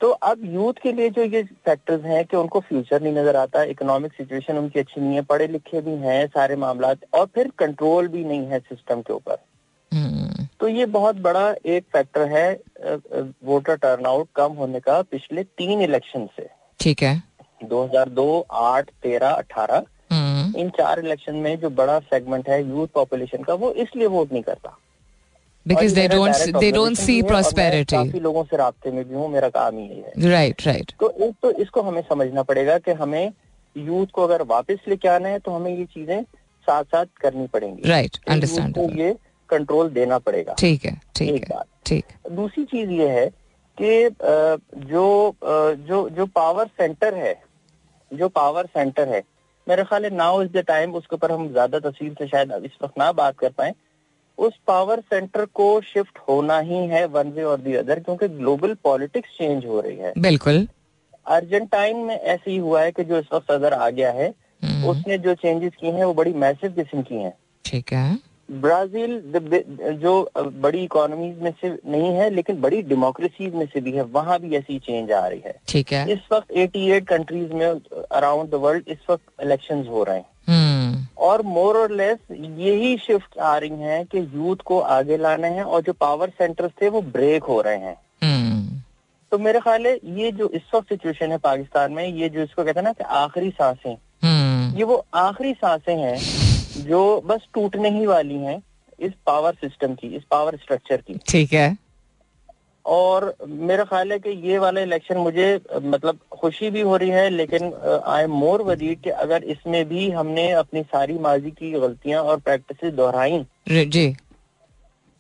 तो 0.04 0.10
अब 0.10 0.39
यूथ 0.46 0.80
के 0.84 0.92
लिए 0.92 1.10
जो 1.10 1.24
ये 1.24 1.42
फैक्टर्स 1.66 2.06
हैं 2.06 2.24
कि 2.26 2.38
उनको 2.38 2.60
फ्यूचर 2.60 3.02
नहीं 3.02 3.13
नज़र 3.13 3.36
आता 3.36 3.62
इकोनॉमिक 3.63 4.13
सिचुएशन 4.13 4.58
उनकी 4.58 4.80
अच्छी 4.80 5.02
नहीं 5.02 5.16
है 5.16 5.22
पढ़े 5.22 5.48
लिखे 5.48 5.82
भी 5.82 5.92
हैं 6.00 6.26
सारे 6.28 6.56
मामला 6.56 6.94
और 7.13 7.26
फिर 7.26 7.52
कंट्रोल 7.60 8.08
भी 8.08 8.24
नहीं 8.24 8.48
है 8.48 8.60
सिस्टम 8.60 9.02
के 9.02 9.13
ऊपर। 9.13 9.36
तो 10.60 10.68
ये 10.68 10.86
बहुत 10.98 11.16
बड़ा 11.22 11.46
एक 11.68 11.86
फैक्टर 11.94 12.28
है 12.30 12.52
वोटर 13.44 13.76
टर्नआउट 13.78 14.28
कम 14.36 14.54
होने 14.54 14.80
का 14.80 15.02
पिछले 15.02 15.44
तीन 15.44 15.82
इलेक्शन 15.82 16.28
से। 16.38 16.50
ठीक 16.80 17.04
है। 17.04 17.16
2002, 17.63 18.46
8, 18.52 18.92
13, 19.04 19.32
18 19.34 19.84
इन 20.58 20.70
चार 20.78 21.00
इलेक्शन 21.00 21.36
में 21.36 21.60
जो 21.60 21.70
बड़ा 21.72 22.00
सेगमेंट 22.02 22.50
है 22.50 22.62
यूथ 22.70 22.88
पॉपुलेशन 22.96 23.44
का 23.44 23.54
वो 23.56 23.72
इसलिए 23.74 24.08
वोट 24.10 24.32
नहीं 24.32 24.44
करता। 24.44 24.78
Because 25.65 25.95
they 25.95 26.08
don't 26.08 26.56
they 26.56 26.71
don't 26.71 26.95
see 26.97 27.21
prosperity 27.23 27.95
काफ़ी 27.95 28.19
लोगों 28.19 28.43
से 28.43 28.58
रास्ते 28.58 28.91
में 28.91 29.04
भी 29.10 29.15
हूँ 29.15 29.30
मेरा 29.32 29.49
काम 29.49 29.78
ही 29.78 29.88
है। 29.88 30.30
राइट 30.30 30.65
राइट 30.67 30.91
तो 30.99 31.10
एक 31.19 31.36
तो 31.41 31.52
इसको 31.63 31.82
हमें 31.82 32.02
समझना 32.02 32.43
पड़ेगा 32.43 32.78
कि 32.80 32.91
हमें 33.02 33.32
यूथ 33.76 34.08
को 34.13 34.23
अगर 34.23 34.41
वापस 34.47 34.80
लेके 34.88 35.08
आना 35.10 35.30
है 35.30 35.39
तो 35.39 35.52
हमें 35.52 35.78
ये 35.78 35.86
चीज़ें 35.86 36.23
साथ 36.67 36.84
साथ 36.86 37.06
करनी 37.21 37.47
पड़ेंगी। 37.54 37.89
राइट 37.89 38.17
अंडरस्टैंड 38.28 38.78
ये 38.99 39.15
कंट्रोल 39.49 39.89
देना 39.91 40.17
पड़ेगा। 40.19 40.54
ठीक 40.60 40.86
है 40.86 40.99
ठीक 41.15 41.52
है 41.52 41.62
ठीक। 41.86 42.06
दूसरी 42.32 42.63
चीज़ 42.65 42.89
ये 42.91 43.08
है 43.10 43.28
कि 43.78 44.10
जो 44.88 45.36
जो 45.43 46.08
जो 46.10 46.26
पावर 46.36 46.67
सेंटर 46.78 47.13
है 47.15 47.34
जो 48.12 48.30
पावर 48.32 48.65
सेंटर 48.67 49.08
है 49.10 49.23
मेरे 49.67 49.84
ख्याल 49.84 50.04
है 50.04 50.15
नाउ 50.15 50.41
इज़ 50.43 50.52
द 50.52 50.63
टाइम 50.67 50.93
उसके 50.95 51.15
ऊपर 51.15 51.32
हम 51.32 51.47
ज़्यादा 51.52 51.80
तफसील 51.80 52.13
से 52.13 52.28
शायद 52.28 52.52
इस 52.65 52.78
वक्त 52.84 52.97
ना 52.97 53.12
बात 53.13 53.38
कर 53.39 53.49
पाए। 53.58 53.73
उस 54.38 54.54
पावर 54.67 55.00
सेंटर 55.00 55.46
को 55.46 55.82
शिफ्ट 55.82 56.17
होना 56.30 56.60
ही 56.60 56.78
है 56.88 57.06
वन 57.08 57.32
वे 57.32 57.43
और 57.43 57.58
दी 57.58 57.74
अदर 57.76 58.00
क्योंकि 58.00 58.28
ग्लोबल 58.28 58.74
पॉलिटिक्स 58.84 59.30
चेंज 59.30 59.65
हो 59.65 59.80
रही 59.82 59.98
है। 59.98 60.13
बिल्कुल। 60.17 60.67
अर्जेंटाइन 61.26 61.98
में 61.98 62.15
ऐसे 62.15 62.52
ही 62.52 62.58
हुआ 62.58 62.82
है 62.82 62.91
कि 62.91 63.04
जो 63.04 63.19
इस 63.19 63.26
वक्त 63.34 63.52
सदर 63.52 63.74
आ 63.74 63.89
गया 63.89 64.12
है 64.12 64.34
उसने 64.88 65.17
जो 65.17 65.34
चेंजेस 65.34 65.72
की 65.80 65.88
हैं 65.88 66.06
वो 66.06 66.13
बड़ी 66.13 66.34
मैसिव 66.34 66.72
किस्म 66.72 67.02
की 67.02 67.15
हैं। 67.15 67.34
ठीक 67.65 67.93
है। 67.93 68.34
ब्राज़ील 68.52 69.22
जो 70.02 70.30
बड़ी 70.38 70.84
इकोनॉमीज 70.84 71.38
में 71.41 71.52
से 71.62 71.69
नहीं 71.69 72.10
है 72.10 72.30
लेकिन 72.30 72.60
बड़ी 72.62 72.82
डेमोक्रेसीज 72.82 73.54
में 73.54 73.65
से 73.65 73.82
भी 73.82 73.91
है 73.91 74.04
वहाँ 74.13 74.39
भी 74.39 74.56
ऐसी 74.56 74.80
चेंज 74.80 75.12
आ 75.12 75.26
रही 75.28 75.41
है। 75.46 75.56
ठीक 75.67 75.93
है। 75.93 76.12
इस 76.12 76.19
वक्त 76.32 76.52
88 76.52 77.06
कंट्रीज़ 77.08 77.54
में 77.54 77.65
अराउंड 78.12 78.50
द 78.50 78.56
वर्ल्ड 78.56 78.84
इस 78.88 79.10
वक्त 79.10 79.43
इलेक्शंस 79.43 79.88
हो 79.88 80.04
रहे 80.04 80.17
हैं। 80.17 80.26
और 81.17 81.41
मोर 81.41 81.78
और 81.78 81.91
लेस 81.91 82.17
यही 82.32 82.97
शिफ्ट 82.97 83.38
आ 83.38 83.58
रही 83.58 83.82
हैं 83.82 84.06
कि 84.06 84.19
यूथ 84.19 84.63
को 84.65 84.80
आगे 84.80 85.17
लाना 85.17 85.47
है 85.47 85.63
और 85.63 85.82
जो 85.82 85.93
पावर 85.93 86.30
सेंटर्स 86.30 86.71
थे 86.82 86.89
वो 86.89 87.02
ब्रेक 87.02 87.43
हो 87.43 87.62
रहे 87.62 87.78
हैं। 87.78 87.95
तो 89.32 89.38
मेरे 89.38 89.60
ख्याल 89.60 89.86
है 89.88 89.93
ये 90.15 90.32
जो 90.32 90.49
इस 90.49 90.62
वक्त 90.76 90.89
सिचुएशन 90.89 91.32
है 91.32 91.38
पाकिस्तान 91.38 91.91
में 91.91 92.08
ये 92.08 92.30
जो 92.30 92.41
इसको 92.41 92.63
कहते 92.63 92.80
हैं 92.80 92.86
ना 92.86 92.91
कि 92.93 93.04
आखिरी 93.04 93.49
साँसें 93.52 93.95
ये 94.78 94.84
वो 94.84 95.06
आखिरी 95.13 95.54
साँसें 95.54 95.95
हैं 95.95 96.17
जो 96.84 96.99
बस 97.26 97.47
टूटने 97.54 97.89
ही 97.89 98.06
वाली 98.06 98.38
हैं 98.38 98.62
इस 98.99 99.12
पावर 99.26 99.54
सिस्टम 99.54 99.93
की 99.93 100.08
इस 100.08 100.23
पावर 100.32 100.56
स्ट्रक्चर 100.56 100.97
की। 100.97 101.19
ठीक 101.28 101.54
है। 101.54 101.76
और 102.86 103.36
मेरा 103.48 103.84
ख्याल 103.84 104.12
है 104.12 104.17
कि 104.19 104.30
ये 104.48 104.58
वाला 104.60 104.82
इलेक्शन 104.82 105.17
मुझे 105.17 105.60
मतलब 105.76 106.19
खुशी 106.32 106.69
भी 106.69 106.82
हो 106.82 106.96
रही 106.98 107.10
है 107.10 107.30
लेकिन 107.30 107.74
आई 108.06 108.24
एम 108.24 108.32
मोर 108.34 108.62
वरीड 108.62 109.02
कि 109.02 109.10
अगर 109.10 109.43
इसमें 109.54 109.84
भी 109.89 110.10
हमने 110.12 110.50
अपनी 110.54 110.84
सारी 110.86 111.17
माजी 111.19 111.52
की 111.52 111.72
गलतियाँ 111.72 112.24
और 112.24 112.39
प्रैक्टिस 112.39 112.93
दोहराई 112.93 113.46
जी। 113.69 114.15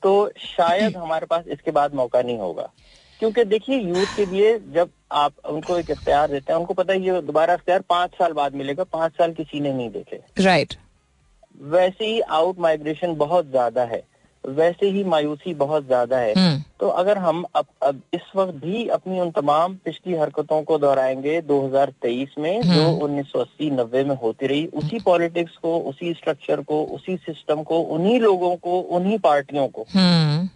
तो 0.03 0.29
शायद 0.37 0.97
हमारे 0.97 1.25
पास 1.25 1.47
इसके 1.47 1.71
बाद 1.71 1.93
मौका 1.95 2.21
नहीं 2.21 2.37
होगा। 2.37 2.69
क्योंकि 3.21 3.43
देखिए 3.45 3.77
यूथ 3.79 4.15
के 4.15 4.25
लिए 4.25 4.57
जब 4.73 4.89
आप 5.11 5.33
उनको 5.49 5.77
एक 5.77 5.89
इख्तियार 5.91 6.31
देते 6.31 6.53
हैं 6.53 6.59
उनको 6.59 6.73
पता 6.73 6.93
है 6.93 7.01
ये 7.01 7.21
दोबारा 7.21 7.53
इख्तियार 7.53 7.81
पाँच 7.89 8.15
साल 8.19 8.33
बाद 8.33 8.55
मिलेगा 8.55 8.83
पाँच 8.93 9.11
साल 9.11 9.33
किसी 9.33 9.59
ने 9.59 9.73
नहीं 9.73 9.89
देखे। 9.89 10.19
Right 10.39 10.67
right. 10.67 10.81
वैसे 11.71 12.05
ही 12.05 12.19
आउट 12.21 12.59
माइग्रेशन 12.59 13.15
बहुत 13.15 13.49
ज़्यादा 13.49 13.83
है। 13.83 14.01
वैसे 14.45 14.89
ही 14.89 15.03
मायूसी 15.03 15.53
बहुत 15.53 15.85
ज़्यादा 15.85 16.17
है। 16.17 16.33
हम्म। 16.33 16.63
तो 16.79 16.87
अगर 16.87 17.17
हम 17.17 17.43
अब 17.55 17.65
अब 17.83 18.01
इस 18.13 18.31
वक्त 18.35 18.53
भी 18.55 18.87
अपनी 18.87 19.19
उन 19.19 19.31
तमाम 19.31 19.75
पिछली 19.75 20.15
हरकतों 20.15 20.61
को 20.63 20.77
दोहराएँगे 20.77 21.41
2023 21.41 22.37
में 22.39 22.61
जो 22.61 22.89
उन्नीस 22.97 23.31
सौ 23.31 23.39
अस्सी 23.39 23.69
नब्बे 23.71 24.03
में 24.03 24.15
होती 24.15 24.47
रही 24.47 24.65
उसी 24.73 24.99
पॉलिटिक्स 24.99 25.55
को 25.57 25.77
उसी 25.79 26.13
स्ट्रक्चर 26.13 26.61
को 26.61 26.83
उसी 26.85 27.15
सिस्टम 27.17 27.63
को 27.63 27.79
उन्हीं 27.79 28.19
लोगों 28.19 28.55
को 28.55 28.79
उन्हीं 28.79 29.17
पार्टियों 29.19 29.67
को। 29.67 29.85
हम्म। 29.95 30.49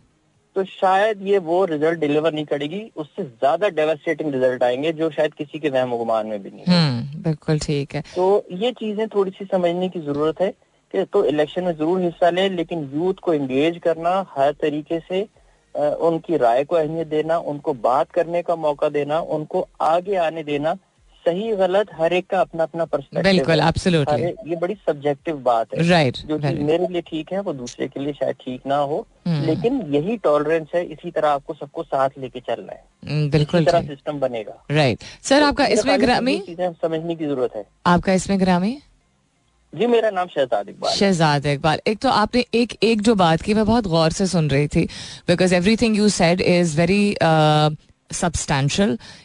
तो 0.55 0.63
शायद 0.63 1.19
ये 1.21 1.37
वो 1.37 1.63
रिज़ल्ट 1.65 1.99
डिलीवर 1.99 2.33
नहीं 2.33 2.45
करेगी 2.45 2.81
उससे 2.95 3.23
ज़्यादा 3.23 3.69
डेवास्टेटिंग 3.69 4.33
रिज़ल्ट 4.33 4.63
आएँगे 4.63 4.93
जो 4.93 5.09
शायद 5.09 5.33
किसी 5.33 5.59
के 5.59 5.69
वहम 5.69 5.97
गुमान 5.97 6.27
में 6.27 6.43
भी 6.43 6.49
नहीं 6.49 7.21
बिल्कुल 7.23 7.59
ठीक 7.59 7.95
है। 7.95 8.01
तो 8.15 8.45
ये 8.51 8.71
चीज़ें 8.71 9.07
थोड़ी 9.07 9.31
सी 9.31 9.45
समझने 9.45 9.89
की 9.89 9.99
ज़रूरत 9.99 10.41
है। 10.41 10.53
कि 10.93 11.03
तो 11.03 11.23
इलेक्शन 11.25 11.63
में 11.63 11.73
ज़रूर 11.73 12.01
हिस्सा 12.01 12.29
लें 12.29 12.49
लेकिन 12.49 12.89
यूथ 12.95 13.13
को 13.23 13.33
एंगेज 13.33 13.77
करना 13.83 14.25
हर 14.37 14.51
तरीके 14.61 14.99
से 14.99 15.27
उनकी 15.75 16.37
राय 16.37 16.63
को 16.63 16.75
अहमियत 16.75 17.07
देना 17.07 17.37
उनको 17.49 17.73
बात 17.83 18.11
करने 18.11 18.41
का 18.41 18.55
मौका 18.57 18.89
देना 18.89 19.19
उनको 19.35 19.67
आगे 19.81 20.15
आने 20.17 20.43
देना 20.43 20.73
सही 21.25 21.51
गलत 21.55 21.87
हर 21.93 22.13
एक 22.13 22.27
का 22.29 22.39
अपना 22.41 22.63
अपना 22.63 22.85
पर्सपेक्टिव 22.85 23.23
बिल्कुल 23.23 23.59
एब्सोल्युटली 23.59 24.23
ये 24.23 24.55
बड़ी 24.55 24.73
सब्जेक्टिव 24.87 25.37
बात 25.37 25.73
है। 25.73 25.87
राइट 25.89 26.13
right, 26.13 26.27
जो 26.27 26.37
right. 26.37 26.61
मेरे 26.61 26.87
लिए 26.87 27.01
ठीक 27.01 27.31
है 27.33 27.41
वो 27.41 27.53
दूसरे 27.53 27.87
के 27.87 27.99
लिए 27.99 28.13
शायद 28.13 28.35
ठीक 28.35 28.61
ना 28.67 28.75
हो 28.75 29.05
hmm. 29.27 29.45
लेकिन 29.47 29.81
यही 29.95 30.17
टॉलरेंस 30.17 30.67
है 30.75 30.83
इसी 30.85 31.11
तरह 31.11 31.29
आपको 31.29 31.53
सबको 31.53 31.83
साथ 31.83 32.09
लेके 32.19 32.39
चलना 32.39 32.73
है। 32.73 32.83
hmm, 33.03 33.31
बिल्कुल 33.31 33.65
तरह 33.65 33.87
सिस्टम 33.87 34.19
बनेगा। 34.19 34.63
राइट 34.71 35.03
सर 35.23 35.39
तो 35.39 35.45
आपका 35.45 35.65
इसमें 35.67 35.99
ग्रामी 36.01 36.37
चीज़ें 36.39 36.71
समझने 36.73 37.15
की 37.15 37.25
ज़रूरत 37.25 37.55
है। 37.55 37.65
आपका 37.85 38.13
इसमें 38.13 38.39
ग्रामी 38.39 38.77
जी 39.77 39.87
मेरा 39.87 40.09
नाम 40.09 40.27
शहजाद 40.27 40.69
इकबाल 40.69 40.93
शहजाद 40.93 41.45
इकबाल 41.45 41.79
एक 41.87 41.99
तो 41.99 42.09
आपने 42.11 42.45
एक 42.55 42.77
एक 42.83 43.01
जो 43.01 43.15
बात 43.15 43.41
की 43.41 43.53
मैं 43.53 43.65
बहुत 43.65 43.87
गौर 43.87 44.11
से 44.11 44.27
सुन 44.27 44.49
रही 44.49 44.67
थी 44.67 44.87
because 45.27 45.55
everything 45.55 45.97
you 45.97 46.09
said 46.15 46.41
is 46.41 46.77
very 46.77 47.03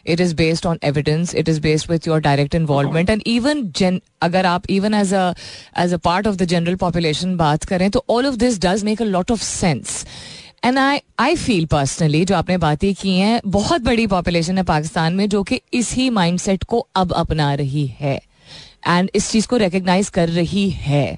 it 0.04 0.20
is 0.20 0.32
based 0.34 0.64
on 0.66 0.78
evidence 0.82 1.32
it 1.34 1.50
is 1.50 1.58
based 1.60 1.88
with 1.88 2.06
your 2.06 2.16
direct 2.20 2.54
involvement 2.54 3.10
and 3.10 3.28
even 3.32 3.60
gen 3.72 4.00
अगर 4.22 4.46
आप 4.46 4.66
as 4.92 5.12
a 5.12 5.24
as 5.76 5.92
a 5.92 5.98
part 6.00 6.26
of 6.26 6.38
the 6.38 6.46
general 6.46 6.76
population 6.76 7.36
बात 7.38 7.64
करें 7.64 7.90
तो 7.90 8.04
all 8.08 8.26
of 8.26 8.38
this 8.38 8.58
does 8.58 8.84
make 8.84 9.00
a 9.00 9.10
lot 9.10 9.30
of 9.30 9.42
sense 9.42 10.04
and 10.64 10.78
I 10.78 10.98
I 11.20 11.34
feel 11.36 11.64
personally 11.66 12.24
जो 12.24 12.34
आपने 12.34 12.56
बातें 12.58 12.92
की 12.94 13.16
हैं 13.18 13.40
बहुत 13.46 13.80
बड़ी 13.82 14.06
पॉपुलेशन 14.06 14.58
है 14.58 14.64
पाकिस्तान 14.64 15.14
में 15.14 15.28
जो 15.28 15.42
कि 15.42 15.60
इसी 15.74 16.08
माइंडसेट 16.10 16.64
को 16.64 16.86
अब 16.96 17.12
अपना 17.12 17.52
रही 17.54 17.86
है 18.00 18.20
एंड 18.87 19.09
इस 19.15 19.29
चीज 19.31 19.45
को 19.45 19.57
रिकग्नाइज 19.57 20.09
कर 20.09 20.29
रही 20.29 20.69
है 20.69 21.17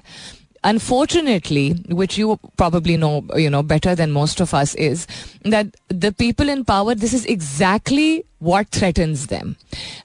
unfortunately, 0.62 1.72
which 1.88 2.18
you 2.18 2.38
probably 2.56 2.96
know, 2.96 3.24
you 3.34 3.50
know, 3.50 3.62
better 3.62 3.94
than 3.94 4.10
most 4.12 4.40
of 4.40 4.52
us, 4.52 4.74
is 4.74 5.06
that 5.44 5.74
the 5.88 6.12
people 6.12 6.48
in 6.48 6.64
power, 6.64 6.94
this 6.94 7.12
is 7.12 7.24
exactly 7.26 8.24
what 8.38 8.68
threatens 8.68 9.26
them. 9.28 9.56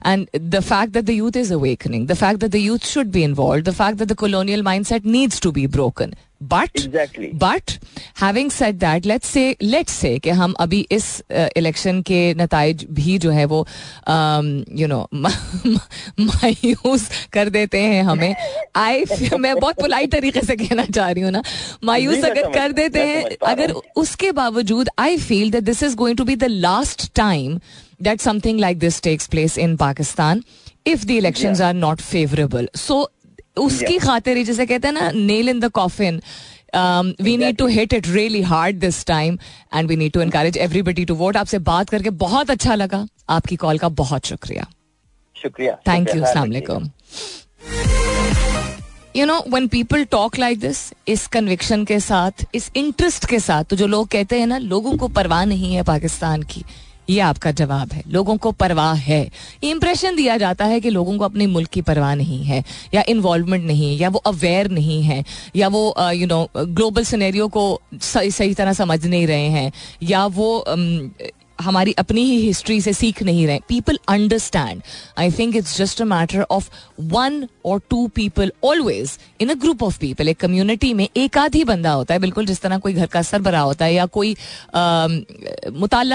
And 0.02 0.28
the 0.32 0.62
fact 0.62 0.92
that 0.94 1.06
the 1.06 1.14
youth 1.14 1.36
is 1.36 1.50
awakening, 1.50 2.06
the 2.06 2.16
fact 2.16 2.40
that 2.40 2.52
the 2.52 2.60
youth 2.60 2.86
should 2.86 3.12
be 3.12 3.22
involved, 3.22 3.64
the 3.64 3.72
fact 3.72 3.98
that 3.98 4.06
the 4.06 4.14
colonial 4.14 4.62
mindset 4.62 5.04
needs 5.04 5.40
to 5.40 5.52
be 5.52 5.66
broken. 5.66 6.14
But 6.43 6.79
but 7.35 7.71
having 8.21 8.51
set 8.51 8.75
that 8.75 9.05
let's 9.05 9.27
say 9.27 9.55
let's 9.61 9.93
say 9.93 10.19
कि 10.19 10.29
हम 10.29 10.53
अभी 10.59 10.87
इस 10.91 11.23
election 11.31 11.97
uh, 11.99 12.07
के 12.07 12.33
नतज 12.33 12.85
भी 12.91 13.17
जो 13.17 13.31
है 13.31 13.45
वो 13.45 13.67
you 14.77 14.87
know 14.87 15.07
मायूस 16.19 17.09
कर 17.33 17.49
देते 17.49 17.77
हैं 17.77 18.03
हमें। 18.03 18.35
आई 18.75 19.03
मैं 19.39 19.55
बहुत 19.59 19.75
पुलाइट 19.75 20.11
तरीके 20.11 20.41
से 20.41 20.55
कहना 20.55 20.85
चाह 20.85 21.11
रही 21.11 21.23
हूँ 21.23 21.31
ना। 21.31 21.43
मायूस 21.83 22.23
अगर 22.23 22.51
कर 22.51 22.71
देते 22.71 22.99
हैं 22.99 23.37
अगर 23.47 23.71
उसके 23.71 24.31
बावजूद 24.31 24.89
I 24.99 25.17
feel 25.17 25.51
that 25.51 25.63
this 25.63 25.83
is 25.83 25.95
going 25.95 26.17
to 26.17 26.23
be 26.23 26.35
the 26.35 26.43
last 26.43 27.13
time 27.15 27.59
that 28.01 28.21
something 28.21 28.59
like 28.59 28.79
this 28.79 29.01
takes 29.01 29.27
place 29.27 29.57
in 29.57 29.75
Pakistan 29.77 30.43
if 30.87 31.05
the 31.05 31.11
election 31.11 31.61
are 31.61 31.73
not 31.73 32.01
favourable 32.01 32.69
so 32.75 33.11
उसकी 33.57 33.97
खातिर 33.97 34.37
ही 34.37 34.43
जैसे 34.43 34.65
कहते 34.65 34.87
हैं 34.87 34.93
ना 34.93 35.11
nail 35.11 35.49
in 35.49 35.59
the 35.59 35.69
coffin 35.71 36.21
we 37.21 37.35
need 37.37 37.57
to 37.57 37.67
hit 37.67 37.93
it 37.93 38.07
really 38.07 38.41
hard 38.41 38.79
this 38.79 39.05
time 39.05 39.37
and 39.75 39.89
we 39.89 39.95
need 39.95 40.11
to 40.11 40.21
encourage 40.21 40.57
everybody 40.57 41.05
to 41.05 41.15
vote 41.15 41.37
आपसे 41.37 41.59
बात 41.61 41.89
करके 41.89 42.09
बहुत 42.19 42.51
अच्छा 42.51 42.75
लगा। 42.75 43.05
आपकी 43.29 43.55
कॉल 43.55 43.77
का 43.77 43.89
बहुत 43.89 44.25
शुक्रिया। 44.25 44.67
शुक्रिया। 45.35 45.77
Thank 45.87 46.15
you 46.15 46.21
असलाकुम 46.23 46.89
you 49.15 49.25
know 49.25 49.43
one 49.49 49.67
people 49.67 50.03
talk 50.11 50.37
like 50.39 50.59
this 50.59 50.77
इस 51.07 51.25
कन्विक्शन 51.27 51.83
के 51.85 51.99
साथ 51.99 52.45
इस 52.55 52.69
इंटरेस्ट 52.75 53.25
के 53.29 53.39
साथ 53.39 53.63
तो 53.63 53.75
जो 53.75 53.87
लोग 53.87 54.07
कहते 54.07 54.39
हैं 54.39 54.47
ना 54.47 54.57
लोगों 54.57 54.95
को 54.97 55.07
परवाह 55.09 55.43
नहीं 55.45 55.73
है 55.75 55.83
पाकिस्तान 55.83 56.43
की। 56.43 56.63
ये 57.11 57.19
आपका 57.21 57.51
जवाब 57.53 57.93
है। 57.93 58.03
लोगों 58.07 58.35
को 58.37 58.51
परवाह 58.53 58.93
है। 58.95 59.21
इंप्रेशन 59.63 60.15
दिया 60.15 60.37
जाता 60.37 60.65
है 60.65 60.79
कि 60.79 60.89
लोगों 60.89 61.17
को 61.17 61.25
अपने 61.25 61.47
मुल्क 61.47 61.69
की 61.69 61.81
परवाह 61.81 62.13
नहीं 62.15 62.43
है, 62.43 62.63
या 62.93 63.03
इन्वॉल्वमेंट 63.09 63.65
नहीं 63.65 63.89
है 63.89 63.95
या 63.95 64.09
वो 64.09 64.19
अवेयर 64.27 64.69
नहीं 64.71 65.01
है, 65.03 65.23
या 65.55 65.67
वो 65.67 65.83
यू 66.11 66.27
नो 66.27 66.47
ग्लोबल 66.57 67.03
सिनेरियो 67.03 67.47
को 67.47 67.65
सही 67.93 68.31
सही 68.31 68.53
तरह 68.53 68.73
समझ 68.73 69.05
नहीं 69.05 69.27
रहे 69.27 69.47
हैं, 69.49 69.71
या 70.03 70.25
वो 70.27 70.63
हमारी 71.61 71.93
अपनी 71.99 72.23
ही 72.25 72.39
हिस्ट्री 72.41 72.79
से 72.81 72.93
सीख 72.93 73.21
नहीं 73.23 73.45
रहे। 73.47 73.59
People 73.69 73.99
understand 74.09 74.81
I 75.19 75.31
think 75.31 75.55
it's 75.55 75.77
just 75.77 76.01
a 76.01 76.05
matter 76.05 76.45
of 76.51 76.69
one 77.11 77.47
or 77.65 77.81
two 77.89 78.07
people 78.15 78.51
always 78.63 79.17
in 79.41 79.49
a 79.49 79.53
group 79.55 79.83
of 79.83 79.99
people 79.99 80.29
एक 80.29 80.39
कम्युनिटी 80.39 80.93
में 80.93 81.07
एक 81.07 81.37
आध 81.37 81.55
ही 81.55 81.63
बंदा 81.63 81.91
होता 81.91 82.13
है, 82.13 82.19
बिल्कुल 82.19 82.45
जिस 82.45 82.61
तरह 82.61 82.77
कोई 82.77 82.93
घर 82.93 83.05
का 83.07 83.21
सरबरा 83.23 83.59
होता 83.61 83.85
है 83.85 83.93
या 83.93 84.05
कोई 84.07 84.35
मुताल 85.75 86.13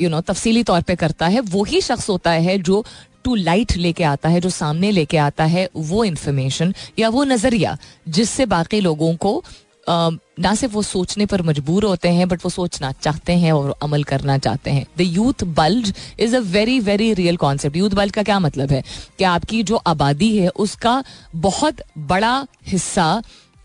यू 0.00 0.08
नो 0.10 0.20
तफसीली 0.22 0.62
तौर 0.64 0.82
पर 0.82 0.94
करता 0.96 1.26
है 1.26 1.40
वही 1.50 1.80
शख्स 1.80 2.08
होता 2.10 2.30
है 2.30 2.58
जो 2.60 2.84
टू 3.24 3.34
लाइट 3.34 3.76
लेके 3.76 4.04
आता 4.04 4.28
है, 4.28 4.40
जो 4.40 4.50
सामने 4.50 4.90
लेके 4.90 5.16
आता 5.18 5.44
है 5.44 5.68
वो 5.76 6.04
इन्फॉर्मेशन 6.04 6.74
या 6.98 7.08
वो 7.08 7.24
नज़रिया 7.24 7.76
जिससे 8.08 8.46
बाकी 8.46 8.80
लोगों 8.80 9.14
को 9.16 9.42
ना 9.88 10.54
सिर्फ़ 10.54 10.74
वो 10.74 10.82
सोचने 10.82 11.26
पर 11.26 11.42
मजबूर 11.42 11.84
होते 11.84 12.08
हैं 12.08 12.28
बट 12.28 12.44
वो 12.44 12.50
सोचना 12.50 12.92
चाहते 12.92 13.32
हैं 13.32 13.52
और 13.52 13.74
अमल 13.82 14.04
करना 14.04 14.38
चाहते 14.38 14.70
हैं। 14.70 14.86
The 14.98 15.00
youth 15.00 15.44
bulge 15.44 15.92
is 16.20 16.36
a 16.36 16.40
very 16.40 16.78
very 16.80 17.12
real 17.14 17.36
concept 17.36 17.76
youth 17.76 17.90
bulge 17.90 18.12
का 18.12 18.22
क्या 18.22 18.38
मतलब 18.38 18.70
है? 18.70 18.82
कि 19.18 19.24
आपकी 19.24 19.62
जो 19.62 19.76
आबादी 19.76 20.36
है, 20.38 20.48
उसका 20.48 21.02
बहुत 21.36 21.82
बड़ा 21.98 22.46
हिस्सा 22.66 23.22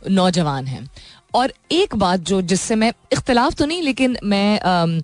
नौजवान 0.09 0.65
है। 0.65 0.85
और 1.33 1.53
एक 1.71 1.95
बात 1.95 2.19
जो, 2.19 2.41
जिससे 2.41 2.75
मैं, 2.75 2.91
इख्तलाफ 3.13 3.53
तो 3.55 3.65
नहीं, 3.65 3.81
लेकिन 3.81 4.17
मैं 4.23 5.01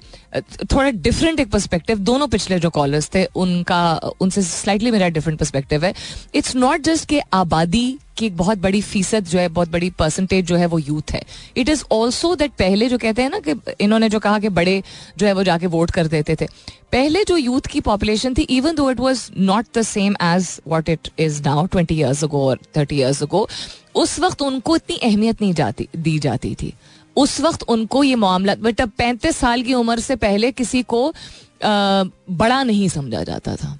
थोड़ा 0.74 0.90
डिफरेंट 0.90 1.40
एक 1.40 1.52
पर्सपेक्टिव 1.52 2.00
दोनों 2.00 2.28
पिछले 2.28 2.60
जो 2.60 2.70
कॉलर्स 2.70 3.10
थे, 3.16 3.24
उनका, 3.26 3.96
उनसे 4.22 4.42
स्लाइटली 4.42 4.92
मेरा 4.92 5.10
डिफरेंट 5.10 5.40
पर्सपेक्टिव 5.40 5.86
है। 5.86 5.94
इट्स 6.36 6.56
नॉट 6.56 6.82
जस्ट 6.82 7.10
कि 7.10 7.20
आबादी 7.34 7.98
की 8.18 8.26
एक 8.26 8.36
बहुत 8.38 8.58
बड़ी 8.58 8.82
फ़ीसद 8.82 9.26
जो 9.26 9.40
है 9.40 9.48
बहुत 9.50 9.70
बड़ी 9.72 9.90
परसेंटेज 10.00 10.46
जो 10.46 10.56
है 10.56 10.66
वो 10.66 10.80
यूथ 10.80 11.12
है. 11.12 11.22
इट 11.58 11.70
इज़ 11.70 11.84
ऑल्सो 11.92 12.34
दैट 12.36 12.52
पहले 12.60 12.90
जो 12.90 12.98
कहते 12.98 13.22
हैं 13.22 13.30
ना 13.30 13.40
कि 13.48 13.56
इन्होंने 13.82 14.10
जो 14.10 14.20
कहा 14.20 14.40
कि 14.40 14.50
बड़े 14.50 14.82
जो 15.18 15.28
है 15.28 15.34
वो 15.34 15.44
जाके 15.44 15.68
वोट 15.68 15.92
कर 15.92 16.08
देते 16.08 16.36
थे. 16.36 16.46
पहले 16.92 17.24
जो 17.24 17.38
यूथ 17.38 17.68
की 17.72 17.82
पॉपुलेशन 17.82 18.34
थी 18.34 18.42
even 18.58 18.76
though 18.76 18.90
it 18.92 19.00
was 19.00 19.30
not 19.38 19.66
the 19.78 19.82
same 19.84 20.16
age 20.24 20.50
what 20.68 20.90
it 20.90 21.10
is 21.20 21.42
now 21.44 21.66
twenty 21.66 21.96
years 21.96 22.24
ago 22.24 22.46
or 22.50 22.60
thirty 22.78 22.96
years 22.96 23.24
अगो 23.24 23.48
उस 23.96 24.20
वक्त 24.20 24.42
उनको 24.42 24.76
इतनी 24.76 24.98
अहमियत 24.98 25.42
नहीं 25.42 25.54
जाती 25.54 25.88
दी 25.98 26.18
जाती 26.20 26.56
थी. 26.56 26.74
उस 27.16 27.40
वक्त 27.42 27.64
उनको 27.70 28.04
ये 28.04 28.16
मामला 28.16 28.56
बट 28.56 28.82
अब 28.82 28.92
पैंतीस 28.98 29.38
साल 29.38 29.64
की 29.64 29.74
उम्र 29.74 30.00
से 30.00 30.16
पहले 30.16 30.52
किसी 30.52 30.82
को 30.84 31.08
आ, 31.10 32.04
बड़ा 32.30 32.64
नहीं 32.64 32.88
समझा 32.90 33.24
जाता 33.24 33.56
था. 33.56 33.78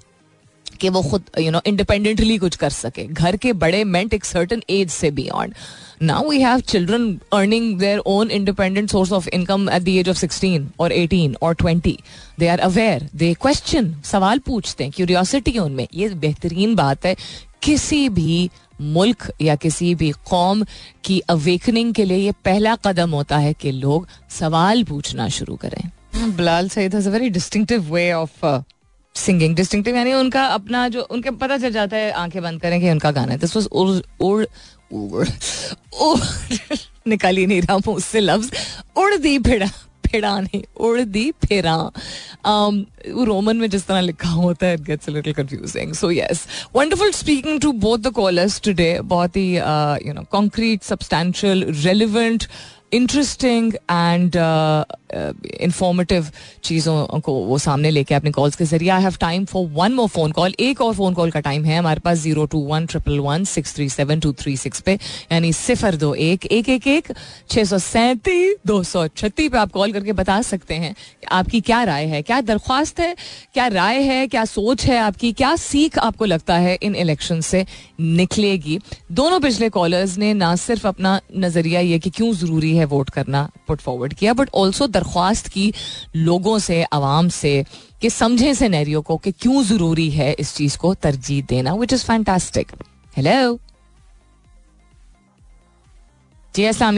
कि 0.80 0.88
वो 0.88 1.02
खुद 1.02 1.30
यू 1.38 1.50
नो 1.50 1.60
इंडिपेंडेंटली 1.66 2.38
कुछ 2.38 2.56
कर 2.56 2.70
सके। 2.70 3.04
घर 3.04 3.36
के 3.36 3.52
बड़े 3.54 3.82
मेंट 3.86 4.14
एक 4.14 4.24
सर्टन 4.24 4.62
एज 4.70 4.90
से 4.90 5.10
beyond 5.10 5.54
now 6.02 6.28
we 6.30 6.40
have 6.40 6.60
children 6.68 7.08
earning 7.32 7.78
their 7.78 7.98
own 8.06 8.30
independent 8.30 8.90
source 8.90 9.12
of 9.12 9.28
income 9.28 9.68
at 9.70 9.82
the 9.82 9.88
age 9.88 10.08
of 10.08 10.16
sixteen 10.16 10.68
or 10.80 10.92
eighteen 10.92 11.36
or 11.42 11.54
twenty 11.54 11.98
they 12.38 12.48
are 12.48 12.60
aware 12.60 13.08
they 13.14 13.32
question 13.34 13.94
सवाल 14.04 14.38
पूछते 14.46 14.84
हैं 14.84 14.92
क्यूरियोसिटी 14.96 15.58
उनमें। 15.58 15.86
ये 15.94 16.08
बेहतरीन 16.16 16.74
बात 16.74 17.06
है, 17.06 17.16
किसी 17.62 18.08
भी 18.08 18.50
मुल्क 18.80 19.30
या 19.42 19.54
किसी 19.56 19.94
भी 19.94 20.10
कौम 20.28 20.64
की 21.04 21.18
अवेकनिंग 21.30 21.92
के 21.94 22.04
लिए 22.04 22.16
ये 22.16 22.32
पहला 22.44 22.74
कदम 22.84 23.10
होता 23.10 23.38
है 23.38 23.52
कि 23.52 23.70
लोग 23.72 24.06
सवाल 24.30 24.84
पूछना 24.84 25.28
शुरू 25.28 25.56
करें। 25.56 25.82
Bilal 26.36 26.68
Saeed 26.68 26.94
has 26.94 27.08
a 27.08 27.12
very 27.12 27.28
distinctive 27.30 27.94
way 27.94 28.12
of 28.12 28.44
singing 29.18 29.56
distinctive 29.56 29.96
यानी 29.96 30.12
उनका 30.12 30.44
अपना 30.46 30.88
जो, 30.88 31.02
उनके 31.02 31.30
पता 31.32 31.58
चल 31.58 31.72
जाता 31.72 31.96
है, 31.96 32.10
आँखें 32.12 32.42
बंद 32.42 32.60
करें 32.62 32.80
कि 32.80 32.90
उनका 32.90 33.10
गाना 33.10 33.32
है। 33.32 33.38
दिस 33.38 33.56
उड़ 33.56 35.24
निकाल 37.08 37.36
ही 37.36 37.46
नहीं 37.46 37.60
रहा 37.62 37.76
उससे 37.92 38.20
लफ्ज। 38.20 38.50
उड़ 38.98 39.14
दी 39.16 39.38
भिड़ा 39.38 39.70
उड़ 40.08 41.00
दी 41.00 41.30
फेरा 41.44 41.74
वो 41.76 43.24
रोमन 43.24 43.56
में 43.56 43.68
जिस 43.70 43.86
तरह 43.86 44.00
लिखा 44.00 44.28
होता 44.28 44.66
है 44.66 44.76
gets 44.84 45.08
little 45.08 45.32
confusing 45.32 45.92
so 45.94 46.10
yes 46.10 46.46
wonderful 46.74 47.10
speaking 47.12 47.60
to 47.60 47.72
both 47.84 47.98
the 47.98 48.12
callers 48.16 48.60
today 48.64 48.88
बहुत 49.04 49.36
ही 49.36 49.54
you 50.06 50.12
know 50.14 50.22
concrete 50.30 50.82
substantial 50.82 51.64
relevant 51.84 52.44
interesting 52.92 53.74
and 53.74 54.36
informative 55.62 56.26
चीज़ों 56.64 57.20
को 57.20 57.32
वो 57.44 57.58
सामने 57.58 57.90
लेके 57.90 58.14
अपने 58.14 58.30
कॉल्स 58.30 58.56
के 58.56 58.64
ज़रिए। 58.64 58.88
I 58.88 59.02
have 59.02 59.16
time 59.20 59.44
for 59.44 59.66
one 59.74 59.92
more 59.92 60.08
phone 60.08 60.32
call 60.32 60.54
एक 60.60 60.80
और 60.80 60.94
फ़ोन 60.94 61.14
कॉल 61.14 61.30
का 61.30 61.40
टाइम 61.40 61.64
है 61.64 61.78
हमारे 61.78 62.00
पास 62.00 62.18
zero 62.18 62.44
two 62.46 62.58
one 62.66 62.86
triple 62.86 63.18
one 63.20 63.44
six 63.44 63.74
three 63.74 63.88
seven 63.88 64.20
two 64.20 64.32
three 64.32 64.56
six 64.56 64.80
पे। 64.80 64.98
यानी 65.32 65.52
सिफर 65.52 65.96
दो 65.96 66.14
एक 66.14 66.46
एक 66.46 66.68
एक 66.68 66.86
एक 66.86 67.12
छः 67.50 67.64
सौ 67.64 67.78
सैंतीस, 67.78 68.56
दो 68.66 68.82
सौ 68.82 69.06
छत्तीस 69.08 69.50
पे 69.52 69.58
आप 69.58 69.72
कॉल 69.72 69.92
करके 69.92 70.12
बता 70.12 70.40
सकते 70.42 70.74
हैं 70.74 70.94
आपकी 71.32 71.60
क्या 71.60 71.82
राय 71.84 72.04
है, 72.06 72.22
क्या 72.22 72.40
दरख्वास्त 72.40 73.00
है, 73.00 73.14
क्या 73.54 73.66
राय 73.68 74.02
है, 74.02 74.26
क्या 74.26 74.44
सोच 74.44 74.84
है 74.86 74.98
आपकी, 74.98 75.32
क्या 75.32 75.54
सीख 75.56 75.98
आपको 75.98 76.24
लगता 76.24 76.56
है 76.56 76.78
इन 76.82 76.94
इलेक्शन 76.96 77.40
से। 77.40 77.64
निकलेगी। 77.98 78.78
दोनों 79.12 79.40
पिछले 79.40 79.68
कॉलर्स 79.68 80.16
ने 80.18 80.32
ना 80.34 80.54
सिर्फ़ 80.56 80.86
अपना 80.88 81.20
नज़रिया 81.36 81.80
ये 81.80 81.98
कि 81.98 82.10
क्यों 82.10 82.32
ज़रूरी 82.34 82.76
है 82.76 82.84
वोट 82.84 83.10
करना 83.10 83.48
पुट 83.68 83.80
फॉरवर्ड 83.80 84.14
किया 84.14 84.32
बट 84.32 84.50
ऑल्सो 84.54 84.86
दरख्वास्त 84.86 85.48
की 85.48 85.72
लोगों 86.16 86.58
से 86.58 86.82
आवाम 86.92 87.28
से 87.28 87.64
कि 88.00 88.10
समझे 88.10 88.54
सिनेरियो 88.54 89.00
को 89.02 89.16
कि 89.16 89.32
क्यों 89.32 89.62
ज़रूरी 89.64 90.10
है 90.10 90.32
इस 90.32 90.54
चीज़ 90.56 90.78
को 90.78 90.94
तरजीह 90.94 91.42
देना 91.48 91.74
विच 91.74 91.92
इज़ 91.92 92.04
फैंटास्टिक 92.04 92.72
हेलो 93.16 93.58
जी 96.54 96.64
अस्सलाम 96.64 96.94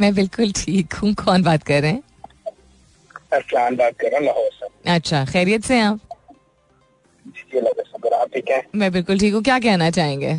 मैं 0.00 0.14
बिल्कुल 0.14 0.52
ठीक 0.56 0.92
हूँ। 0.94 1.12
कौन 1.14 1.42
बात 1.42 1.62
कर 1.62 1.80
रहे 1.82 1.90
हैं? 1.90 2.02
बात 3.32 3.94
कर 4.00 4.08
रहा 4.08 4.18
हूँ 4.18 4.24
लाहौर 4.26 4.50
से। 4.52 4.66
अच्छा 4.94 5.24
खैरियत 5.24 5.64
से 5.64 5.80
आप? 5.80 6.00
ठीक 8.32 8.50
है। 8.50 8.62
मैं 8.74 8.90
बिल्कुल 8.92 9.18
ठीक 9.18 9.34
हूँ। 9.34 9.42
क्या 9.42 9.58
कहना 9.58 9.90
चाहेंगे? 9.90 10.32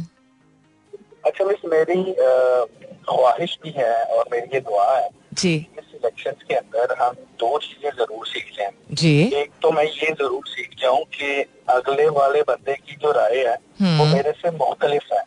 अच्छा 1.26 1.46
मिस 1.46 1.66
मेरी 1.74 2.04
ख्वाहिश 3.10 3.58
भी 3.64 3.70
है 3.78 3.94
और 4.06 4.26
मेरी 4.32 4.48
ये 4.54 4.60
दुआ 4.60 4.86
है 4.98 5.10
जी। 5.34 5.54
इस 5.80 5.94
इलेक्शन 5.96 6.32
के 6.48 6.56
अंदर 6.56 6.96
हम 7.00 7.14
दो 7.40 7.58
चीज़ें 7.58 7.90
ज़रूर 7.92 8.26
सीख 8.28 8.52
जाए। 8.58 8.72
जी। 8.92 9.14
एक 9.36 9.52
तो 9.62 9.72
मैं 9.72 9.84
ये 9.84 10.12
ज़रूर 10.12 10.48
सीख 10.48 10.76
जाऊँ 10.82 11.04
कि 11.14 11.42
अगले 11.70 12.08
वाले 12.18 12.42
बंदे 12.42 12.74
की 12.76 12.96
जो 12.96 13.12
राय 13.12 13.38
है 13.38 13.56
वो 13.56 13.86
हम्म। 13.86 14.14
मेरे 14.14 14.32
से 14.32 14.52
मुख्तलिफ़ 14.58 15.14
है। 15.14 15.24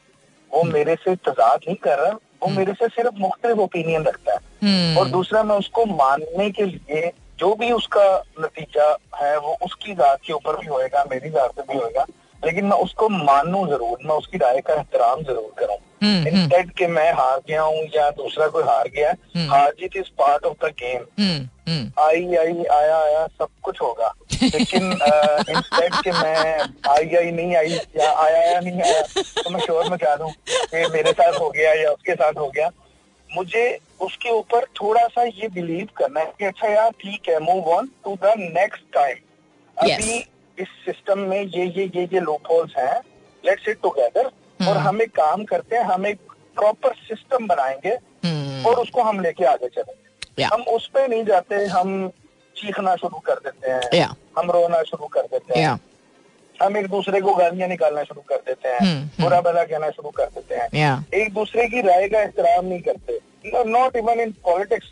वो 0.50 0.62
मेरे 0.62 0.94
से 0.94 1.14
तजाद 1.28 1.60
नहीं 1.66 1.76
कर 1.84 1.98
रहा 1.98 2.10
वो 2.12 2.46
हम्म। 2.46 2.58
मेरे 2.58 2.72
से 2.72 2.88
सिर्फ़ 2.88 3.18
मुख्तलिफ़ 3.20 3.58
ओपिनियन 3.58 4.04
रखता 4.04 4.32
है। 4.32 4.38
हम्म। 4.62 4.98
और 4.98 5.08
दूसरा 5.08 5.42
मैं 5.42 5.56
उसको 5.56 5.84
मानने 5.86 6.50
के 6.50 6.64
लिए 6.64 7.10
जो 7.38 7.54
भी 7.54 7.70
उसका 7.72 8.06
नतीजा 8.40 8.90
है 9.16 9.36
वो 9.38 9.56
उसकी 9.64 9.94
जात 9.94 10.20
के 10.26 10.32
ऊपर 10.32 10.56
भी 10.56 10.66
होएगा 10.66 11.04
मेरी 11.10 11.30
जात 11.30 11.50
पे 11.56 11.62
भी 11.72 11.78
होएगा। 11.78 12.06
लेकिन 12.44 12.64
मैं 12.64 12.76
उसको 12.78 13.08
मानू 13.08 13.66
ज़रूर 13.66 13.98
मैं 14.04 14.14
उसकी 14.14 14.38
राय 14.38 14.60
का 14.60 14.74
एहतराम 14.74 15.22
ज़रूर 15.22 15.52
करूँ 15.58 15.76
इंस्टेड 16.02 16.70
के 16.70 16.86
मैं 16.86 17.10
हार 17.12 17.40
गया 17.48 17.62
हूँ 17.62 17.82
या 17.94 18.08
दूसरा 18.16 18.46
कोई 18.48 18.62
हार 18.62 18.88
गया। 18.96 19.12
हार 19.50 19.72
जीत 19.80 19.96
is 19.96 20.10
part 20.18 20.44
of 20.44 20.64
the 20.64 20.72
game 20.82 21.04
I 22.00 22.34
I 22.36 22.64
आया 22.72 22.96
आया 22.96 23.26
सब 23.26 23.48
कुछ 23.62 23.80
होगा। 23.82 24.12
लेकिन 24.42 24.82
इंस्टेड 25.50 25.94
के 25.94 26.12
मैं 26.12 26.58
आई 26.90 27.14
आई 27.16 27.30
नहीं 27.30 27.56
आई 27.56 27.70
या 27.96 28.10
आया 28.12 28.38
आया 28.38 28.60
नहीं 28.60 28.82
आया 28.82 29.00
तो 29.02 29.50
मैं 29.50 29.60
श्योर 29.60 29.88
में 29.90 29.98
कह 29.98 30.16
दूँ 30.16 30.30
कि 30.48 30.86
मेरे 30.92 31.12
साथ 31.12 31.40
हो 31.40 31.50
गया 31.50 31.72
या 31.72 31.90
उसके 31.90 32.14
साथ 32.14 32.38
हो 32.38 32.48
गया। 32.56 32.70
मुझे 33.30 33.66
उसके 34.00 34.30
ऊपर 34.30 34.64
थोड़ा 34.80 35.06
सा 35.06 35.22
ये 35.22 35.48
बिलीव 35.54 35.88
करना 35.96 36.20
है 36.20 36.32
कि 36.38 36.44
अच्छा 36.44 36.68
यार 36.68 36.90
ठीक 37.00 37.28
है 37.28 37.38
move 37.42 37.70
on 37.72 37.90
to 38.04 38.16
the 38.22 38.34
next 38.38 38.84
time 38.94 39.16
अभी 39.76 40.18
इस 40.58 40.68
सिस्टम 40.68 41.18
में 41.18 41.42
ये 41.42 41.64
ये 41.66 41.90
ये 41.96 42.08
ये 42.12 42.20
लूप 42.20 42.40
होल्स 42.50 42.72
हैं 42.78 43.00
लेट्स 43.44 43.64
सिट 43.64 43.80
टुगेदर 43.82 44.26
और 44.68 44.76
हम 44.76 45.02
एक 45.02 45.10
काम 45.10 45.44
करते 45.44 45.76
हैं 45.76 45.82
हम 45.82 46.06
एक 46.06 46.18
प्रॉपर 46.54 46.94
सिस्टम 46.94 47.46
बनाएँगे 47.46 47.94
और 48.68 48.80
उसको 48.80 49.02
हम 49.02 49.20
लेके 49.20 49.44
आगे 49.44 49.68
चलेंगे। 49.68 50.42
Yeah. 50.42 50.54
हम 50.54 50.62
उस 50.62 50.88
पे 50.88 51.08
नहीं 51.08 51.24
जाते 51.24 51.54
हम 51.66 52.08
चीखना 52.56 52.96
शुरू 52.96 53.18
कर 53.18 53.34
देते 53.34 53.70
हैं. 53.70 53.80
हम 54.38 54.50
रोना 54.50 54.82
शुरू 54.82 55.06
कर 55.06 55.20
देते 55.20 55.60
हैं। 55.60 55.80
हम 56.62 56.76
एक 56.76 56.86
दूसरे 56.86 57.20
को 57.20 57.34
गालियाँ 57.34 57.68
निकालना 57.68 58.02
शुरू 58.02 58.20
कर 58.20 58.36
देते 58.36 58.68
हैं 58.68 58.78
हम्म, 58.78 58.90
हम्म। 58.90 59.24
बुरा 59.24 59.40
भला 59.40 59.64
कहना 59.64 59.90
शुरू 59.90 60.10
कर 60.10 60.24
देते 60.24 60.54
हैं। 60.54 60.68
एक 61.14 61.34
दूसरे 61.34 61.68
की 61.68 61.80
राय 61.80 62.08
का 62.08 62.20
एहतराम 62.20 62.64
नहीं 62.64 62.80
करते। 62.80 63.20
नॉट 63.64 63.96
इवन 63.96 64.20
इन 64.20 64.30
पॉलिटिक्स 64.30 64.86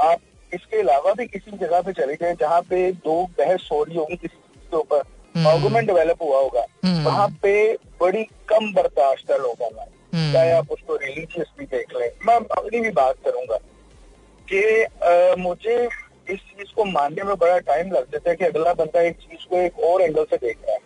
आप 0.00 0.18
इसके 0.54 0.80
अलावा 0.80 1.12
भी 1.12 1.26
किसी 1.26 1.56
जगह 1.56 1.80
पे 1.80 1.92
चले 1.92 2.14
गए 2.14 2.34
जहाँ 2.34 2.60
पे 2.62 2.92
दो 2.92 3.26
बहस 3.38 3.68
हो 3.72 3.82
रही 3.84 3.96
होगी 3.96 4.16
किसी 4.16 4.41
के 4.72 4.76
ऊपर 4.76 5.02
हम्म। 5.34 5.48
आर्गूमेंट 5.48 5.86
डेवलप 5.86 6.22
हुआ 6.22 6.38
होगा। 6.38 6.64
हम्म। 6.84 7.04
वहाँ 7.04 7.28
पे 7.42 7.52
बड़ी 8.00 8.22
कम 8.48 8.72
बर्दाश्त 8.74 9.30
है 9.30 9.38
लोगों 9.38 9.70
में 9.70 9.84
हम्म। 10.14 10.32
चाहे 10.32 10.52
आप 10.52 10.70
उसको 10.70 10.96
रिलीजियस 10.98 11.52
भी 11.58 11.64
देख 11.66 11.96
लें। 11.96 12.08
मैं 12.26 12.34
अपनी 12.34 12.80
भी 12.80 12.90
बात 12.92 13.16
करूँगा 13.24 13.58
कि 14.48 14.62
मुझे 15.42 15.76
इस 16.30 16.38
चीज़ 16.38 16.74
को 16.76 16.84
मानने 16.86 17.22
में 17.22 17.34
बड़ा 17.36 17.58
टाइम 17.60 17.92
लग 17.92 18.10
जाता 18.12 18.30
है 18.30 18.36
कि 18.36 18.44
अगला 18.44 18.72
बंदा 18.74 19.00
एक 19.02 19.16
चीज़ 19.18 19.48
को 19.50 19.56
एक 19.58 19.78
और 19.80 20.02
एंगल 20.02 20.24
से 20.24 20.36
देख 20.38 20.58
रहा 20.64 20.72
है। 20.72 20.80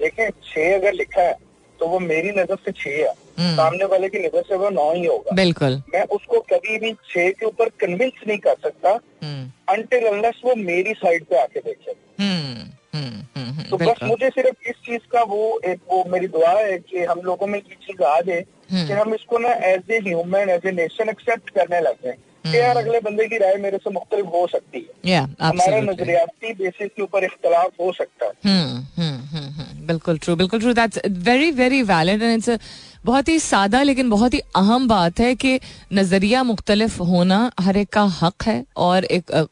देखें 0.00 0.28
छह 0.44 0.74
अगर 0.74 0.92
लिखा 0.94 1.22
है 1.22 1.36
तो 1.78 1.86
वो 1.88 1.98
मेरी 2.00 2.30
नज़र 2.30 2.56
से 2.64 2.72
छह 2.72 2.90
है। 2.90 3.14
हम्म। 3.38 3.54
सामने 3.56 3.84
वाले 3.84 4.08
की 4.08 4.18
नज़र 4.18 4.42
से 4.48 4.56
वो 4.56 4.68
नौ 4.70 4.92
ही 4.92 5.04
होगा। 5.06 5.34
बिल्कुल। 5.34 5.82
मैं 5.94 6.02
उसको 6.16 6.40
कभी 6.52 6.78
भी 6.78 6.92
छह 7.10 7.30
के 7.30 7.46
ऊपर 7.46 7.68
कन्विंस 7.80 8.20
नहीं 8.26 8.38
कर 8.38 8.56
सकता 8.62 8.90
हम्म, 9.22 9.50
अनटिल 9.68 10.06
अनलेस 10.06 10.40
वो 10.44 10.54
मेरी 10.56 10.94
साइड 10.94 11.24
पे 11.24 11.38
आके 11.38 11.60
देखे। 11.60 11.90
हम्म, 11.90 12.30
हम्म, 12.32 12.52
हम्म, 12.52 12.70
तो 12.94 13.76
बस 13.76 14.02
मुझे 14.04 14.28
सिर्फ़ 14.30 14.68
इस 14.68 14.74
चीज़ 14.86 15.06
का 15.12 15.22
वो 15.28 15.60
एक 15.66 15.80
वो 15.90 16.04
मेरी 16.08 16.26
दुआ 16.28 16.50
है 16.58 16.78
कि 16.78 17.04
हम 17.04 17.20
लोगों 17.24 17.46
में 17.46 17.58
ये 17.58 17.76
चीज़ 17.86 18.02
आ 18.04 18.20
जाए 18.20 18.44
हम्म। 18.72 18.86
कि 18.86 18.92
हम 18.92 19.14
इसको 19.14 19.38
ना 19.38 19.52
as 19.70 19.90
a 19.90 19.98
human 20.08 20.50
as 20.50 20.66
a 20.66 20.72
nation 20.72 21.08
accept 21.08 21.50
करने 21.50 21.80
लग 21.80 22.04
जाए 22.04 22.16
कि 22.46 22.58
यार 22.58 22.76
अगले 22.76 23.00
बंदे 23.00 23.26
की 23.28 23.38
राय 23.38 23.56
मेरे 23.62 23.78
से 23.78 23.90
मुख्तलिफ़ 23.90 24.26
हो 24.26 24.46
सकती 24.46 24.86
है। 25.06 25.20
हमारा 25.40 25.80
नजरियाती 25.80 26.52
बेसिस 26.54 26.88
के 26.96 27.02
ऊपर 27.02 27.24
इख्तलाफ 27.24 27.80
हो 27.80 27.92
सकता 27.92 28.26
है। 28.26 28.32
हम्म, 28.46 28.78
हम्म, 28.96 29.18
हम्म, 29.32 29.50
हम्म, 29.58 29.86
बिल्कुल 29.86 30.18
ट्रू 30.18 30.36
बिल्कुल 30.36 30.60
true 30.60 30.72
that's 30.74 31.00
very 31.28 31.50
very 31.60 31.82
valid 31.92 32.22
and 32.22 32.38
it's 32.38 32.50
बहुत 33.04 33.28
ही 33.28 33.38
सादा 33.38 33.82
लेकिन 33.82 34.10
बहुत 34.10 34.34
ही 34.34 34.38
अहम 34.56 34.86
बात 34.88 35.20
है 35.20 35.34
कि 35.34 35.58
नज़रिया 35.92 36.42
मुख्तलिफ़ 36.42 37.00
होना 37.02 37.50
हर 37.60 37.76
एक 37.76 37.88
का 37.92 38.02
हक 38.20 38.42
है 38.46 38.64
और 38.78 39.04
एक, 39.04 39.48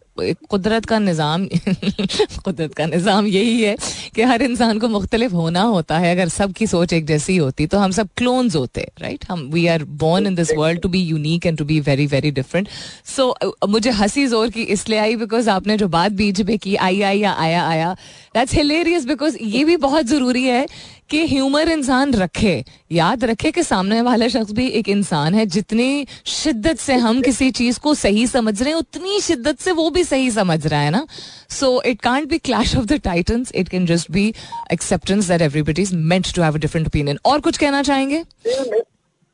कुदरत 0.51 0.85
का 0.85 0.99
निज़ाम 0.99 1.47
कुदरत 2.45 2.75
का 2.75 2.87
निज़ाम 2.87 3.27
यही 3.27 3.63
है 3.63 3.77
कि 4.15 4.23
हर 4.23 4.43
इंसान 4.43 4.79
को 4.79 4.89
मुख्तलिफ़ 4.89 5.33
होना 5.33 5.63
होता 5.65 5.99
है। 5.99 6.15
अगर 6.15 6.29
सबकी 6.29 6.67
सोच 6.67 6.93
एक 6.93 7.07
जैसी 7.07 7.37
होती 7.37 7.67
तो 7.67 7.79
हम 7.79 7.91
सब 7.91 8.09
क्लोन्स 8.17 8.57
होते 8.57 8.87
राइट 9.01 9.25
हम 9.31 9.49
we 9.53 9.67
are 9.67 9.85
born 10.03 10.27
in 10.27 10.35
this 10.35 10.53
world 10.57 10.81
to 10.81 10.89
be 10.89 11.01
unique 11.01 11.47
and 11.47 11.59
to 11.59 11.65
be 11.65 11.81
very 11.81 12.07
very 12.07 12.31
different 12.31 12.69
so 13.17 13.35
मुझे 13.69 13.91
हँसी 13.93 14.27
ज़ोर 14.27 14.51
की 14.51 14.63
इसलिए 14.77 14.99
आई 14.99 15.17
बिकॉज़ 15.17 15.51
आपने 15.51 15.77
जो 15.77 15.89
बात 15.89 16.13
बीच 16.13 16.41
में 16.41 16.59
की 16.59 16.77
आई 16.77 17.01
आई 17.03 17.19
या 17.19 17.33
आया 17.33 17.67
आया। 17.67 17.93
दैट्स 18.35 18.55
हिलेरियस 18.55 19.07
बिकॉज़ 19.07 19.39
ये 19.43 19.65
भी 19.65 19.77
बहुत 19.79 20.07
ज़रूरी 20.07 20.45
है 20.45 20.67
कि 21.11 21.27
ह्यूमर 21.27 21.69
इंसान 21.69 22.13
रखे, 22.15 22.65
याद 22.93 23.25
रखे 23.25 23.51
कि 23.51 23.63
सामने 23.63 24.01
वाला 24.03 24.29
शख्स 24.29 24.53
भी 24.53 24.67
एक 24.69 24.89
इंसान 24.89 25.35
है, 25.35 25.47
जितनी 25.47 26.07
शिद्दत 26.27 26.79
से 26.79 26.95
हम 26.95 27.21
किसी 27.23 27.51
चीज़ 27.51 27.79
को 27.81 27.95
सही 27.95 28.27
समझ 28.27 28.63
रहे 28.63 28.73
हैं, 28.73 28.79
उतनी 28.79 29.21
शिद्दत 29.21 29.61
से 29.61 29.73
वो 29.73 29.89
भी 29.91 30.05
सही 30.05 30.31
समझ 30.31 30.67
रहा 30.67 30.81
है 30.81 30.91
ना? 30.91 31.07
So 31.51 31.83
it 31.83 32.01
can't 32.01 32.29
be 32.29 32.39
clash 32.39 32.77
of 32.77 32.85
the 32.85 33.01
titans 33.05 33.53
it 33.55 33.69
can 33.69 33.87
just 33.87 34.11
be 34.11 34.33
acceptance 34.73 35.29
that 35.29 35.43
everybody 35.43 35.83
is 35.83 35.95
meant 35.95 36.35
to 36.35 36.43
have 36.43 36.55
a 36.55 36.59
different 36.59 36.87
opinion 36.87 37.19
और 37.25 37.41
कुछ 37.41 37.59
कहना 37.59 37.83
चाहेंगे? 37.83 38.25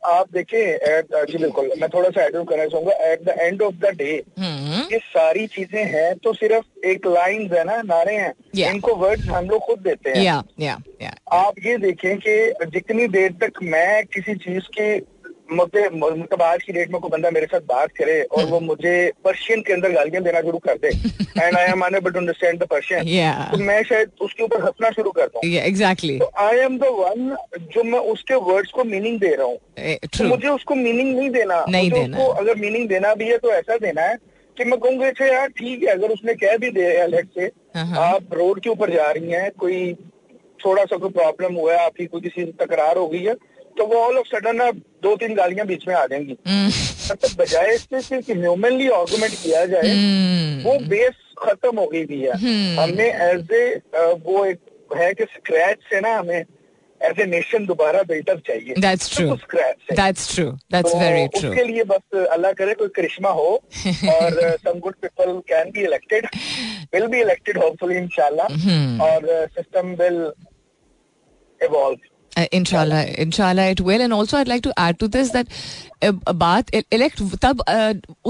आप 0.06 0.32
देखिए 0.32 0.64
एट 0.88 1.14
जी 1.30 1.38
बिल्कुल 1.38 1.70
मैं 1.80 1.88
थोड़ा 1.94 2.08
सा 2.10 2.24
एड 2.24 2.36
करना 2.48 2.66
चाहूँगा 2.66 2.92
at 3.10 3.22
the 3.24 3.34
end 3.40 3.62
of 3.62 3.74
the 3.80 3.94
day 3.96 4.12
ये 4.92 4.98
सारी 4.98 5.46
चीज़ें 5.48 5.84
हैं 5.94 6.14
तो 6.24 6.32
सिर्फ़ 6.34 6.86
एक 6.86 7.06
लाइन 7.08 7.48
है 7.54 7.64
ना 7.64 7.80
नारे 7.84 8.14
हैं 8.16 8.32
Yeah. 8.56 8.74
इनको 8.74 8.94
वर्ड्स 8.94 9.28
हम 9.28 9.48
लोग 9.48 9.60
खुद 9.62 9.78
देते 9.78 10.10
हैं 10.10 10.22
yeah, 10.24 10.42
yeah, 10.60 10.78
yeah. 11.02 11.14
आप 11.32 11.54
ये 11.66 11.76
देखें 11.78 12.16
कि 12.18 12.66
जितनी 12.68 13.06
देर 13.08 13.32
तक 13.42 13.62
मैं 13.62 14.04
किसी 14.06 14.34
चीज़ 14.44 14.68
के 14.78 14.86
मुझे 15.52 15.88
मतलब 15.88 16.42
आज 16.42 16.62
की 16.62 16.72
डेट 16.72 16.90
में 16.92 17.00
कोई 17.00 17.10
बंदा 17.10 17.30
मेरे 17.30 17.46
साथ 17.46 17.60
बात 17.68 17.90
करे 17.98 18.20
और 18.36 18.44
वो 18.44 18.60
मुझे 18.60 18.94
पर्शियन 19.24 19.60
के 19.62 19.72
अंदर 19.72 19.92
गालियाँ 19.92 20.22
देना 20.22 20.40
शुरू 20.40 20.58
कर 20.58 20.78
दे। 20.82 20.88
And 20.88 21.56
I 21.56 21.64
am 21.64 21.80
unable 21.86 22.10
to 22.10 22.18
understand 22.18 22.58
the 22.60 22.66
Persian 22.70 23.04
तो 23.50 23.58
मैं 23.64 23.82
शायद 23.84 24.10
उसके 24.20 24.42
ऊपर 24.44 24.62
हंसना 24.62 24.90
शुरू 24.90 25.10
करता 25.10 25.40
हूँ 25.44 25.52
exactly 25.62 26.18
I 26.38 26.58
am 26.58 26.78
the 26.78 26.90
one 26.92 27.36
जो 27.74 27.84
मैं 27.84 27.98
उसके 28.12 28.34
वर्ड्स 28.50 28.72
को 28.72 28.84
मीनिंग 28.84 29.18
दे 29.20 29.34
रहा 29.34 29.46
हूँ। 29.46 29.58
तो 30.18 30.24
मुझे 30.24 30.48
उसको 30.48 30.74
मीनिंग 30.74 31.16
नहीं 31.16 31.30
देना। 31.30 31.64
नहीं 31.68 31.90
देना 31.90 32.18
उसको 32.18 32.32
अगर 32.34 32.60
मीनिंग 32.60 32.88
देना 32.88 33.14
भी 33.14 33.28
है 33.28 33.38
तो 33.38 33.52
ऐसा 33.52 33.76
देना 33.78 34.02
है 34.02 34.16
कि 34.56 34.64
मैं 34.64 34.78
कहूँगा 34.80 35.06
अच्छा 35.06 35.26
यार 35.26 35.48
ठीक 35.56 35.82
है 35.82 35.88
अगर 35.88 36.10
उसने 36.10 36.34
कह 36.34 36.56
भी 36.56 36.70
दिया 36.70 37.06
लेट 37.06 37.28
से 37.34 37.50
हाँ। 37.76 37.98
आप 38.04 38.34
रोड 38.34 38.60
के 38.60 38.70
ऊपर 38.70 38.94
जा 38.94 39.10
रही 39.10 39.30
हैं 39.32 39.50
कोई 39.58 39.92
थोड़ा 40.64 40.84
सा 40.84 40.96
कोई 40.96 41.10
प्रॉब्लम 41.10 41.54
हुआ 41.54 41.72
है 41.74 41.84
आपकी 41.84 42.06
कोई 42.06 42.20
किसी 42.20 42.44
से 42.44 42.52
तकरार 42.64 42.96
हो 42.96 43.06
गई 43.08 43.22
है 43.24 43.34
तो 43.78 43.86
वो 43.86 44.00
ऑल 44.00 44.16
ऑफ़ 44.18 44.26
सडन 44.26 44.56
ना 44.56 44.70
दो 45.02 45.14
तीन 45.16 45.34
गालियाँ 45.34 45.66
बीच 45.66 45.86
में 45.88 45.94
आ 45.94 46.04
जाएँगी। 46.06 46.36
मतलब 47.10 47.36
बजाय 47.38 47.74
इससे 47.74 48.00
सिर्फ़ 48.02 48.30
ह्यूमनली 48.32 48.88
आर्गूमेंट 48.98 49.32
किया 49.42 49.64
जाए 49.66 49.88
हम्म। 49.88 50.62
वो 50.64 50.78
बेस 50.88 51.14
खत्म 51.42 51.78
हो 51.78 51.86
गई 51.86 52.04
भी 52.04 52.20
है। 52.20 52.36
हम्म। 52.44 52.80
हमने 52.80 53.08
एज 53.30 53.52
ए 53.52 53.64
वो 54.26 54.44
एक 54.44 54.58
है 54.96 55.12
कि 55.14 55.24
स्क्रैच 55.24 55.78
से 55.90 56.00
ना 56.00 56.16
हमें 56.16 56.44
एज 57.00 57.20
ए 57.20 57.24
नेशन 57.26 57.66
दोबारा 57.66 58.02
बिल्टअप 58.08 58.38
चाहिए। 58.46 58.74
That's 58.78 59.16
true 59.16 59.34
that's 59.92 60.34
true 60.34 60.50
that's 60.72 60.94
very 60.94 61.26
true 61.38 61.48
उसके 61.50 61.64
लिए 61.64 61.84
बस 61.92 62.26
अल्लाह 62.30 62.52
करे 62.60 62.74
कोई 62.74 62.88
करिश्मा 62.96 63.30
हो 63.40 63.48
और 64.16 64.40
some 64.64 64.78
good 64.80 64.94
people 65.02 65.38
can 65.48 65.70
be 65.70 65.84
elected 65.84 66.28
will 66.94 67.06
be 67.06 67.20
elected 67.20 67.58
hopefully 67.62 67.96
इंशाल्लाह 67.98 68.46
और 69.08 69.28
सिस्टम 69.54 69.94
विल 70.02 70.20
इवॉल्व 71.60 71.98
इंशाल्लाह 72.52 73.02
इंशाल्लाह 73.22 73.68
it 73.70 73.80
will 73.80 74.00
and 74.00 74.14
I 74.14 74.44
like 74.44 74.62
to 74.62 74.70
add 74.78 74.96
to 75.00 75.06
this 75.16 75.32
that 75.32 75.48
बात 76.34 76.74
इलेक्ट 76.74 77.22
तब 77.42 77.62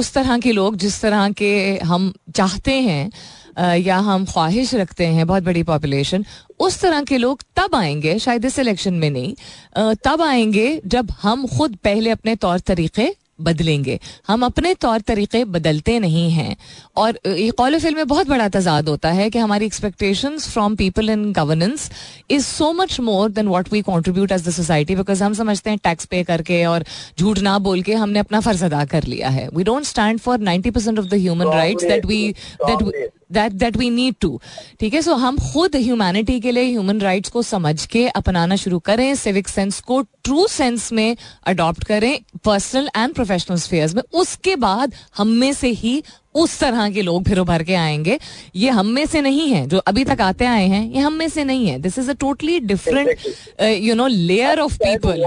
उस 0.02 0.12
तरह 0.14 0.38
के 0.38 0.52
लोग 0.52 0.76
जिस 0.84 1.00
तरह 1.02 1.28
के 1.40 1.52
हम 1.84 2.12
चाहते 2.36 2.72
हैं 2.88 3.76
या 3.78 3.96
हम 4.06 4.24
ख्वाहिश 4.32 4.74
रखते 4.74 5.06
हैं 5.16 5.26
बहुत 5.26 5.42
बड़ी 5.42 5.62
पॉपुलेशन 5.72 6.24
उस 6.66 6.80
तरह 6.80 7.02
के 7.10 7.18
लोग 7.18 7.42
तब 7.56 7.74
आएँगे 7.74 8.18
शायद 8.18 8.44
इस 8.44 8.58
इलेक्शन 8.58 8.94
में 9.04 9.10
नहीं 9.10 9.94
तब 10.04 10.22
आएँगे 10.22 10.68
जब 10.96 11.10
हम 11.22 11.46
खुद 11.56 11.76
पहले 11.84 12.10
अपने 12.10 12.34
तौर 12.44 12.58
तरीके 12.72 13.08
बदलेंगे। 13.38 13.98
हम 14.28 14.44
अपने 14.44 14.72
तौर 14.74 15.00
तरीके 15.00 15.44
बदलते 15.46 15.98
नहीं 15.98 16.30
हैं। 16.30 16.56
और 16.96 17.18
ये 17.26 17.50
कौल 17.52 17.78
फ़िल्म 17.78 17.96
में 17.96 18.06
बहुत 18.08 18.28
बड़ा 18.28 18.48
तजाद 18.48 18.88
होता 18.88 19.10
है 19.12 19.28
कि 19.30 19.38
हमारी 19.38 19.66
expectation 19.66 20.38
from 20.38 20.76
people 20.76 21.10
in 21.10 21.32
governance 21.32 21.90
is 22.30 22.44
so 22.44 22.72
much 22.72 22.98
more 23.00 23.30
than 23.30 23.48
what 23.48 23.72
we 23.72 23.82
contribute 23.82 24.32
as 24.32 24.46
the 24.48 24.50
society 24.52 24.96
because 24.96 25.24
हम 25.24 25.34
समझते 25.34 25.70
हैं 25.70 25.78
टैक्स 25.84 26.04
पे 26.06 26.22
करके 26.24 26.64
और 26.66 26.84
झूठ 27.18 27.38
ना 27.38 27.58
बोल 27.58 27.82
के 27.82 27.94
हमने 27.94 28.18
अपना 28.18 28.40
फ़र्ज़ 28.40 28.64
अदा 28.64 28.84
कर 28.84 29.04
लिया 29.04 29.28
है। 29.28 29.48
We 29.54 29.64
don't 29.64 29.84
stand 29.84 30.20
for 30.20 30.38
ninety 30.40 30.70
percent 30.70 30.98
of 30.98 31.06
the 31.06 31.14
human 31.14 31.52
rights 31.54 31.84
that 31.84 32.06
we 32.06 32.34
that 32.62 33.10
that 33.30 33.52
that 33.52 33.76
we 33.76 33.90
need 33.90 34.14
to 34.20 34.40
ठीक 34.80 34.94
है? 34.94 35.02
सो 35.02 35.14
हम 35.16 35.38
खुद 35.52 35.76
ह्यूमैनिटी 35.76 36.40
के 36.40 36.50
लिए 36.50 36.64
ह्यूमन 36.64 37.00
राइट्स 37.00 37.30
को 37.30 37.42
समझ 37.42 37.86
के 37.86 38.06
अपनाना 38.08 38.56
शुरू 38.56 38.78
करें 38.80 39.14
सिविक 39.14 39.48
सेंस 39.48 39.80
को 39.80 40.00
ट्रू 40.24 40.46
सेंस 40.48 40.92
में 40.92 41.16
अडॉप्ट 41.46 41.84
करें 41.84 42.18
पर्सनल 42.44 42.88
एंड 42.96 43.14
प्रोफेशनल 43.14 43.56
स्फेयर्स 43.58 43.94
में। 43.94 44.02
उसके 44.14 44.56
बाद 44.56 44.94
हम 45.16 45.28
में 45.40 45.52
से 45.52 45.68
ही 45.70 46.02
उस 46.34 46.58
तरह 46.60 46.90
के 46.90 47.02
लोग 47.02 47.24
फिर 47.24 47.38
उभर 47.38 47.62
के 47.62 47.74
आएँगे। 47.74 48.18
ये 48.56 48.70
हम 48.70 48.86
में 48.86 49.04
से 49.06 49.20
नहीं 49.20 49.48
है 49.50 49.66
जो 49.66 49.78
अभी 49.88 50.04
तक 50.04 50.20
आते 50.20 50.44
आए 50.44 50.66
हैं 50.68 50.84
ये 50.92 51.00
हम 51.00 51.12
में 51.12 51.28
से 51.28 51.44
नहीं 51.44 51.66
है। 51.66 51.78
This 51.78 51.98
is 51.98 52.10
a 52.10 52.14
totally 52.20 52.58
different 52.60 53.16
you 53.62 53.94
know 53.94 54.06
layer 54.06 54.60
of 54.60 54.76
people 54.82 55.22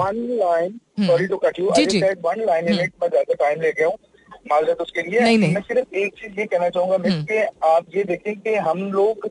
जी 1.76 1.86
जी. 1.86 2.00
वन 2.00 2.43
लाइन 2.45 2.89
टाइम 3.32 3.62
लेके 3.62 3.84
हूँ। 3.84 3.97
माजरत 4.46 4.82
उसके 4.82 5.02
लिए। 5.02 5.20
नहीं, 5.20 5.38
नहीं. 5.38 5.54
मैं 5.54 5.62
सिर्फ़ 5.64 5.96
एक 5.96 6.14
चीज़ 6.14 6.40
ये 6.40 6.46
कहना 6.46 6.70
चाहूँगा 6.70 6.96
हम्म। 6.96 7.24
कि 7.26 7.38
आप 7.68 7.86
ये 7.96 8.04
देखें 8.04 8.36
कि 8.36 8.56
हम 8.68 8.92
लोग 8.92 9.28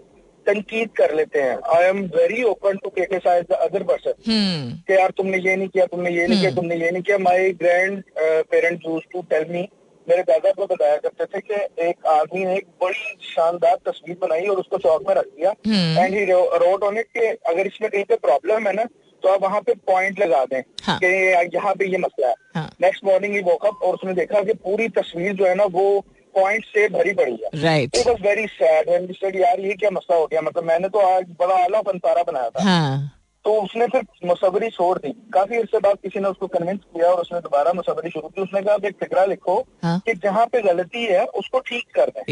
तनकीद 0.47 0.91
कर 0.97 1.15
लेते 1.15 1.41
हैं। 1.41 1.57
I 1.77 1.85
am 1.85 1.99
very 2.15 2.43
open 2.45 2.77
to 2.85 2.91
criticise 2.91 3.45
the 3.51 3.53
other 3.63 3.83
person 3.85 4.13
कि 4.29 4.93
यार 4.93 5.11
तुमने 5.17 5.39
ये 5.39 5.57
नहीं 5.57 5.69
किया 5.69 5.87
तुमने 5.87 6.11
ये 6.11 6.27
नहीं 6.27 6.39
किया 6.39 6.51
हम्म। 6.51 6.61
तुमने 6.61 6.77
ये 6.77 6.91
नहीं 6.91 7.03
किया। 7.03 7.19
My 7.19 7.51
grandparents 8.19 8.87
used 8.87 9.05
to 9.13 9.23
tell 9.31 9.45
me 9.51 9.69
मेरे 10.07 10.23
दादा 10.23 10.51
को 10.53 10.67
बताया 10.67 10.97
करते 10.97 11.25
थे 11.25 11.41
कि 11.41 11.89
एक 11.89 12.07
आदमी 12.07 12.45
ने 12.45 12.55
एक 12.57 12.67
बड़ी 12.83 13.17
शानदार 13.25 13.77
तस्वीर 13.87 14.17
बनाई 14.21 14.47
और 14.47 14.59
उसको 14.59 14.79
चौक 14.79 15.03
में 15.09 15.15
रख 15.15 15.27
दिया। 15.27 15.51
And 15.99 16.15
he 16.15 16.25
wrote 16.25 16.83
on 16.85 16.99
it 16.99 17.07
कि 17.17 17.27
अगर 17.51 17.67
इसमें 17.67 17.91
कहीं 17.91 18.05
पे 18.05 18.17
प्रॉब्लम 18.19 18.67
है 18.69 18.73
ना 18.75 18.85
तो 19.23 19.29
आप 19.29 19.43
वहाँ 19.43 19.61
पे 19.61 19.75
पॉइंट 19.87 20.21
लगा 20.21 20.45
दें 20.45 20.61
हाँ. 20.85 20.99
कि 20.99 21.07
यहाँ 21.55 21.75
पे 21.75 21.87
ये 21.87 21.99
मसला 21.99 22.29
है। 22.29 22.66
नेक्स्ट 22.81 23.05
मॉर्निंग 23.05 23.35
ही 23.35 23.41
वॉकअप 23.43 23.83
और 23.83 23.95
उसने 23.95 24.14
देखा 24.14 24.43
कि 24.43 24.53
पूरी 24.55 24.89
तस्वीर 24.99 25.33
जो 25.35 25.47
है 25.47 25.55
ना 25.55 25.64
वो 25.73 26.01
पॉइंट 26.35 26.64
से 26.64 26.89
भरी 26.89 27.12
पड़ी 27.14 27.33
है। 27.35 27.62
Right 27.62 27.97
it 27.97 28.07
was 28.07 28.23
very 28.23 28.47
sad 28.47 28.89
and 28.89 29.37
यार 29.37 29.61
ये 29.61 29.75
क्या 29.75 29.91
मसला 29.91 30.16
हो 30.16 30.27
गया? 30.27 30.41
मतलब 30.41 30.64
मैंने 30.64 30.89
तो 30.89 30.99
आज 31.09 31.25
बड़ा 31.41 31.55
आला 31.55 31.81
फनसारा 31.83 32.23
बनाया 32.23 32.51
था। 32.51 32.62
हाँ. 32.64 33.14
तो 33.45 33.53
उसने 33.62 33.87
फिर 33.87 34.03
मुसवरी 34.25 34.69
छोड़ 34.71 34.99
दी। 34.99 35.12
काफ़ी 35.35 35.57
अरसे 35.57 35.79
बाद 35.79 35.97
किसी 36.03 36.21
ने 36.21 36.29
उसको 36.29 36.47
कन्विंस 36.47 36.79
किया 36.79 37.09
और 37.09 37.21
उसने 37.21 37.41
दोबारा 37.41 37.73
मुसवरी 37.73 38.11
शुरू 38.11 38.29
की। 38.29 38.41
उसने 38.43 38.62
कहा 38.62 38.75
एक 38.87 38.97
फिक्रा 39.01 39.25
लिखो 39.25 39.55
हाँ? 39.83 39.99
कि 40.07 40.14
जहाँ 40.14 40.47
पे 40.47 40.61
गलती 40.62 41.05
है 41.05 41.25
उसको 41.25 41.61
ठीक 41.61 41.85
कर 41.95 42.11
दें। 42.11 42.23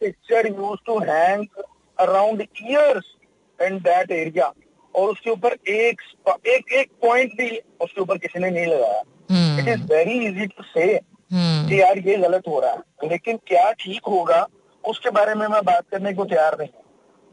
Picture 0.00 0.46
used 0.46 0.78
to 0.86 0.98
hang 1.00 1.46
around 1.98 2.42
years 2.42 3.14
in 3.58 3.78
that 3.78 4.10
area 4.10 4.52
और 4.94 5.08
उसके 5.08 5.30
ऊपर 5.30 5.56
एक 5.70 6.00
एक 6.48 6.72
एक 6.72 6.90
पॉइंट 7.02 7.32
भी 7.36 7.48
उसके 7.82 8.00
ऊपर 8.00 8.18
किसी 8.18 8.38
ने 8.38 8.50
नहीं 8.50 8.66
लगाया। 8.66 9.02
It 9.60 9.68
is 9.68 9.82
very 9.92 10.18
easy 10.26 10.46
to 10.46 10.62
say 10.64 10.86
कि 11.30 11.80
यार 11.80 11.98
ये 12.08 12.16
गलत 12.18 12.48
हो 12.48 12.60
रहा 12.60 12.70
है 12.72 13.08
लेकिन 13.10 13.36
क्या 13.46 13.70
ठीक 13.80 14.06
होगा 14.08 14.46
उसके 14.84 15.10
बारे 15.10 15.34
में 15.34 15.46
मैं 15.48 15.62
बात 15.64 15.84
करने 15.90 16.12
को 16.14 16.24
तैयार 16.24 16.56
नहीं 16.58 16.68
हूँ। 16.68 16.84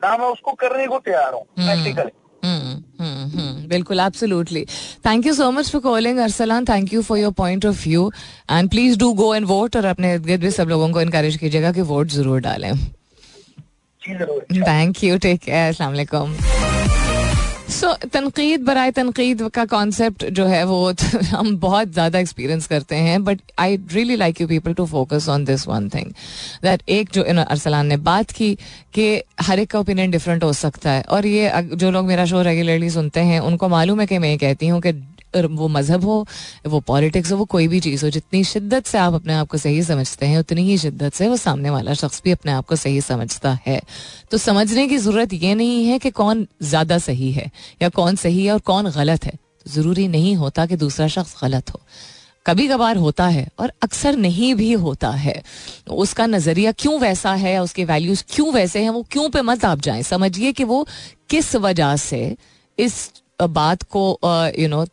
ना 0.01 0.18
मैं 0.18 0.28
उसको 0.28 0.51
करने 0.55 0.88
को 0.88 0.99
तैयार 0.99 1.34
हूँ 1.34 1.43
प्रैक्टिकली 1.55 2.12
हम्म, 2.43 2.74
हम्म, 2.99 3.30
हम्म, 3.30 3.68
बिल्कुल 3.68 3.99
absolutely 3.99 4.64
thank 5.05 5.26
you 5.26 5.34
so 5.34 5.49
much 5.51 5.72
for 5.72 5.82
calling 5.82 6.20
Arsalan 6.20 6.66
thank 6.66 6.93
you 6.93 7.01
for 7.03 7.18
your 7.18 7.32
point 7.38 7.66
of 7.66 7.84
view 7.88 8.10
and 8.51 8.70
please 8.70 8.97
do 8.99 9.12
go 9.14 9.34
and 9.36 9.45
vote 9.45 9.76
और 9.76 9.86
अपने 9.86 10.14
इर्द 10.14 10.26
गिर्द 10.26 10.41
भी 10.41 10.51
सब 10.51 10.70
लोगों 10.70 10.89
को 10.91 11.01
इनकरेज 11.01 11.38
कीजिएगा 11.38 11.72
कि 11.72 11.82
वोट 11.91 12.08
ज़रूर 12.10 12.39
डालें। 12.41 12.74
थैंक 14.01 15.03
यू 15.03 15.18
टेक 15.18 15.41
केयर 15.41 15.70
असलाकुम 15.70 16.36
सो 17.70 17.93
तनकीद 18.13 18.61
बर 18.61 18.89
तनकीद 18.89 19.41
का 19.49 19.65
कॉन्सेप्ट 19.65 20.26
जो 20.26 20.45
है 20.45 20.63
वो 20.63 20.93
हम 21.24 21.55
बहुत 21.57 21.88
ज़्यादा 21.88 22.20
एक्सपीरियंस 22.20 22.68
करते 22.68 22.95
हैं 22.95 23.24
but 23.24 23.41
I 23.59 23.78
really 23.91 24.15
like 24.15 24.41
you 24.41 24.47
people 24.47 24.74
to 24.74 24.86
focus 24.86 25.28
on 25.30 25.45
this 25.45 25.68
one 25.68 25.89
thing 25.89 26.11
that 26.63 26.84
एक 26.89 27.09
जो 27.13 27.24
अरसलान 27.24 27.88
ने 27.88 27.97
बात 27.97 28.32
की 28.32 28.53
कि 28.93 29.22
हर 29.41 29.59
एक 29.59 29.72
का 29.72 29.80
ओपिनियन 29.80 30.11
डिफरेंट 30.11 30.43
हो 30.43 30.53
सकता 30.53 30.91
है। 30.91 31.01
और 31.01 31.26
ये 31.26 31.51
जो 31.74 31.91
लोग 31.91 32.05
मेरा 32.05 32.26
शो 32.26 32.41
रेगुलरली 32.41 32.89
सुनते 32.89 33.20
हैं, 33.20 33.39
उनको 33.39 33.70
मालूम 33.70 33.99
है 34.01 34.07
कि 34.07 34.18
मैं 34.18 34.30
ये 34.30 34.38
कहती 34.38 34.68
हूँ 34.68 34.82
कि 34.82 34.91
वो 35.46 35.68
मज़हब 35.68 36.06
हो, 36.06 36.26
वो 36.68 36.80
पॉलिटिक्स 36.80 37.32
हो, 37.32 37.38
वो 37.38 37.46
कोई 37.46 37.68
भी 37.68 37.80
चीज़ 37.80 38.06
हो, 38.06 38.10
जितनी 38.12 38.44
शिद्दत 38.44 38.86
से 38.86 38.98
आप 38.98 39.14
अपने 39.14 39.34
आप 39.34 39.48
को 39.48 39.58
सही 39.58 39.84
समझते 39.84 40.26
हैं, 40.26 40.40
उतनी 40.40 40.64
ही 40.64 40.78
शिद्दत 40.78 41.14
से 41.14 41.28
वो 41.28 41.38
सामने 41.38 41.70
वाला 41.70 41.94
शख्स 41.94 42.22
भी 42.24 42.32
अपने 42.32 42.52
आप 42.52 42.66
को 42.66 42.76
सही 42.76 43.02
समझता 43.02 43.58
है। 43.68 43.82
तो 44.32 44.38
समझने 44.38 44.88
की 44.88 44.98
ज़रूरत 44.98 45.34
ये 45.34 45.56
नहीं 45.56 45.86
है 45.86 46.00
कि 46.00 46.10
कौन 46.12 46.48
ज़्यादा 46.64 46.98
सही 46.98 47.32
है 47.32 47.50
या 47.82 47.90
कौन 47.90 48.16
सही 48.16 48.46
है 48.46 48.52
और 48.54 48.60
कौन 48.60 48.90
गलत 48.92 49.26
है। 49.26 49.32
तो 49.32 49.72
ज़रूरी 49.72 50.08
नहीं 50.08 50.36
होता 50.36 50.66
कि 50.66 50.76
दूसरा 50.76 51.08
शख्स 51.08 51.36
गलत 51.44 51.74
हो। 51.74 51.82
कभी 52.46 52.68
कभार 52.68 52.98
होता 52.98 53.26
है 53.28 53.48
और 53.60 53.72
अक्सर 53.84 54.16
नहीं 54.16 54.54
भी 54.56 54.72
होता 54.74 55.10
है। 55.12 55.42
उसका 55.92 56.26
नज़रिया 56.26 56.72
क्यों 56.72 57.00
वैसा 57.00 57.34
है 57.34 57.58
उसके 57.64 57.86
वैल्यूज़ 57.86 58.24
क्यों 58.30 58.54
वैसे 58.54 58.84
हैं, 58.84 58.90
वो 58.90 59.06
क्यों 59.12 59.30
पे 59.30 59.42
मत 59.42 59.66
आप 59.66 59.80
जाएँ। 59.80 60.04
समझिए 60.04 60.52
कि 60.52 60.64
वो 60.64 60.86
किस 61.30 61.56
वजह 61.56 61.96
से 61.96 62.36
इस 62.78 63.12
बात 63.42 63.84
को 63.96 64.20
यू 64.60 64.68
नो 64.68 64.86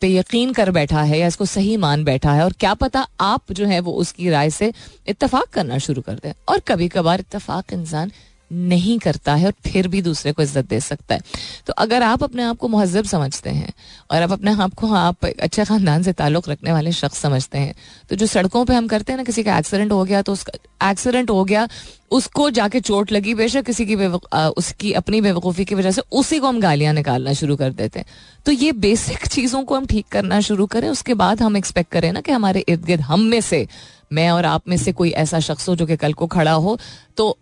पे 0.00 0.08
यकीन 0.08 0.52
कर 0.52 0.70
बैठा 0.70 1.02
है 1.02 1.18
या 1.18 1.26
इसको 1.26 1.44
सही 1.44 1.76
मान 1.76 2.04
बैठा 2.04 2.32
है 2.32 2.44
और 2.44 2.52
क्या 2.52 2.74
पता 2.74 3.06
आप 3.20 3.52
जो 3.52 3.66
है 3.66 3.80
वो 3.80 3.92
उसकी 3.92 4.30
राय 4.30 4.50
से 4.50 4.72
इतफाक 5.08 5.48
करना 5.52 5.78
शुरू 5.78 6.02
कर 6.02 6.14
दें। 6.14 6.32
और 6.48 6.58
कभी 6.58 6.88
कभार 6.88 7.20
इतफाक 7.20 7.72
इंसान 7.72 8.12
नहीं 8.50 8.98
करता 8.98 9.34
है 9.34 9.46
और 9.46 9.52
फिर 9.64 9.88
भी 9.88 10.00
दूसरे 10.02 10.32
को 10.32 10.42
इज़्ज़त 10.42 10.68
दे 10.68 10.80
सकता 10.80 11.14
है। 11.14 11.20
तो 11.66 11.72
अगर 11.74 12.02
आप 12.02 12.22
अपने 12.24 12.42
आप 12.42 12.56
को 12.58 12.68
महजब 12.68 13.04
समझते 13.06 13.50
हैं 13.50 13.72
और 14.10 14.22
आप 14.22 14.32
अपने 14.32 14.52
आप 14.54 14.74
को, 14.74 14.92
आप 14.94 15.24
अच्छे 15.26 15.64
ख़ानदान 15.64 16.02
से 16.02 16.12
ताल्लुक़ 16.14 16.50
रखने 16.50 16.72
वाले 16.72 16.92
शख्स 16.94 17.18
समझते 17.18 17.58
हैं 17.58 17.74
तो 18.10 18.16
जो 18.16 18.26
सड़कों 18.28 18.64
पे 18.64 18.74
हम 18.74 18.88
करते 18.88 19.12
हैं 19.12 19.16
ना, 19.16 19.24
किसी 19.24 19.42
का 19.42 19.58
एक्सीडेंट 19.58 19.92
हो 19.92 20.04
गया 20.04 20.22
तो 20.22 20.32
उसका, 20.32 20.52
एक्सीडेंट 20.82 21.30
हो 21.30 21.44
गया, 21.44 21.68
उसको 22.10 22.48
जाके 22.50 22.80
चोट 22.80 23.12
लगी, 23.12 23.34
बेशक 23.34 23.64
किसी 23.64 23.86
की 23.86 23.96
उसकी 23.96 24.92
अपनी 24.94 25.20
बेवकूफ़ी 25.20 25.64
की 25.64 25.74
वजह 25.74 25.90
से 25.90 26.02
उसी 26.12 26.38
को 26.38 26.48
हम 26.48 26.60
गालियाँ 26.60 26.94
निकालना 26.94 27.32
शुरू 27.34 27.56
कर 27.56 27.70
देते 27.72 27.98
हैं। 27.98 28.06
तो 28.46 28.52
ये 28.52 28.72
बेसिक 28.74 29.26
चीज़ों 29.26 29.62
को 29.64 29.76
हम 29.76 29.86
ठीक 29.86 30.06
करना 30.08 30.40
शुरू 30.42 30.66
करें, 30.68 30.88
उसके 30.90 31.14
बाद 31.16 31.42
हम 31.42 31.56
एक्सपेक्ट 31.56 31.92
करें 31.92 32.10
ना 32.12 32.20
कि 32.20 32.32
हमारे 32.32 32.64
इर्द 32.68 32.84
गिर्द 32.84 33.00
हम 33.02 33.20
में 33.22 33.40
से, 33.42 33.66
मैं 34.12 34.30
और 34.30 34.44
आप 34.46 34.68
में 34.68 34.76
से 34.78 34.92
कोई 34.92 35.10
ऐसा 35.18 35.40
शख्स 35.40 35.68
हो 35.68 35.76
जो 35.76 35.86
कि 35.86 35.96
कल 35.96 36.12
को 36.12 36.26
खड़ा 36.28 36.52
हो 36.54 36.78
तो 37.16 37.36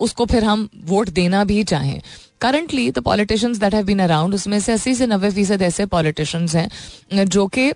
उसको 0.00 0.26
फिर 0.26 0.44
हम 0.44 0.68
वोट 0.84 1.08
देना 1.10 1.44
भी 1.44 1.62
चाहें। 1.64 2.00
Currently 2.40 2.90
the 2.90 2.98
politicians 3.00 3.58
that 3.58 3.74
have 3.74 3.84
been 3.86 3.98
around 3.98 4.34
उसमें 4.34 4.58
से 4.60 4.72
अस्सी 4.72 4.94
से 4.94 5.06
नब्बे 5.06 5.30
फ़ीसद 5.30 5.62
ऐसे 5.62 5.86
पॉलिटिशियंस 5.88 6.54
हैं, 6.54 7.24
जो 7.26 7.46
कि 7.48 7.72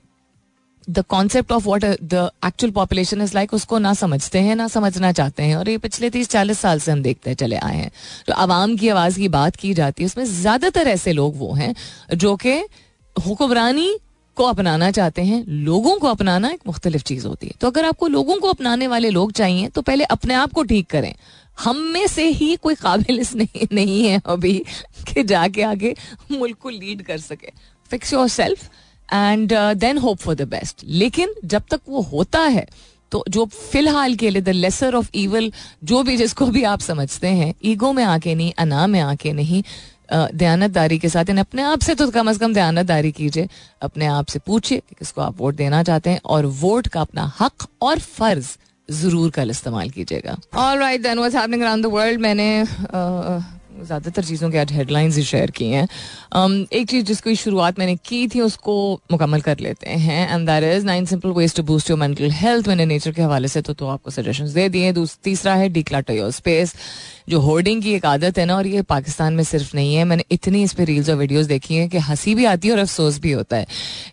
the 0.89 1.03
concept 1.09 1.53
of 1.53 1.65
what 1.65 1.85
the 1.85 2.29
actual 2.47 2.71
population 2.73 3.23
is 3.23 3.35
like 3.35 3.55
उसको 3.55 3.79
ना 3.79 3.93
समझते 3.95 4.39
हैं, 4.39 4.57
ना 4.57 4.67
समझना 4.69 5.13
चाहते 5.13 5.43
हैं। 5.43 5.57
और 5.57 5.69
ये 5.69 5.79
पिछले 5.79 6.11
तीस 6.11 6.29
चालीस 6.29 6.59
साल 6.59 6.81
से 6.81 6.93
हम 6.93 7.03
देखते 7.03 7.35
चले 7.35 7.57
आए 7.59 7.77
हैं। 7.77 7.91
जो 8.29 8.35
आवाम 8.35 8.77
की 8.77 8.89
आवाज़ 8.89 9.19
की 9.19 9.29
बात 9.31 9.57
की 9.57 9.73
जाती 9.75 10.03
है, 10.03 10.07
उसमें 10.07 10.25
ज़्यादातर 10.25 10.89
ऐसे 10.89 11.13
लोग 11.13 11.39
वो 11.39 11.53
हैं, 11.55 11.75
जो 12.15 12.37
कि 12.37 12.61
हुक्मरानी 13.17 13.99
को 14.37 14.45
अपनाना 14.45 14.91
चाहते 14.91 15.23
हैं, 15.23 15.45
लोगों 15.47 15.97
को 15.99 16.09
अपनाना 16.09 16.49
एक 16.49 16.61
मुख्तलिफ़ 16.67 17.03
चीज़ 17.03 17.27
होती 17.27 17.47
है। 17.47 17.55
तो 17.61 17.67
अगर 17.67 17.85
आपको 17.85 18.07
लोगों 18.09 18.37
को 18.37 18.49
अपनाने 18.49 18.87
वाले 18.87 19.11
लोग 19.11 19.33
चाहिए 19.33 19.69
तो 19.69 19.83
पहले 19.83 20.05
अपने 20.07 20.35
आप 20.35 20.53
को 20.53 20.63
ठीक 20.63 20.87
करें। 20.87 21.15
हम 21.59 21.77
में 21.93 22.07
से 22.07 22.27
ही 22.29 22.55
कोई 22.57 22.75
काबिल 22.75 23.25
नहीं, 23.37 23.67
नहीं 23.73 24.05
है 24.05 24.21
अभी 24.27 24.59
कि 25.09 25.23
जाके 25.23 25.63
आगे 25.63 25.95
मुल्क 26.33 26.57
को 26.57 26.69
लीड 26.69 27.03
कर 27.03 27.19
सके। 27.19 27.53
Fix 27.91 28.13
yourself 28.29 28.69
and 29.09 29.53
then 29.77 29.99
hope 29.99 30.19
for 30.19 30.35
the 30.35 30.49
best 30.49 30.85
लेकिन 30.85 31.35
जब 31.45 31.63
तक 31.71 31.81
वो 31.89 32.01
होता 32.03 32.41
है 32.41 32.67
तो 33.13 33.25
जो 33.29 33.45
फ़िलहाल 33.47 34.15
के 34.15 34.31
लिए 34.31 34.43
द 34.43 34.49
लेसर 34.49 34.95
ऑफ़ 34.95 35.09
ईवल 35.15 35.53
जो 35.85 36.03
भी 36.03 36.17
जिसको 36.17 36.47
भी 36.47 36.63
आप 36.63 36.81
समझते 36.81 37.29
हैं 37.29 37.55
ईगो 37.65 37.93
में 37.93 38.05
आके 38.05 38.35
नहीं 38.35 38.53
अना 38.59 38.87
में 38.87 39.01
आके 39.01 39.33
नहीं 39.33 39.63
दयानतदारी 40.13 40.99
के 40.99 41.09
साथ 41.09 41.31
इन्हें 41.31 41.45
अपने 41.45 41.63
आप 41.63 41.81
से 41.81 41.95
तो 41.95 42.11
कम 42.11 42.31
अज 42.31 42.39
कम 42.39 42.55
दयानतदारी 42.55 43.13
कीजिए 43.13 43.49
अपने 43.83 44.07
आप 44.07 44.27
से 44.27 44.39
पूछिए 44.39 44.79
कि 44.79 44.95
किसको 44.99 45.21
आप 45.21 45.37
वोट 45.39 45.55
देना 45.55 45.83
चाहते 45.83 46.11
हैं 46.11 46.21
और 46.25 46.47
वोट 46.47 46.89
का 46.89 47.01
अपना 47.01 47.33
हक 47.41 47.67
और 47.83 47.99
फ़र्ज़ 47.99 48.57
ज़रूर 48.91 49.31
कल 49.31 49.51
इस्तेमाल 49.51 49.91
कीजिएगा। 49.91 50.37
ऑल 50.61 50.79
राइट 50.79 51.03
देन 51.03 51.19
वर्ल्ड 51.89 52.21
मैंने 52.21 52.49
ज़्यादातर 53.85 54.25
चीज़ों 54.25 54.51
के 54.51 54.59
आज 54.59 54.73
हेडलाइंस 54.73 55.17
ही 55.17 55.23
शेयर 55.23 55.51
की 55.51 55.67
हैं। 55.67 55.87
Um, 56.37 56.73
एक 56.73 56.89
चीज़ 56.89 57.05
जिसकी 57.07 57.35
शुरुआत 57.37 57.79
मैंने 57.79 57.95
की 57.97 58.27
थी 58.29 58.41
उसको 58.41 58.75
मुकम्मल 59.13 59.41
कर 59.41 59.59
लेते 59.59 59.91
हैं 59.91 60.35
and 60.35 60.47
that 60.47 60.65
is 60.65 60.85
nine 60.87 61.05
simple 61.05 61.31
ways 61.31 61.55
to 61.55 61.63
boost 61.63 61.91
your 61.91 61.99
mental 61.99 62.31
health 62.33 62.69
मैंने 62.69 62.87
नेचर 62.87 63.13
के 63.13 63.23
हवाले 63.23 63.49
से 63.49 63.63
तो, 63.63 63.75
तो 63.75 63.87
आपको 63.87 64.11
सजेशन 64.11 64.53
दे 64.53 64.69
दिए 64.69 64.93
तीसरा 65.25 65.55
है 65.55 65.69
डी 65.69 65.83
क्लाटर 65.83 66.15
योर 66.15 66.31
स्पेस 66.31 66.75
जो 67.29 67.41
होर्डिंग 67.41 67.83
की 67.83 67.93
एक 67.95 68.07
आदत 68.07 68.39
है 68.39 68.45
ना 68.45 68.57
और 68.57 68.67
ये 68.67 68.83
पाकिस्तान 68.83 69.35
में 69.35 69.43
सिर्फ़ 69.45 69.75
नहीं 69.77 69.95
है। 69.95 70.05
मैंने 70.05 70.25
इतनी 70.31 70.63
इस 70.63 70.73
पर 70.75 70.85
रील्स 70.85 71.09
और 71.11 71.17
वीडियोज़ 71.17 71.49
देखी 71.49 71.75
हैं 71.75 71.89
कि 71.89 71.99
हँसी 72.01 72.35
भी 72.35 72.45
आती 72.45 72.69
है 72.69 72.75
और 72.75 72.81
अफसोस 72.81 73.19
भी 73.21 73.33
होता 73.33 73.57
है। 73.57 73.67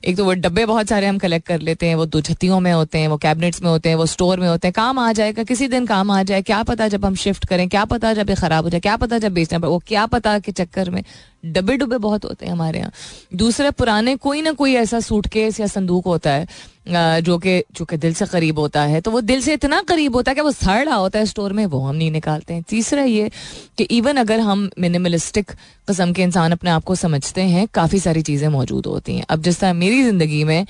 एक 0.06 0.18
तो 0.18 0.26
वो 0.26 0.34
डब्बे 0.36 0.66
बहुत 0.66 0.90
सारे 0.90 1.08
हम 1.08 1.18
कलेक्ट 1.18 1.48
कर 1.48 1.62
लेते 1.62 1.88
हैं 1.88 1.96
वो 1.96 2.06
दो 2.06 2.22
छत्तियों 2.22 2.60
में 2.60 2.72
होते 2.72 2.98
हैं 2.98 3.08
वो 3.08 3.18
कैबिनेट्स 3.18 3.62
में 3.64 3.70
होते 3.70 3.90
हैं 3.90 3.96
वो 3.96 4.06
स्टोर 4.06 4.40
में 4.40 4.48
होते 4.48 4.68
हैं। 4.68 4.74
काम 4.74 5.00
आ 5.00 5.12
जाएगा 5.12 5.44
किसी 5.44 5.68
दिन 5.68 5.86
काम 5.86 6.12
आ 6.12 6.22
जाए 6.24 6.42
क्या 6.42 6.62
पता 6.64 6.88
जब 6.88 7.06
हम 7.06 7.16
शिफ्ट 7.16 7.46
करें 7.46 7.68
क्या 7.70 7.86
पता 7.86 8.14
जब 8.14 8.30
ये 8.30 8.36
खराब 8.36 8.64
हो 8.64 8.70
जाए 8.70 8.80
क्या 8.80 8.96
पता 8.98 9.18
जब 9.18 9.34
बेचना 9.34 9.57
पड़े 9.60 9.72
वो 9.72 9.82
क्या 9.88 10.06
पता 10.08 10.38
के 10.40 10.52
चक्कर 10.54 10.90
में 10.90 11.04
डब्बे 11.46 11.76
डुबे 11.78 11.98
बहुत 11.98 12.26
होते 12.26 12.46
हैं 12.46 12.52
हमारे 12.52 12.80
यहाँ। 12.80 12.92
दूसरे, 13.36 13.72
पुराने 13.72 14.16
कोई 14.18 14.42
ना 14.42 14.52
कोई 14.54 14.74
ऐसा 14.76 15.00
सूटकेस 15.02 15.60
या 15.60 15.68
संदूक 15.68 16.06
होता 16.06 16.32
है 16.32 17.22
जो 17.22 17.38
कि 17.38 17.60
जो 17.76 17.86
कि 17.86 17.98
दिल 17.98 18.14
से 18.14 18.26
करीब 18.26 18.60
होता 18.60 18.82
है। 18.84 19.02
तो 19.02 19.12
वो 19.12 19.22
दिल 19.22 19.42
से 19.42 19.54
इतना 19.54 19.82
करीब 19.84 20.16
होता 20.16 20.32
है 20.32 20.36
कि 20.36 20.42
वो 20.42 20.52
सड़ 20.52 20.84
रहा 20.86 20.96
होता 20.96 21.20
है 21.20 21.26
स्टोर 21.26 21.54
में, 21.54 21.66
वो 21.66 21.80
हम 21.80 21.96
नहीं 21.96 22.12
निकालते 22.12 22.54
हैं। 22.54 22.64
तीसरा, 22.70 23.04
ये 23.04 23.30
कि 23.78 23.84
इवन 23.84 24.18
अगर 24.18 24.40
हम 24.40 24.70
मिनिमलिस्टिक 24.80 25.52
कस्म 25.88 26.14
के 26.14 26.24
इंसान 26.24 26.52
अपने 26.52 26.70
आप 26.70 26.84
को 26.84 26.96
समझते 26.96 27.42
हैं, 27.44 27.68
काफ़ी 27.74 28.00
सारी 28.00 28.22
चीज़ें 28.22 28.48
मौजूद 28.50 28.86
होती 28.86 29.16
हैं। 29.16 29.26
अब 29.30 29.42
जिस 29.42 29.60
तरह 29.60 29.74
मेरी 29.76 30.04
ज़िंदगी 30.04 30.44
में 30.44 30.66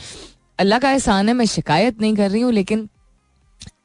अल्लाह 0.60 0.80
का 0.80 0.92
एहसान 0.92 1.28
है, 1.28 1.34
मैं 1.34 1.46
शिकायत 1.48 2.02
नहीं 2.02 2.16
कर 2.16 2.30
रही 2.32 2.42
हूँ, 2.42 2.52
लेकिन 2.54 2.88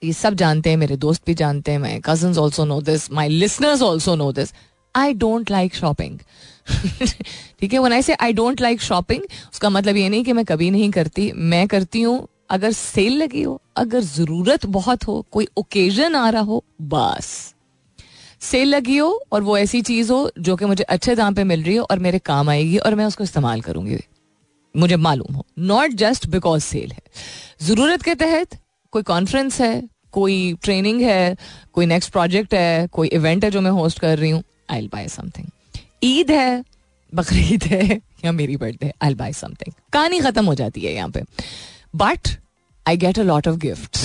ये 0.05 0.13
सब 0.15 0.35
जानते 0.35 0.71
हैं, 0.71 0.77
मेरे 0.77 0.97
दोस्त 0.99 1.23
भी 1.27 1.35
जानते 1.35 1.73
हैं 1.73 1.79
my 1.79 2.01
cousin 2.05 2.37
also 2.39 2.65
know 2.65 2.81
this 2.83 3.11
my 3.13 3.29
listeners 3.29 3.83
also 3.83 4.15
know 4.17 4.31
this 4.33 4.53
I 4.95 5.15
don't 5.15 5.51
like 5.51 5.75
shopping 5.75 6.19
ठीक 7.61 7.73
है? 7.73 7.79
वन 7.79 7.93
आई 7.93 8.03
से 8.03 8.15
आई 8.15 8.33
डोंट 8.33 8.61
लाइक 8.61 8.81
शॉपिंग 8.83 9.23
उसका 9.53 9.71
मतलब 9.71 9.97
ये 9.97 10.09
नहीं 10.09 10.25
कि 10.25 10.33
मैं 10.33 10.45
कभी 10.45 10.71
नहीं 10.71 10.91
करती। 10.91 11.31
मैं 11.33 11.67
करती 11.69 12.01
हूँ, 12.01 12.29
अगर 12.51 12.73
सेल 12.73 13.17
लगी 13.23 13.43
हो, 13.43 13.61
अगर 13.77 14.01
ज़रूरत 14.01 14.67
बहुत 14.67 15.07
हो, 15.07 15.25
कोई 15.33 15.47
ओकेजन 15.57 16.15
आ 16.15 16.29
रहा 16.31 16.43
हो, 16.43 16.65
बस। 16.83 17.55
सेल 18.41 18.69
लगी 18.69 18.97
हो 18.97 19.09
और 19.33 19.43
वो 19.43 19.57
ऐसी 19.59 19.81
चीज़ 19.83 20.13
हो 20.13 20.31
जो 20.39 20.57
कि 20.57 20.65
मुझे 20.65 20.85
अच्छे 20.85 21.15
दाम 21.15 21.35
पे 21.35 21.45
मिल 21.45 21.63
रही 21.63 21.77
हो 21.77 21.87
और 21.91 21.99
मेरे 21.99 22.19
काम 22.19 22.49
आएगी 22.49 22.79
और 22.79 22.95
मैं 22.95 23.05
उसको 23.05 23.25
इस्तेमाल 23.25 23.61
करूँगी। 23.61 23.99
मुझे 24.75 24.97
मालूम 24.97 25.35
हो। 25.35 25.45
नॉट 25.59 25.91
जस्ट 25.95 26.27
बिकॉज़ 26.27 26.63
सेल 26.63 26.93
है। 26.93 27.03
ज़रूरत 27.63 28.03
के 28.03 28.15
तहत 28.15 28.59
कोई 28.93 29.03
कॉन्फ्रेंस 29.03 29.61
है, 29.61 29.83
कोई 30.13 30.57
ट्रेनिंग 30.63 31.01
है, 31.01 31.37
कोई 31.73 31.87
नेक्स्ट 31.87 32.11
प्रोजेक्ट 32.13 32.55
है, 32.55 32.87
कोई 32.87 33.09
इवेंट 33.09 33.45
है 33.45 33.51
जो 33.51 33.61
मैं 33.61 33.71
होस्ट 33.71 33.99
कर 33.99 34.19
रही 34.19 34.31
हूँ। 34.31 34.43
आई 34.73 34.89
बाय 34.93 35.09
समथिंग 35.09 35.47
ईद 36.05 36.31
है, 36.31 36.65
बकरीद 37.13 37.65
है, 37.65 38.01
या 38.25 38.33
मेरी 38.33 38.57
बर्थडे 38.57 38.93
आई 39.03 39.15
बाय 39.15 39.33
समथिंग 39.33 39.75
कहानी 39.93 40.21
खत्म 40.21 40.45
हो 40.47 40.55
जाती 40.55 40.81
है 40.81 40.95
यहाँ 40.95 41.11
पे. 41.11 41.23
But 41.97 42.29
I 42.87 42.97
get 42.97 43.19
a 43.19 43.23
lot 43.23 43.49
of 43.49 43.57
gift 43.57 43.99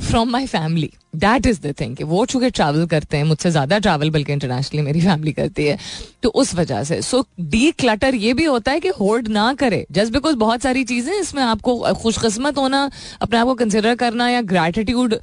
from 0.00 0.30
my 0.30 0.46
family 0.46 0.90
that 1.16 1.46
is 1.46 1.60
the 1.62 1.74
thing 1.80 1.96
वो 2.02 2.24
चूँकि 2.26 2.50
ट्रैवल 2.50 2.86
करते 2.86 3.16
हैं, 3.16 3.24
मुझसे 3.24 3.50
ज़्यादा 3.50 3.78
ट्रैवल 3.78 4.10
बल्कि 4.10 4.32
इंटरनेशनली 4.32 4.82
मेरी 4.82 5.00
फैमिली 5.00 5.32
करती 5.32 5.64
है 5.64 5.76
तो 6.22 6.28
उस 6.30 6.54
वजह 6.54 6.82
से। 6.84 7.00
सो 7.02 7.24
डी 7.40 7.70
क्लटर 7.72 8.14
ये 8.14 8.32
भी 8.34 8.44
होता 8.44 8.72
है 8.72 8.80
कि 8.80 8.88
होल्ड 8.90 9.28
ना 9.28 9.52
करे। 9.54 9.84
जस्ट 9.92 10.12
बिकॉज़ 10.12 10.36
बहुत 10.36 10.62
सारी 10.62 10.84
चीज़ें 10.84 11.12
इसमें 11.14 11.42
आपको 11.42 11.94
खुशकस्मत 11.94 12.58
होना, 12.58 12.90
अपने 13.20 13.38
आप 13.38 13.46
को 13.46 13.54
कंसिडर 13.54 13.94
करना 13.94 14.28
या 14.30 14.42
ग्रेटिट्यूड 14.44 15.14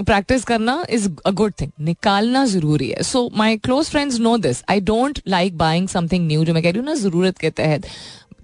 प्रैक्टिस 0.00 0.44
करना 0.44 0.82
इज़ 0.90 1.08
अ 1.26 1.30
गुड 1.32 1.52
थिंग 1.60 1.70
निकालना 1.80 2.44
ज़रूरी 2.46 2.88
है। 2.88 3.02
So 3.02 3.30
my 3.36 3.56
close 3.58 3.90
friends 3.90 4.18
know 4.20 4.36
this 4.38 4.62
I 4.70 4.80
don't 4.82 5.20
like 5.28 5.56
buying 5.58 5.88
something 5.88 6.26
new 6.26 6.44
जो 6.44 6.54
मैं 6.54 6.62
कह 6.62 6.70
रही 6.70 6.78
हूँ 6.78 6.86
ना, 6.86 6.94
ज़रूरत 6.96 7.38
के 7.38 7.50
तहत। 7.52 7.86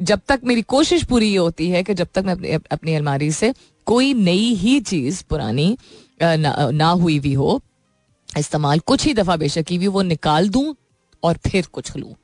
जब 0.02 0.20
तक 0.28 0.40
मेरी 0.44 0.62
कोशिश 0.64 1.02
पूरी 1.04 1.26
ये 1.28 1.36
होती 1.38 1.68
है 1.70 1.82
कि 1.82 1.94
जब 1.94 2.08
तक 2.14 2.24
मैं 2.26 2.32
अपनी 2.32 2.50
अपनी 2.70 2.94
अलमारी 2.94 3.30
से 3.32 3.52
कोई 3.90 4.12
नई 4.14 4.52
ही 4.54 4.78
चीज़ 4.82 5.22
पुरानी 5.30 5.76
ना, 6.22 6.54
ना 6.72 6.90
हुई 6.90 7.18
भी 7.20 7.32
हो 7.34 7.60
इस्तेमाल 8.28 8.78
कुछ 8.86 9.06
ही 9.06 9.14
दफ़ा 9.14 9.36
बेशक 9.36 9.64
की 9.66 9.78
भी 9.78 9.86
वो 9.88 10.02
निकाल 10.02 10.48
दूँ 10.48 10.74
और 11.22 11.38
फिर 11.46 11.66
कुछ 11.72 11.96
लूँ। 11.96 12.14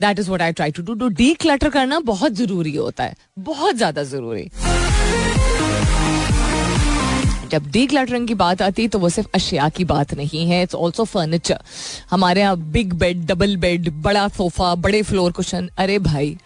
That 0.00 0.18
is 0.18 0.30
what 0.30 0.42
I 0.42 0.52
try 0.52 0.70
to 0.70 0.94
do 0.94 1.08
declutter 1.34 1.70
करना 1.70 1.98
बहुत 2.06 2.32
ज़रूरी 2.34 2.74
होता 2.76 3.04
है 3.04 3.16
बहुत 3.38 3.74
ज़्यादा 3.76 4.02
ज़रूरी। 4.04 4.48
जब 7.50 7.66
डी 7.72 7.86
क्लटरिंग 7.86 8.26
की 8.28 8.34
बात 8.34 8.62
आती 8.62 8.82
है 8.82 8.88
तो 8.88 8.98
वो 8.98 9.08
सिर्फ़ 9.08 9.28
अशिया 9.34 9.68
की 9.68 9.84
बात 9.84 10.14
नहीं 10.14 10.46
है 10.46 10.62
इट्स 10.62 10.74
ऑल्सो 10.74 11.04
फर्नीचर 11.04 11.58
हमारे 12.10 12.40
यहाँ 12.40 12.56
बिग 12.72 12.92
बेड 13.02 13.26
डबल 13.26 13.56
बेड 13.56 13.90
बड़ा 14.02 14.26
सोफा 14.28 14.74
बड़े 14.86 15.02
फ्लोर 15.02 15.32
कुशन 15.32 15.68
अरे 15.78 15.98
भाई 16.08 16.36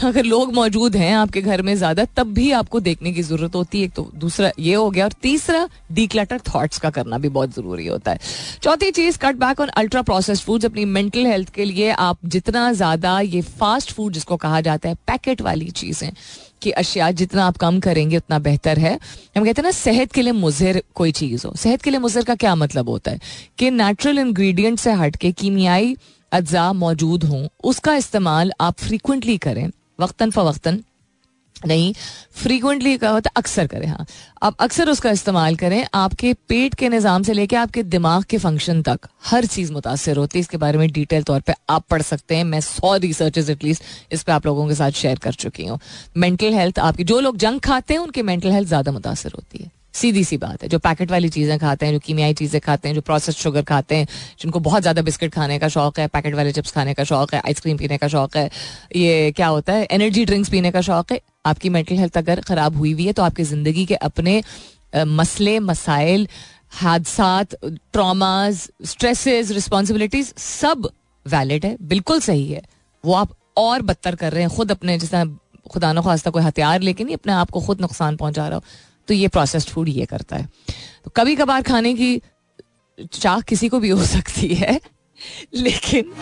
अगर 0.04 0.24
लोग 0.24 0.52
मौजूद 0.54 0.94
हैं 0.96 1.14
आपके 1.14 1.40
घर 1.42 1.62
में 1.62 1.74
ज़्यादा, 1.76 2.04
तब 2.16 2.26
भी 2.26 2.50
आपको 2.50 2.80
देखने 2.80 3.12
की 3.12 3.22
ज़रूरत 3.22 3.54
होती 3.54 3.80
है। 3.82 3.88
तो 3.88 4.10
दूसरा 4.14 4.50
ये 4.58 4.74
हो 4.74 4.90
गया, 4.90 5.04
और 5.04 5.12
तीसरा 5.12 5.68
डीक्लटर 5.92 6.40
थॉट्स 6.48 6.78
का 6.78 6.90
करना 6.90 7.18
भी 7.18 7.28
बहुत 7.28 7.54
ज़रूरी 7.54 7.86
होता 7.86 8.10
है। 8.10 8.18
चौथी 8.62 8.90
चीज़ 8.90 9.18
cut 9.18 9.36
back 9.36 9.60
on 9.60 9.68
ultra 9.68 10.02
process 10.02 10.40
food 10.40 10.64
अपनी 10.64 10.84
मेंटल 10.84 11.26
हेल्थ 11.26 11.50
के 11.50 11.64
लिए 11.64 11.90
आप 11.90 12.18
जितना 12.26 12.72
ज़्यादा 12.72 13.18
ये 13.20 13.40
फास्ट 13.40 13.92
फ़ूड 13.92 14.12
जिसको 14.12 14.36
कहा 14.36 14.60
जाता 14.60 14.88
है 14.88 14.94
पैकेट 15.06 15.40
वाली 15.40 15.70
चीज़ें, 15.70 16.10
कि 16.62 16.70
अशिया 16.70 17.10
जितना 17.10 17.44
आप 17.46 17.56
कम 17.56 17.80
करेंगे, 17.80 18.16
उतना 18.16 18.38
बेहतर 18.38 18.78
है। 18.78 18.98
हम 19.36 19.44
कहते 19.44 19.60
हैं 19.60 19.64
ना, 19.64 19.70
सेहत 19.70 20.12
के 20.12 20.22
लिए 20.22 20.32
मुजर 20.32 20.82
कोई 20.94 21.12
चीज़ 21.12 21.46
हो। 21.46 21.52
सेहत 21.56 21.82
के 21.82 21.90
लिए 21.90 22.00
मुजर 22.00 22.24
का 22.24 22.34
क्या 22.34 22.54
मतलब 22.54 22.88
होता 22.88 23.10
है? 23.10 23.20
कि 23.58 23.70
नेचुरल 23.70 24.18
इंग्रेडिएंट 24.18 24.78
से 24.78 24.92
हट 24.92 25.16
के 25.16 25.32
कीमियाई 25.32 25.96
अज्जा 26.32 26.72
मौजूद 26.72 27.24
हों, 27.24 27.46
उसका 27.64 27.94
इस्तेमाल 27.94 28.52
आप 28.60 28.78
फ्रीक्वेंटली 28.78 29.36
करें। 29.38 29.68
वक्तन 30.00 30.30
फ़वक्तन 30.30 30.82
नहीं 31.56 31.92
फ्रीक्वेंटली 32.34 32.96
क्या 32.98 33.10
होता 33.10 33.28
है, 33.28 33.32
अक्सर 33.36 33.66
करें 33.66 33.86
हाँ। 33.86 34.04
आप 34.42 34.56
अक्सर 34.60 34.88
उसका 34.90 35.10
इस्तेमाल 35.10 35.56
करें, 35.56 35.86
आपके 35.94 36.32
पेट 36.48 36.74
के 36.74 36.88
निज़ाम 36.88 37.22
से 37.22 37.32
लेके 37.32 37.56
आपके 37.56 37.82
दिमाग 37.84 38.22
के 38.24 38.38
फ़ंक्शन 38.38 38.80
तक, 38.82 39.08
हर 39.24 39.46
चीज़ 39.46 39.72
मुतासर 39.72 40.16
होती 40.16 40.38
है। 40.38 40.40
इसके 40.40 40.56
बारे 40.56 40.78
में 40.78 40.90
डिटेल 40.92 41.22
तौर 41.22 41.40
पे 41.40 41.54
आप 41.70 41.84
पढ़ 41.90 42.02
सकते 42.02 42.36
हैं। 42.36 42.44
मैं 42.44 42.60
सौ 42.60 42.94
रिसर्चेज 42.96 43.50
एटलीस्ट 43.50 43.82
इस 44.12 44.22
पर 44.22 44.32
आप 44.32 44.46
लोगों 44.46 44.66
के 44.68 44.74
साथ 44.74 44.90
शेयर 44.92 45.18
कर 45.18 45.32
चुकी 45.34 45.66
हूँ। 45.66 45.78
मेंटल 46.16 46.54
हेल्थ 46.54 46.78
आपकी 46.80 47.04
जो 47.04 47.20
लोग 47.20 47.36
जंक 47.36 47.62
खाते 47.64 47.94
हैं, 47.94 48.00
उनकी 48.00 48.22
मेंटल 48.22 48.50
हेल्थ 48.50 48.68
ज़्यादा 48.68 48.92
मुतासर 48.92 49.32
होती 49.36 49.62
है। 49.64 49.70
सीधी 49.94 50.22
सी 50.24 50.36
बात 50.38 50.62
है, 50.62 50.68
जो 50.68 50.78
पैकेट 50.80 51.10
वाली 51.10 51.28
चीज़ें 51.28 51.58
खाते 51.58 51.86
हैं, 51.86 51.92
जो 51.92 51.98
कीमियाई 52.00 52.34
चीज़ें 52.34 52.60
खाते 52.60 52.88
हैं, 52.88 52.94
जो 52.94 53.00
प्रोसेस 53.02 53.36
शुगर 53.36 53.62
खाते 53.64 53.96
हैं, 53.96 54.06
जिनको 54.40 54.60
बहुत 54.60 54.82
ज़्यादा 54.82 55.02
बिस्किट 55.02 55.32
खाने 55.34 55.58
का 55.58 55.68
शौक 55.68 55.98
है, 55.98 56.06
पैकेट 56.08 56.34
वाले 56.34 56.52
चिप्स 56.52 56.72
खाने 56.72 56.94
का 56.94 57.04
शौक 57.04 57.34
है 57.34 57.40
आइसक्रीम 57.40 57.76
पीने 57.76 57.98
का 57.98 58.08
शौक 58.08 58.36
है, 58.36 58.50
ये 58.96 59.32
क्या 59.32 59.46
होता 59.48 59.72
है 59.72 59.86
एनर्जी 59.92 60.24
ड्रिंक्स 60.24 60.50
पीने 60.50 60.70
का 60.70 60.80
शौक 60.82 61.12
है। 61.12 61.20
आपकी 61.46 61.68
मेंटल 61.70 61.96
हेल्थ 61.96 62.16
अगर 62.18 62.40
ख़राब 62.42 62.76
हुई 62.76 62.92
हुई 62.92 63.06
है 63.06 63.12
तो 63.12 63.22
आपकी 63.22 63.44
ज़िंदगी 63.44 63.84
के 63.86 63.94
अपने 63.96 64.42
मसले, 64.96 65.58
मसाइल 65.60 66.28
हादसा 66.72 67.42
ट्रामाज 67.52 68.68
स्ट्रेसेस 68.86 69.50
रिस्पॉन्सिबिलिटीज 69.50 70.34
सब 70.38 70.88
वैलिड 71.26 71.64
है, 71.66 71.76
बिल्कुल 71.82 72.20
सही 72.20 72.46
है। 72.48 72.62
वो 73.04 73.14
आप 73.14 73.34
और 73.58 73.82
बदतर 73.82 74.14
कर 74.14 74.32
रहे 74.32 74.42
हैं, 74.42 74.50
खुद 74.50 74.70
अपने, 74.70 74.98
जैसा 74.98 75.24
खुदा 75.70 75.92
न 75.92 76.02
खास्ता 76.02 76.30
कोई 76.30 76.42
हथियार 76.42 76.80
लेके 76.80 77.04
नहीं 77.04 77.16
अपने 77.16 77.32
आप 77.32 77.50
को 77.50 77.60
खुद 77.60 77.80
नुकसान 77.80 78.16
पहुँचा 78.16 78.46
रहा 78.48 78.56
हो। 78.56 78.64
तो 79.10 79.14
ये 79.14 79.28
प्रोसेस्ड 79.28 79.68
फ़ूड 79.68 79.88
ये 79.90 80.04
करता 80.06 80.36
है। 80.36 80.48
तो 81.04 81.10
कभी 81.16 81.34
कभार 81.36 81.62
खाने 81.64 81.92
की 81.94 82.20
चाह 83.12 83.40
किसी 83.42 83.68
को 83.68 83.78
भी 83.80 83.88
हो 83.90 84.04
सकती 84.06 84.54
है, 84.54 84.80
लेकिन 85.56 86.12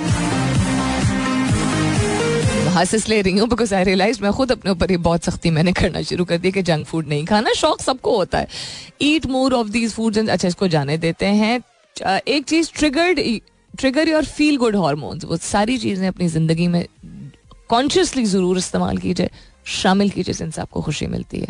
हंस 2.68 2.94
इसलिए 2.94 3.22
रही 3.22 3.38
हूँ 3.38 3.48
बिकॉज़ 3.48 3.74
आई 3.74 3.84
रियलाइज़ 3.84 4.22
मैं 4.22 4.32
खुद 4.32 4.52
अपने 4.52 4.70
ऊपर 4.70 4.90
ही 4.90 4.96
बहुत 5.04 5.24
सख्ती 5.24 5.50
मैंने 5.50 5.72
करना 5.72 6.02
शुरू 6.02 6.24
कर 6.24 6.38
दी 6.38 6.52
कि 6.52 6.62
जंक 6.62 6.86
फ़ूड 6.86 7.08
नहीं 7.08 7.24
खाना, 7.26 7.52
शौक 7.56 7.80
सबको 7.82 8.16
होता 8.16 8.38
है। 8.38 8.48
Eat 9.02 9.26
more 9.26 9.54
of 9.54 9.68
these 9.68 9.92
food 9.92 10.28
अच्छा 10.28 10.48
इसको 10.48 10.68
जाने 10.68 10.96
देते 10.98 11.26
हैं। 11.26 11.60
एक 12.28 12.44
चीज़ 12.44 12.70
triggered 12.76 13.20
trigger 13.74 14.08
your 14.08 14.24
feel 14.26 14.56
good 14.56 14.76
hormones 14.76 15.24
वो 15.24 15.36
सारी 15.38 15.78
चीज़ें 15.78 16.08
अपनी 16.08 16.28
ज़िंदगी 16.28 16.66
में 16.68 16.84
कॉन्शियसली 17.68 18.24
ज़रूर 18.26 18.58
इस्तेमाल 18.58 18.98
कीजिए, 18.98 19.30
शामिल 19.66 20.10
कीजिए, 20.10 20.34
जिनसे 20.34 20.60
आपको 20.60 20.82
खुशी 20.82 21.06
मिलती 21.08 21.38
है। 21.38 21.48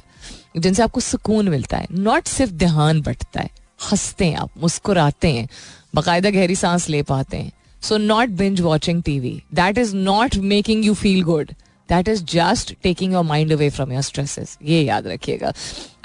जिनसे 0.55 0.83
आपको 0.83 1.01
सुकून 1.01 1.49
मिलता 1.49 1.77
है। 1.77 1.87
नॉट 1.93 2.27
सिर्फ़ 2.27 2.53
ध्यान 2.55 3.01
बटता 3.01 3.41
है। 3.41 3.51
हँसते 3.83 4.25
हैं 4.25 4.37
आप 4.37 4.51
मुस्कुराते 4.59 5.33
हैं 5.33 5.49
बाकायदा 5.95 6.31
गहरी 6.31 6.55
सांस 6.57 6.89
ले 6.89 7.03
पाते 7.05 7.37
हैं। 7.37 7.53
So 7.83 7.97
not 7.97 8.29
binge 8.37 8.61
watching 8.61 9.03
TV 9.03 9.41
that 9.55 9.79
is 9.79 9.95
not 9.97 10.37
making 10.37 10.85
you 10.85 10.95
feel 10.95 11.23
good 11.23 11.53
that 11.89 12.09
is 12.09 12.25
just 12.27 12.75
taking 12.83 13.13
your 13.13 13.25
mind 13.25 13.53
away 13.53 13.69
from 13.71 13.93
your 13.93 14.03
stresses 14.03 14.57
ये 14.63 14.83
याद 14.83 15.07
रखिएगा। 15.07 15.53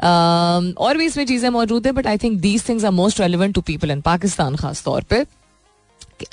Um, 0.03 0.75
और 0.77 0.97
भी 0.97 1.05
इसमें 1.05 1.25
चीज़ें 1.25 1.49
मौजूद 1.49 1.85
है 1.87 1.91
but 1.91 2.07
I 2.07 2.17
think 2.17 2.39
these 2.41 2.67
things 2.69 2.85
are 2.85 2.91
most 2.91 3.19
relevant 3.19 3.53
to 3.55 3.61
people 3.61 3.91
in 3.91 4.01
Pakistan 4.01 4.55
खास 4.55 4.83
तौर 4.83 5.03
पर 5.03 5.25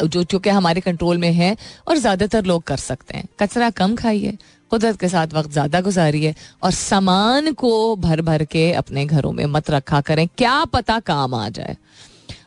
जो 0.05 0.23
चूँकि 0.23 0.51
हमारे 0.51 0.81
कंट्रोल 0.81 1.19
में 1.19 1.33
है 1.33 1.57
और 1.89 1.99
ज़्यादातर 1.99 2.45
लोग 2.45 2.63
कर 2.63 2.77
सकते 2.77 3.17
हैं। 3.17 3.29
कचरा 3.41 3.71
कम 3.71 3.95
खाइए 3.97 4.37
कुदरत 4.71 5.01
के 5.01 5.09
साथ 5.09 5.35
वक्त 5.35 5.51
ज़्यादा 5.53 5.81
गुजारिए 5.81 6.35
और 6.63 6.71
सामान 6.73 7.53
को 7.55 7.97
भर 7.99 8.23
भर 8.23 8.45
के 8.47 8.71
अपने 8.75 9.05
घरों 9.07 9.33
में 9.33 9.45
मत 9.49 9.71
रखा 9.71 10.01
करें। 10.03 10.27
क्या 10.29 10.65
पता 10.67 10.99
काम 11.03 11.35
आ 11.35 11.49
जाए। 11.51 11.77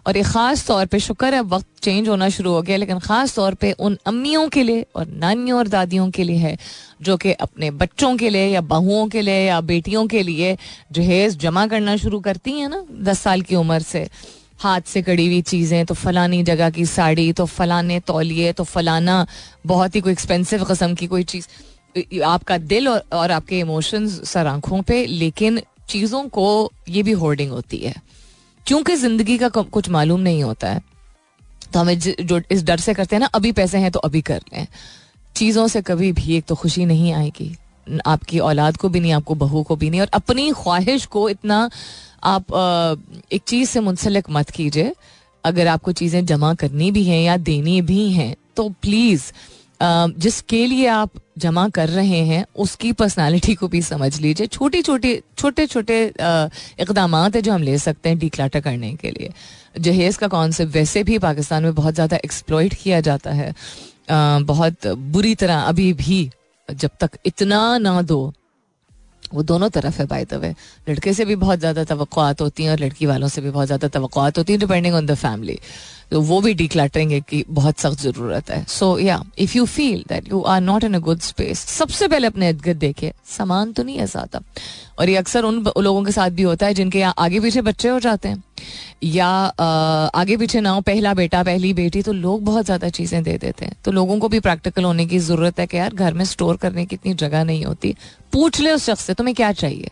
और 0.07 0.17
ये 0.17 0.24
ख़ास 0.24 0.65
तौर 0.67 0.86
पे 0.86 0.99
शुक्र 0.99 1.34
है 1.34 1.41
वक्त 1.43 1.67
चेंज 1.84 2.07
होना 2.09 2.28
शुरू 2.30 2.51
हो 2.51 2.61
गया, 2.61 2.78
लेकिन 2.78 2.99
ख़ास 2.99 3.36
तौर 3.36 3.53
पे 3.53 3.71
उन 3.80 3.97
अम्मियों 4.07 4.47
के 4.49 4.63
लिए 4.63 4.86
और 4.95 5.07
नानियों 5.07 5.57
और 5.57 5.67
दादियों 5.67 6.09
के 6.11 6.24
लिए 6.24 6.38
है, 6.38 6.57
जो 7.01 7.17
कि 7.17 7.32
अपने 7.34 7.71
बच्चों 7.74 8.15
के 8.17 8.30
लिए 8.30 8.47
या 8.47 8.61
बहुओं 8.63 9.07
के 9.07 9.21
लिए 9.21 9.39
या 9.39 9.59
बेटियों 9.63 10.05
के 10.07 10.24
लिए 10.24 10.55
जहेज 10.91 11.38
जमा 11.39 11.65
करना 11.67 11.95
शुरू 11.97 12.19
करती 12.19 12.59
हैं 12.59 12.69
ना, 12.69 12.84
दस 12.91 13.19
साल 13.19 13.41
की 13.41 13.55
उम्र 13.55 13.80
से। 13.82 14.07
हाथ 14.59 14.82
से 14.88 15.01
कड़ी 15.01 15.26
हुई 15.26 15.41
चीज़ें 15.43 15.86
तो 15.86 15.93
फलानी 15.95 16.41
जगह 16.43 16.69
की 16.69 16.86
साड़ी 16.88 17.32
तो 17.34 17.45
फलाने 17.47 17.99
तौलिए 17.99 18.51
तो 18.53 18.63
फलाना 18.65 19.26
बहुत 19.65 19.95
ही 19.95 20.01
कोई 20.01 20.11
एक्सपेंसिव 20.11 20.63
कस्म 20.63 20.93
की 20.95 21.07
कोई 21.07 21.24
चीज़। 21.26 21.47
आपका 21.95 22.57
दिल 22.57 22.87
और, 22.89 23.03
और 23.13 23.31
आपके 23.31 23.59
इमोशंस 23.59 24.21
सर 24.29 24.47
आँखों 24.47 24.81
पे 24.81 25.05
लेकिन 25.05 25.61
चीज़ों 25.89 26.27
को 26.29 26.71
ये 26.89 27.03
भी 27.03 27.11
होर्डिंग 27.13 27.51
होती 27.51 27.77
है। 27.77 27.93
क्योंकि 28.65 28.95
ज़िंदगी 28.95 29.37
का 29.37 29.49
कुछ 29.49 29.89
मालूम 29.89 30.19
नहीं 30.19 30.43
होता 30.43 30.69
है। 30.69 30.81
तो 31.73 31.79
हमें 31.79 31.99
जो 31.99 32.39
इस 32.51 32.63
डर 32.63 32.77
से 32.77 32.93
करते 32.93 33.15
हैं 33.15 33.19
ना 33.19 33.29
अभी 33.33 33.51
पैसे 33.51 33.77
हैं 33.77 33.91
तो 33.91 33.99
अभी 33.99 34.21
कर 34.21 34.41
लें। 34.53 34.67
चीज़ों 35.35 35.67
से 35.67 35.81
कभी 35.81 36.11
भी 36.11 36.35
एक 36.37 36.45
तो 36.45 36.55
खुशी 36.55 36.85
नहीं 36.85 37.13
आएगी। 37.13 37.55
आपकी 38.05 38.39
औलाद 38.39 38.77
को 38.77 38.89
भी 38.89 38.99
नहीं 38.99 39.11
आपको 39.13 39.35
बहू 39.35 39.63
को 39.63 39.75
भी 39.75 39.89
नहीं 39.89 40.01
और 40.01 40.09
अपनी 40.13 40.51
ख्वाहिश 40.53 41.05
को 41.05 41.27
इतना 41.29 41.69
आप 42.23 42.53
एक 43.33 43.41
चीज़ 43.47 43.69
से 43.69 43.79
मुंसलिक 43.79 44.29
मत 44.29 44.49
कीजिए। 44.49 44.93
अगर 45.43 45.67
आपको 45.67 45.91
चीज़ें 45.91 46.25
जमा 46.25 46.53
करनी 46.53 46.91
भी 46.91 47.03
हैं 47.03 47.21
या 47.23 47.37
देनी 47.39 47.81
भी 47.81 48.09
हैं 48.11 48.35
तो 48.55 48.67
प्लीज़ 48.81 49.31
जिसके 49.80 50.65
लिए 50.67 50.88
आप 50.88 51.11
जमा 51.38 51.67
कर 51.69 51.89
रहे 51.89 52.19
हैं, 52.26 52.45
उसकी 52.57 52.91
पर्सनालिटी 52.93 53.55
को 53.55 53.67
भी 53.67 53.82
समझ 53.82 54.19
लीजिए। 54.21 54.47
छोटी 54.47 54.82
छोटी 54.82 55.15
छोटे 55.38 55.65
छोटे 55.67 56.05
इकदाम 56.80 57.15
है 57.15 57.41
जो 57.41 57.53
हम 57.53 57.63
ले 57.63 57.78
सकते 57.80 58.09
हैं 58.09 58.17
डिक्लाटर 58.19 58.61
करने 58.61 58.93
के 58.95 59.11
लिए। 59.11 59.32
जहेज 59.80 60.17
का 60.17 60.28
कॉन्सेप्ट 60.28 60.74
वैसे 60.74 61.03
भी 61.03 61.17
पाकिस्तान 61.19 61.63
में 61.63 61.74
बहुत 61.76 61.93
ज़्यादा 61.93 62.17
एक्सप्लॉयट 62.26 62.74
किया 62.74 63.01
जाता 63.01 63.32
है। 63.32 63.53
बहुत 64.43 64.88
बुरी 64.88 65.36
तरह 65.36 65.59
अभी 65.63 65.91
भी, 65.95 66.30
जब 66.69 66.89
तक 66.99 67.17
इतना 67.26 67.78
ना 67.80 68.01
दो, 68.03 68.34
वो 69.34 69.43
दोनों 69.43 69.69
तरफ़ 69.69 69.97
है 69.99 70.05
बाय 70.07 70.26
द 70.26 70.34
वे 70.36 70.49
लड़के 70.88 71.13
से 71.13 71.26
भी 71.26 71.36
बहुत 71.38 71.59
ज़्यादा 71.59 71.84
तो 71.84 71.95
होती 72.41 72.63
हैं 72.63 72.71
और 72.71 72.80
लड़की 72.80 73.05
वालों 73.05 73.28
से 73.28 73.41
भी 73.41 73.49
बहुत 73.49 73.67
ज़्यादा 73.67 73.88
तो 73.89 74.07
होती 74.07 74.53
हैं 74.53 74.59
डिपेंडिंग 74.59 74.95
ऑन 74.95 75.05
द 75.05 75.15
फैमिली 75.15 75.59
तो 76.11 76.21
वो 76.21 76.39
भी 76.41 76.53
डिक्लटरिंग 76.53 77.11
की 77.29 77.43
बहुत 77.49 77.79
सख्त 77.79 78.01
ज़रूरत 78.01 78.49
है. 78.51 78.63
सो 78.69 78.97
या 78.99 79.21
if 79.39 79.57
you 79.57 79.65
feel 79.67 80.03
that 80.09 80.29
you 80.29 80.41
are 80.43 80.61
not 80.61 80.83
in 80.83 80.93
a 80.93 80.99
good 80.99 81.19
space 81.21 81.59
सबसे 81.69 82.07
पहले 82.07 82.27
अपने 82.27 82.49
इर्द 82.49 82.67
देखे 82.77 83.13
सामान 83.27 83.71
तो 83.73 83.83
नहीं 83.83 83.97
है 83.97 84.05
ज़्यादा 84.07 84.41
और 84.99 85.09
ये 85.09 85.15
अक्सर 85.17 85.43
उन 85.43 85.63
लोगों 85.77 86.03
के 86.03 86.11
साथ 86.11 86.29
भी 86.29 86.41
होता 86.43 86.65
है 86.65 86.73
जिनके 86.73 86.99
यहाँ 86.99 87.13
आगे 87.17 87.39
पीछे 87.39 87.61
बच्चे 87.61 87.89
हो 87.89 87.99
जाते 87.99 88.29
हैं. 88.29 88.43
या 89.03 89.27
आगे 89.27 90.35
पीछे 90.37 90.59
ना 90.61 90.69
हो, 90.69 90.81
पहला 90.81 91.13
बेटा, 91.13 91.41
पहली 91.43 91.73
बेटी 91.73 92.01
तो 92.01 92.13
लोग 92.13 92.43
बहुत 92.45 92.65
ज़्यादा 92.65 92.89
चीज़ें 92.89 93.23
दे 93.23 93.37
देते 93.37 93.65
हैं. 93.65 93.73
तो 93.85 93.91
लोगों 93.91 94.17
को 94.19 94.29
भी 94.29 94.39
प्रैक्टिकल 94.39 94.83
होने 94.83 95.05
की 95.05 95.19
ज़रूरत 95.19 95.59
है 95.59 95.65
कि 95.67 95.77
यार 95.77 95.93
घर 95.93 96.13
में 96.13 96.23
स्टोर 96.25 96.57
करने 96.57 96.85
की 96.85 96.95
इतनी 96.95 97.13
जगह 97.15 97.43
नहीं 97.43 97.65
होती. 97.65 97.95
पूछ 98.33 98.59
ले 98.61 98.71
उस 98.71 98.85
शख्स 98.85 99.05
से, 99.05 99.13
तुम्हें 99.13 99.35
क्या 99.35 99.51
चाहिए? 99.53 99.89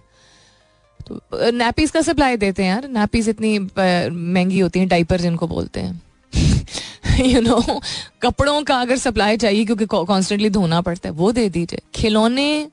तो 1.02 1.52
नैपीज 1.52 1.92
का 1.92 2.02
सप्लाई 2.02 2.38
देते 2.38 2.64
हैं 2.64 2.70
यार। 2.70 2.88
नैपीज 2.88 3.30
इतनी 3.30 3.58
महँगी 3.60 4.60
होती 4.60 4.80
हैं 4.80 4.88
डाइपर 4.88 5.22
जिनको 5.22 5.48
बोलते 5.48 5.80
हैं। 5.80 6.02
यू 7.26 7.42
नो 7.42 7.82
कपड़ों 8.22 8.62
का 8.64 8.80
अगर 8.82 8.98
सप्लाई 8.98 9.38
चाहिए, 9.38 9.66
क्योंकि 9.66 9.86
कॉन्स्टेंटली 9.86 10.50
धोना 10.50 10.82
पड़ता 10.82 11.10
है, 11.10 11.16
वो 11.16 11.32
दे 11.32 11.50
दीजिए। 11.50 11.82
खिलौने, 11.96 12.68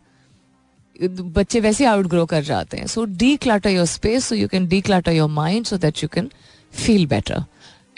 बच्चे 1.03 1.61
वैसे 1.61 1.85
आउट 1.85 2.07
ग्रो 2.07 2.25
कर 2.27 2.43
जाते 2.43 2.77
हैं। 2.77 2.87
So 2.87 3.05
declutter 3.37 3.71
your 3.71 3.87
space 3.87 4.25
so 4.25 4.35
you 4.35 4.49
can 4.49 4.67
declutter 4.81 5.13
your 5.13 5.29
mind 5.29 5.67
so 5.67 5.77
that 5.77 6.03
you 6.03 6.09
can 6.09 6.31
feel 6.73 7.07
better 7.07 7.45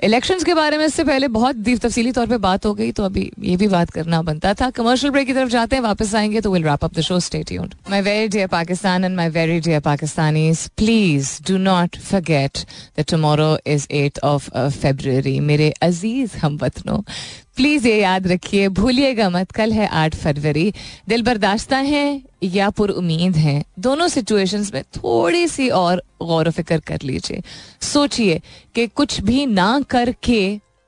elections 0.05 0.45
के 0.45 0.55
बारे 0.55 0.79
में 0.79 0.85
इससे 0.87 1.05
पहले 1.05 1.29
बहुत 1.29 1.57
तफसीली 1.57 2.13
तौर 2.13 2.27
पे 2.27 2.37
बात 2.39 2.67
हो 2.67 2.73
गई 2.75 2.93
तो 2.93 3.05
अभी 3.05 3.31
ये 3.39 3.57
भी 3.57 3.69
बात 3.69 3.91
करना 3.91 4.21
बनता 4.23 4.53
था। 4.55 4.71
कमर्शियल 4.71 5.13
ब्रेक 5.13 5.27
की 5.27 5.33
तरफ़ 5.33 5.49
जाते 5.49 5.77
हैं, 5.77 5.83
वापस 5.83 6.15
आएँगे 6.15 6.41
तो 6.41 6.53
will 6.53 6.65
wrap 6.65 6.85
up 6.85 6.95
the 6.95 7.01
show 7.01 7.21
stay 7.21 7.43
tuned 7.43 7.75
my 7.91 8.03
very 8.03 8.29
dear 8.29 8.47
Pakistan 8.47 9.05
and 9.05 9.17
my 9.17 9.29
very 9.29 9.61
dear 9.61 9.81
Pakistanis 9.81 10.67
please 10.77 11.31
do 11.49 11.57
not 11.59 11.99
forget 11.99 12.59
that 12.97 13.11
tomorrow 13.11 13.59
is 13.67 13.87
8th 13.93 14.19
of 14.25 14.51
February 14.69 15.41
मेरे 15.41 15.71
अज़ीज़ 15.83 16.37
हम 16.37 16.57
प्लीज़ 17.61 17.87
ये 17.89 17.97
याद 18.01 18.27
रखिए, 18.27 18.69
भूलिएगा 18.69 19.29
मत, 19.31 19.51
कल 19.51 19.73
है 19.73 19.87
आठ 19.87 20.15
फरवरी। 20.15 20.73
दिल 21.09 21.23
बर्दाश्ता 21.23 21.77
है 21.77 22.23
या 22.43 22.69
पुर 22.71 22.91
उम्मीद 22.91 23.37
है? 23.37 23.65
दोनों 23.79 24.07
सिचुएशंस 24.09 24.73
में 24.75 24.83
थोड़ी 24.97 25.47
सी 25.49 25.69
और 25.69 26.03
गौर 26.23 26.51
फ़िक्र 26.51 26.79
कर 26.79 27.03
लीजिए। 27.03 27.43
सोचिए 27.83 28.41
कि 28.75 28.87
कुछ 28.87 29.21
भी 29.21 29.45
ना 29.47 29.81
करके 29.91 30.41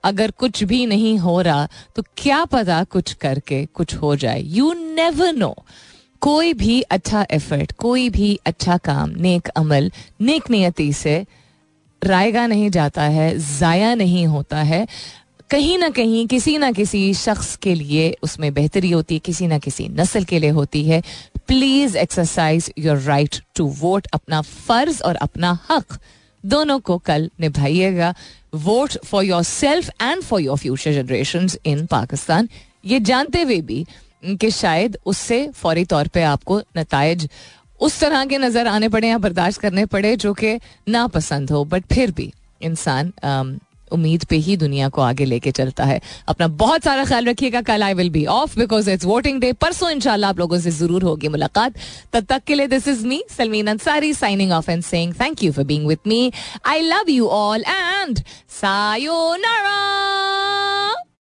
अगर 0.04 0.30
कुछ 0.30 0.62
भी 0.64 0.84
नहीं 0.86 1.16
हो 1.18 1.40
रहा 1.40 1.68
तो 1.96 2.02
क्या 2.16 2.44
पता 2.44 2.82
कुछ 2.84 3.12
करके 3.14 3.64
कुछ 3.66 3.94
हो 3.94 4.14
जाए। 4.16 4.40
यू 4.40 4.72
नेवर 4.72 5.32
नो 5.32 5.54
कोई 6.22 6.54
भी 6.54 6.80
अच्छा 6.80 7.26
एफर्ट 7.30 7.72
कोई 7.72 8.08
भी 8.10 8.38
अच्छा 8.46 8.76
काम, 8.78 9.10
नेक 9.10 9.48
अमल, 9.48 9.92
नेक 10.20 10.50
नियति 10.50 10.92
से 10.92 11.24
रायगा 12.02 12.46
नहीं 12.46 12.70
जाता 12.70 13.02
है, 13.02 13.58
जाया 13.58 13.94
नहीं 13.94 14.26
होता 14.26 14.62
है। 14.62 14.86
कहीं 15.52 15.76
ना 15.78 15.88
कहीं, 15.90 16.26
किसी 16.26 16.56
ना 16.58 16.70
किसी 16.72 17.02
शख्स 17.14 17.54
के 17.62 17.74
लिए 17.74 18.16
उसमें 18.22 18.52
बेहतरी 18.54 18.90
होती 18.90 19.14
है, 19.14 19.20
किसी 19.20 19.46
ना 19.46 19.58
किसी 19.58 19.88
नस्ल 19.90 20.24
के 20.24 20.38
लिए 20.38 20.50
होती 20.50 20.82
है। 20.84 21.02
Please 21.48 21.96
exercise 21.98 22.70
your 22.78 22.98
right 22.98 23.36
to 23.56 23.66
vote 23.80 24.06
अपना 24.14 24.40
फ़र्ज़ 24.42 25.02
और 25.02 25.16
अपना 25.16 25.50
हक 25.70 25.98
दोनों 26.44 26.78
को 26.80 26.96
कल 26.98 27.28
निभाइएगा। 27.40 28.14
Vote 28.54 28.96
for 29.04 29.24
yourself 29.42 29.90
and 30.02 30.22
for 30.22 30.40
your 30.40 30.56
future 30.58 30.92
generation 30.92 31.48
in 31.66 31.84
Pakistan 31.86 32.48
ये 32.84 33.00
जानते 33.02 33.42
हुए 33.42 33.60
भी 33.62 33.84
कि 34.24 34.50
शायद 34.50 34.96
उससे 35.06 35.46
फौरी 35.54 35.84
तौर 35.84 36.08
पे 36.08 36.22
आपको 36.24 36.58
नतज 36.76 37.28
उस 37.80 38.00
तरह 38.00 38.24
के 38.24 38.38
नज़र 38.38 38.66
आने 38.68 38.88
पड़े 38.88 39.08
या 39.08 39.18
बर्दाश्त 39.18 39.60
करने 39.60 39.84
पड़े 39.86 40.14
जो 40.16 40.32
कि 40.34 40.58
नापसंद 40.88 41.50
हो। 41.50 41.64
बट 41.66 41.84
फिर 41.92 42.10
भी 42.10 42.32
इंसान 42.62 43.12
उम्मीद 43.92 44.24
पे 44.30 44.36
ही 44.38 44.56
दुनिया 44.56 44.88
को 44.88 45.00
आगे 45.02 45.24
लेके 45.24 45.50
चलता 45.52 45.84
है। 45.84 46.00
अपना 46.28 46.48
बहुत 46.48 46.84
सारा 46.84 47.04
ख्याल 47.04 47.24
रखिएगा, 47.26 47.60
कल 47.62 47.82
I 47.82 47.94
will 47.94 48.10
be 48.10 48.24
off 48.26 48.58
because 48.58 48.90
it's 48.90 49.04
voting 49.04 49.40
day 49.40 49.52
परसों 49.54 49.90
इंशाल्लाह 49.90 50.30
आप 50.30 50.38
लोगों 50.38 50.58
से 50.60 50.70
ज़रूर 50.72 51.02
होगी 51.02 51.28
मुलाकात। 51.28 51.74
तब 52.12 52.24
तक 52.24 52.42
के 52.46 52.54
लिए 52.54 52.66
this 52.66 52.88
is 52.88 53.06
me 53.06 53.22
Salmeen 53.36 53.66
Ansari 53.66 54.12
signing 54.14 54.52
off 54.52 54.70
and 54.70 54.82
saying 54.82 55.14
thank 55.20 55.42
you 55.44 55.52
for 55.52 55.64
being 55.64 55.86
with 55.86 55.98
me 56.06 56.32
I 56.66 56.80
love 56.82 57.10
you 57.10 57.26
all 57.28 57.64
and 57.68 58.20
sayonara 58.60 59.80